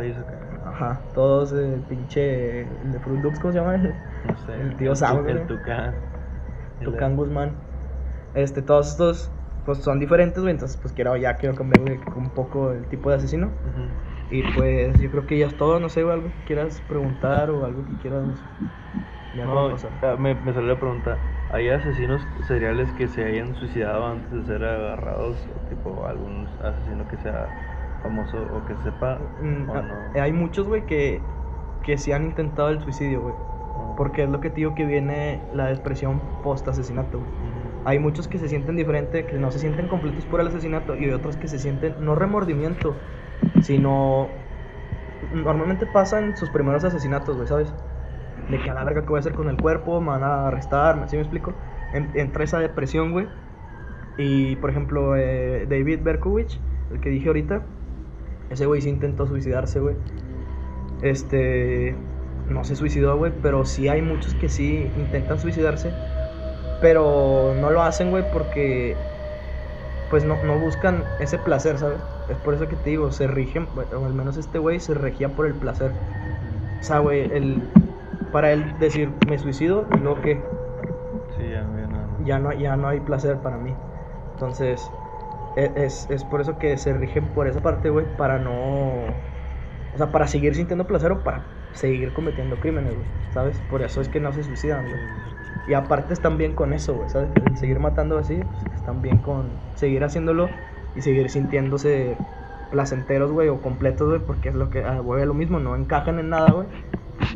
Ajá, 0.66 1.02
todos, 1.14 1.52
el 1.54 1.82
pinche... 1.82 2.62
El 2.62 2.92
de 2.92 3.00
Fruit 3.00 3.22
Loops, 3.22 3.40
¿cómo 3.40 3.52
se 3.52 3.60
llama? 3.60 3.78
No 3.78 4.38
sé. 4.46 4.62
El 4.62 4.76
tío 4.76 4.96
Sam, 4.96 5.28
El 5.28 5.46
Tucán. 5.48 5.96
Tucán 6.84 7.16
Guzmán. 7.16 7.52
Este, 8.36 8.62
todos 8.62 8.92
estos 8.92 9.32
pues 9.66 9.80
son 9.80 10.00
diferentes, 10.00 10.42
güey. 10.42 10.54
Entonces, 10.54 10.78
pues 10.78 10.94
quiero, 10.94 11.16
ya 11.18 11.36
quiero 11.36 11.56
cambiar 11.56 12.00
un 12.16 12.30
poco 12.30 12.72
el 12.72 12.86
tipo 12.86 13.10
de 13.10 13.18
asesino. 13.18 13.50
Y 14.32 14.44
pues 14.54 15.00
yo 15.00 15.10
creo 15.12 15.28
que 15.28 15.38
ya 15.38 15.48
es 15.48 15.58
todo. 15.58 15.80
No 15.80 15.90
sé, 15.90 16.02
algo 16.02 16.24
que 16.24 16.44
quieras 16.48 16.82
preguntar 16.88 17.50
o 17.50 17.66
algo 17.66 17.86
que 17.86 18.02
quieras. 18.02 18.24
Ya 19.36 19.46
no, 19.46 19.70
ah, 19.70 20.16
me, 20.18 20.34
me 20.34 20.54
salió 20.54 20.74
la 20.74 20.80
pregunta. 20.80 21.18
¿Hay 21.52 21.70
asesinos 21.70 22.22
seriales 22.48 22.92
que 22.94 23.08
se 23.08 23.24
hayan 23.24 23.56
suicidado 23.56 24.08
antes 24.08 24.32
de 24.32 24.46
ser 24.46 24.64
agarrados? 24.64 25.38
O 25.56 25.70
tipo 25.70 26.06
algún 26.06 26.48
asesino 26.64 27.08
que 27.08 27.18
sea 27.18 27.48
famoso 28.02 28.38
o 28.38 28.66
que 28.66 28.76
sepa? 28.84 29.20
Mm, 29.41 29.70
ah, 29.70 30.22
hay 30.22 30.34
muchos, 30.34 30.68
güey, 30.68 30.86
que, 30.86 31.22
que 31.84 31.97
sí 31.97 32.12
han 32.12 32.26
intentado 32.26 32.70
el 32.70 32.82
suicidio, 32.82 33.22
güey. 33.22 33.34
Oh. 33.34 33.95
Porque 33.97 34.24
es 34.24 34.30
lo 34.30 34.41
que 34.41 34.50
te 34.50 34.58
digo 34.58 34.76
que 34.76 34.86
viene 34.86 35.41
la 35.54 35.68
depresión 35.68 36.22
post-asesinato, 36.43 37.20
güey. 37.20 37.32
Hay 37.86 37.97
muchos 37.97 38.28
que 38.28 38.38
se 38.38 38.50
sienten 38.50 38.76
diferentes, 38.76 39.26
que 39.26 39.38
no 39.38 39.52
se 39.52 39.60
sienten 39.60 39.88
completos 39.88 40.26
por 40.26 40.41
el 40.41 40.47
asesinato 40.47 40.95
y 40.95 41.06
hay 41.06 41.12
otros 41.12 41.38
que 41.38 41.47
se 41.47 41.58
sienten 41.58 41.95
no 42.02 42.14
remordimiento, 42.14 42.93
sino 43.62 44.28
normalmente 45.34 45.86
pasan 45.86 46.36
sus 46.36 46.50
primeros 46.50 46.84
asesinatos, 46.84 47.36
güey, 47.36 47.47
¿sabes? 47.47 47.74
De 48.50 48.60
que 48.60 48.70
a 48.70 48.74
la 48.74 48.84
verga 48.84 49.02
que 49.04 49.08
voy 49.08 49.18
a 49.18 49.20
hacer 49.20 49.34
con 49.34 49.50
el 49.50 49.58
cuerpo, 49.58 50.02
me 50.02 50.08
van 50.08 50.24
a 50.24 50.47
arrestar, 50.47 51.08
¿sí 51.08 51.16
me 51.16 51.22
explico? 51.22 51.54
entra 51.93 52.43
esa 52.43 52.60
depresión, 52.60 53.12
güey. 53.12 53.28
Y 54.18 54.58
por 54.58 54.70
ejemplo, 54.70 55.16
eh, 55.16 55.66
David 55.70 56.02
Berkowitz, 56.04 56.60
el 56.91 57.00
que 57.00 57.10
dije 57.10 57.28
ahorita, 57.28 57.64
ese 58.50 58.66
güey 58.66 58.82
sí 58.82 58.89
intentó 58.89 59.28
suicidarse, 59.28 59.80
güey. 59.80 59.95
Este, 61.02 61.95
no 62.50 62.64
se 62.64 62.76
suicidó, 62.76 63.18
güey, 63.18 63.32
pero 63.41 63.66
sí 63.66 63.88
hay 63.88 64.02
muchos 64.02 64.34
que 64.36 64.50
sí 64.50 64.89
intentan 64.97 65.39
suicidarse 65.39 65.91
pero 66.82 67.54
no 67.60 67.70
lo 67.72 67.82
hacen, 67.82 68.10
güey, 68.12 68.24
porque 68.32 68.95
pues 70.10 70.26
no, 70.26 70.41
no 70.43 70.58
buscan 70.58 71.04
ese 71.20 71.38
placer, 71.38 71.78
¿sabes? 71.78 72.00
Es 72.30 72.38
por 72.38 72.54
eso 72.54 72.68
que 72.68 72.76
te 72.76 72.91
digo, 72.91 73.12
se 73.12 73.28
rigen, 73.28 73.68
o 73.76 74.06
al 74.06 74.14
menos 74.14 74.38
este 74.38 74.60
güey 74.60 74.80
se 74.80 74.93
regía 74.93 75.30
por 75.30 75.45
el 75.45 75.54
placer. 75.54 75.91
O 76.80 76.84
sea, 76.84 77.00
güey, 77.00 77.32
el, 77.32 77.62
para 78.32 78.52
él 78.52 78.74
decir, 78.80 79.12
me 79.28 79.38
suicido 79.38 79.86
y 79.95 80.00
luego 80.00 80.22
que... 80.22 80.41
Sí, 81.38 81.50
ya, 81.52 81.62
no, 81.64 82.26
ya, 82.26 82.39
no, 82.39 82.54
ya 82.54 82.76
no 82.76 82.88
hay 82.88 83.00
placer 83.02 83.38
para 83.38 83.58
mí. 83.58 83.74
Entonces, 84.34 84.89
es, 85.66 86.07
es 86.10 86.24
por 86.24 86.41
eso 86.41 86.57
que 86.57 86.78
se 86.78 86.93
rigen 86.93 87.26
por 87.30 87.47
esa 87.47 87.62
parte, 87.62 87.89
güey, 87.89 88.05
para 88.18 88.39
no... 88.39 89.05
O 89.93 89.97
sea, 89.97 90.12
para 90.12 90.28
seguir 90.28 90.55
sintiendo 90.55 90.86
placer 90.86 91.12
o 91.12 91.24
para 91.24 91.43
seguir 91.74 92.14
cometiendo 92.14 92.55
crímenes, 92.57 92.93
güey, 92.93 93.05
¿sabes? 93.34 93.60
Por 93.70 93.82
eso 93.82 94.01
es 94.01 94.07
que 94.10 94.20
no 94.20 94.32
se 94.32 94.43
suicidan, 94.43 94.86
güey. 94.88 94.99
Y 95.68 95.74
aparte 95.74 96.14
están 96.14 96.38
bien 96.38 96.53
con 96.53 96.74
eso, 96.74 96.95
güey, 96.95 97.10
¿sabes? 97.10 97.30
seguir 97.55 97.80
matando 97.80 98.18
así, 98.18 98.36
pues, 98.36 98.76
están 98.76 99.01
bien 99.01 99.18
con 99.18 99.49
seguir 99.76 100.03
haciéndolo 100.03 100.49
y 100.95 101.01
seguir 101.01 101.30
sintiéndose 101.30 102.18
placenteros, 102.72 103.32
güey, 103.32 103.49
o 103.49 103.62
completos, 103.62 104.07
güey, 104.07 104.20
porque 104.20 104.49
es 104.49 104.55
lo 104.55 104.70
que, 104.70 104.84
ah, 104.84 104.99
güey, 104.99 105.26
lo 105.26 105.34
mismo, 105.34 105.60
no 105.60 105.76
encajan 105.76 106.20
en 106.20 106.30
nada, 106.30 106.51
güey. 106.51 106.68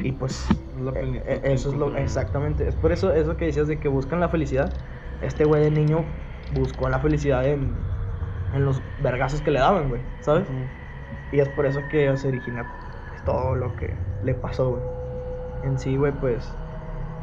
Y 0.02 0.14
pues, 0.14 0.48
eh, 0.96 1.24
eh, 1.26 1.42
eso 1.44 1.70
es 1.70 1.76
lo, 1.76 1.96
exactamente, 1.96 2.68
es 2.68 2.76
por 2.76 2.92
eso, 2.92 3.14
eso 3.14 3.38
que 3.38 3.46
decías 3.46 3.68
de 3.68 3.80
que 3.80 3.88
buscan 3.88 4.20
la 4.20 4.30
felicidad. 4.30 4.74
Este 5.22 5.46
güey 5.46 5.62
de 5.64 5.72
niño 5.72 6.06
buscó 6.54 6.90
la 6.90 7.00
felicidad 7.00 7.46
en, 7.46 7.76
en 8.54 8.66
los 8.66 8.82
vergazos 9.02 9.42
que 9.42 9.52
le 9.52 9.60
daban, 9.60 9.90
güey, 9.90 10.02
¿sabes? 10.20 10.48
Y 11.32 11.40
es 11.40 11.50
por 11.50 11.66
eso 11.66 11.82
que 11.90 12.16
se 12.16 12.28
origina 12.28 12.66
todo 13.26 13.56
lo 13.56 13.76
que 13.76 13.94
le 14.24 14.34
pasó, 14.34 14.72
güey. 14.72 14.84
En 15.64 15.80
sí, 15.80 15.96
güey, 15.96 16.12
pues 16.12 16.56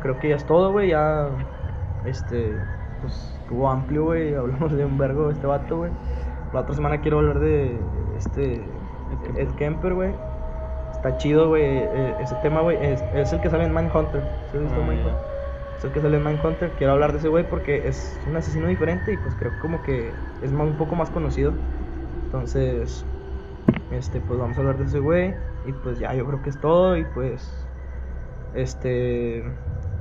creo 0.01 0.19
que 0.19 0.31
ya 0.31 0.37
es 0.37 0.45
todo, 0.45 0.73
güey. 0.73 0.91
Ya, 0.91 1.29
este, 2.05 2.57
pues 3.01 3.39
estuvo 3.41 3.69
amplio, 3.69 4.05
güey. 4.05 4.35
Hablamos 4.37 4.73
de 4.73 4.85
un 4.85 4.99
vergo 4.99 5.27
de 5.27 5.35
este 5.35 5.47
vato, 5.47 5.79
güey. 5.79 5.91
La 6.53 6.61
otra 6.61 6.75
semana 6.75 7.01
quiero 7.01 7.19
hablar 7.19 7.39
de 7.39 7.79
este 8.17 8.65
Ed 9.37 9.51
Kemper, 9.57 9.95
güey. 9.95 10.13
Está 10.91 11.17
chido, 11.19 11.49
güey. 11.49 11.63
E, 11.63 12.17
ese 12.21 12.35
tema, 12.37 12.61
güey. 12.61 12.77
Es, 12.85 13.03
es, 13.15 13.33
el 13.33 13.41
que 13.41 13.51
sale 13.51 13.65
en 13.65 13.75
Mindhunter. 13.75 14.23
¿Sí 14.51 14.57
has 14.57 14.63
visto 14.65 14.81
ah, 14.81 14.93
Es 14.93 15.30
el 15.85 15.93
que 15.93 16.01
sale 16.01 16.17
en 16.17 16.25
Mindhunter. 16.25 16.71
Quiero 16.73 16.93
hablar 16.93 17.13
de 17.13 17.19
ese 17.19 17.29
güey 17.29 17.49
porque 17.49 17.89
es 17.89 18.19
un 18.29 18.37
asesino 18.37 18.67
diferente 18.67 19.13
y 19.13 19.17
pues 19.17 19.35
creo 19.37 19.53
como 19.61 19.83
que 19.83 20.11
es 20.43 20.53
más, 20.53 20.67
un 20.67 20.77
poco 20.77 20.95
más 20.95 21.11
conocido. 21.11 21.53
Entonces, 22.25 23.05
este, 23.91 24.21
pues 24.21 24.39
vamos 24.39 24.57
a 24.57 24.61
hablar 24.61 24.79
de 24.79 24.85
ese 24.85 25.01
güey. 25.01 25.35
Y 25.67 25.73
pues 25.73 25.99
ya, 25.99 26.15
yo 26.15 26.27
creo 26.27 26.43
que 26.43 26.51
es 26.51 26.61
todo. 26.61 26.97
Y 26.97 27.05
pues, 27.05 27.67
este, 28.55 29.45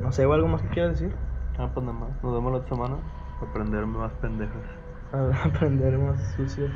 no 0.02 0.12
sé, 0.12 0.26
¿o 0.26 0.34
algo 0.34 0.48
más 0.48 0.62
que 0.62 0.70
quieras 0.70 1.00
decir? 1.00 1.16
Ah, 1.58 1.70
pues 1.74 1.86
nada 1.86 1.98
más. 1.98 2.24
Nos 2.24 2.34
vemos 2.34 2.52
la 2.52 2.58
otra 2.60 2.76
semana. 2.76 2.98
Aprender 3.42 3.86
más 3.86 4.12
pendejas. 4.14 4.64
Aprender 5.46 5.98
más 5.98 6.22
sucios. 6.36 6.72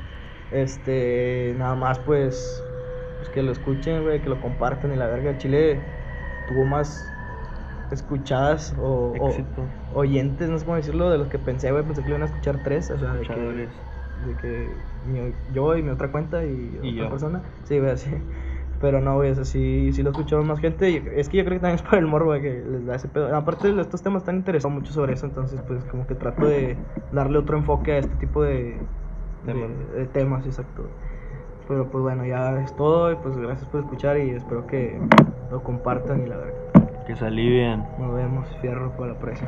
Este, 0.52 1.56
nada 1.58 1.76
más 1.76 2.00
pues, 2.00 2.64
pues 3.18 3.30
que 3.30 3.42
lo 3.42 3.52
escuchen, 3.52 4.04
güey, 4.04 4.22
que 4.22 4.30
lo 4.30 4.40
compartan 4.42 4.94
y 4.94 4.96
la 4.96 5.08
verga. 5.08 5.38
Chile 5.38 5.82
tuvo 6.48 6.66
más 6.66 7.13
escuchadas 7.94 8.76
o, 8.80 9.14
oyentes, 9.94 10.50
no 10.50 10.58
sé 10.58 10.66
cómo 10.66 10.78
decirlo, 10.78 11.10
de 11.10 11.18
los 11.18 11.28
que 11.28 11.40
pensé, 11.40 11.72
güey, 11.72 11.84
pensé 11.84 12.02
que 12.02 12.10
le 12.10 12.16
iban 12.16 12.24
a 12.24 12.26
escuchar 12.26 12.58
tres, 12.64 12.90
o 12.92 12.98
sea, 12.98 13.14
de 13.14 13.18
que, 13.20 13.22
Escuchadores. 13.24 13.70
de 14.26 14.36
que 14.36 14.78
mi- 15.06 15.34
yo 15.54 15.76
y 15.78 15.84
mi 15.84 15.90
otra 15.90 16.12
cuenta 16.12 16.44
y, 16.46 16.80
Y 16.82 16.90
otra 16.96 17.04
yo. 17.06 17.10
persona, 17.10 17.42
sí, 17.64 17.80
güey, 17.80 17.92
así. 17.92 18.10
Pero 18.82 19.00
no, 19.00 19.16
güey, 19.16 19.34
sí, 19.46 19.92
sí 19.94 20.04
lo 20.04 20.10
escucharon 20.10 20.46
más 20.46 20.60
gente. 20.60 20.90
Y 20.90 21.02
es 21.16 21.30
que 21.30 21.38
yo 21.38 21.46
creo 21.46 21.56
que 21.58 21.62
también 21.62 21.76
es 21.76 21.82
por 21.90 21.98
el 22.00 22.06
morbo 22.06 22.26
güey, 22.28 22.42
que 22.42 22.64
les 22.70 22.86
da 22.86 22.96
ese 22.96 23.08
pedo. 23.08 23.34
Aparte, 23.34 23.70
estos 23.80 24.02
temas 24.04 24.24
están 24.24 24.36
interesados 24.36 24.76
mucho 24.78 24.92
sobre 24.92 25.14
eso. 25.14 25.26
Entonces, 25.26 25.62
pues, 25.66 25.86
como 25.86 26.06
que 26.06 26.16
trato 26.16 26.46
de 26.46 26.76
darle 27.14 27.38
otro 27.38 27.58
enfoque 27.58 27.94
a 27.94 27.98
este 28.00 28.14
tipo 28.16 28.44
de 28.44 28.78
de- 29.46 29.54
Temas. 29.54 29.70
de 29.96 30.06
temas, 30.08 30.46
exacto. 30.46 30.84
Pero, 31.70 31.88
pues, 31.90 32.02
bueno, 32.02 32.26
ya 32.26 32.60
es 32.62 32.76
todo. 32.76 33.10
Y 33.14 33.16
pues, 33.16 33.38
gracias 33.38 33.70
por 33.70 33.80
escuchar. 33.80 34.18
Y 34.20 34.32
espero 34.32 34.68
que 34.68 35.00
lo 35.50 35.64
compartan. 35.64 36.24
Y 36.24 36.28
la 36.28 36.36
verdad, 36.36 36.54
Que 37.06 37.16
se 37.16 37.26
alivien. 37.26 37.84
nos 37.98 38.14
vemos. 38.14 38.48
Fierro 38.62 38.92
por 38.96 39.08
la 39.08 39.16
presa. 39.16 39.42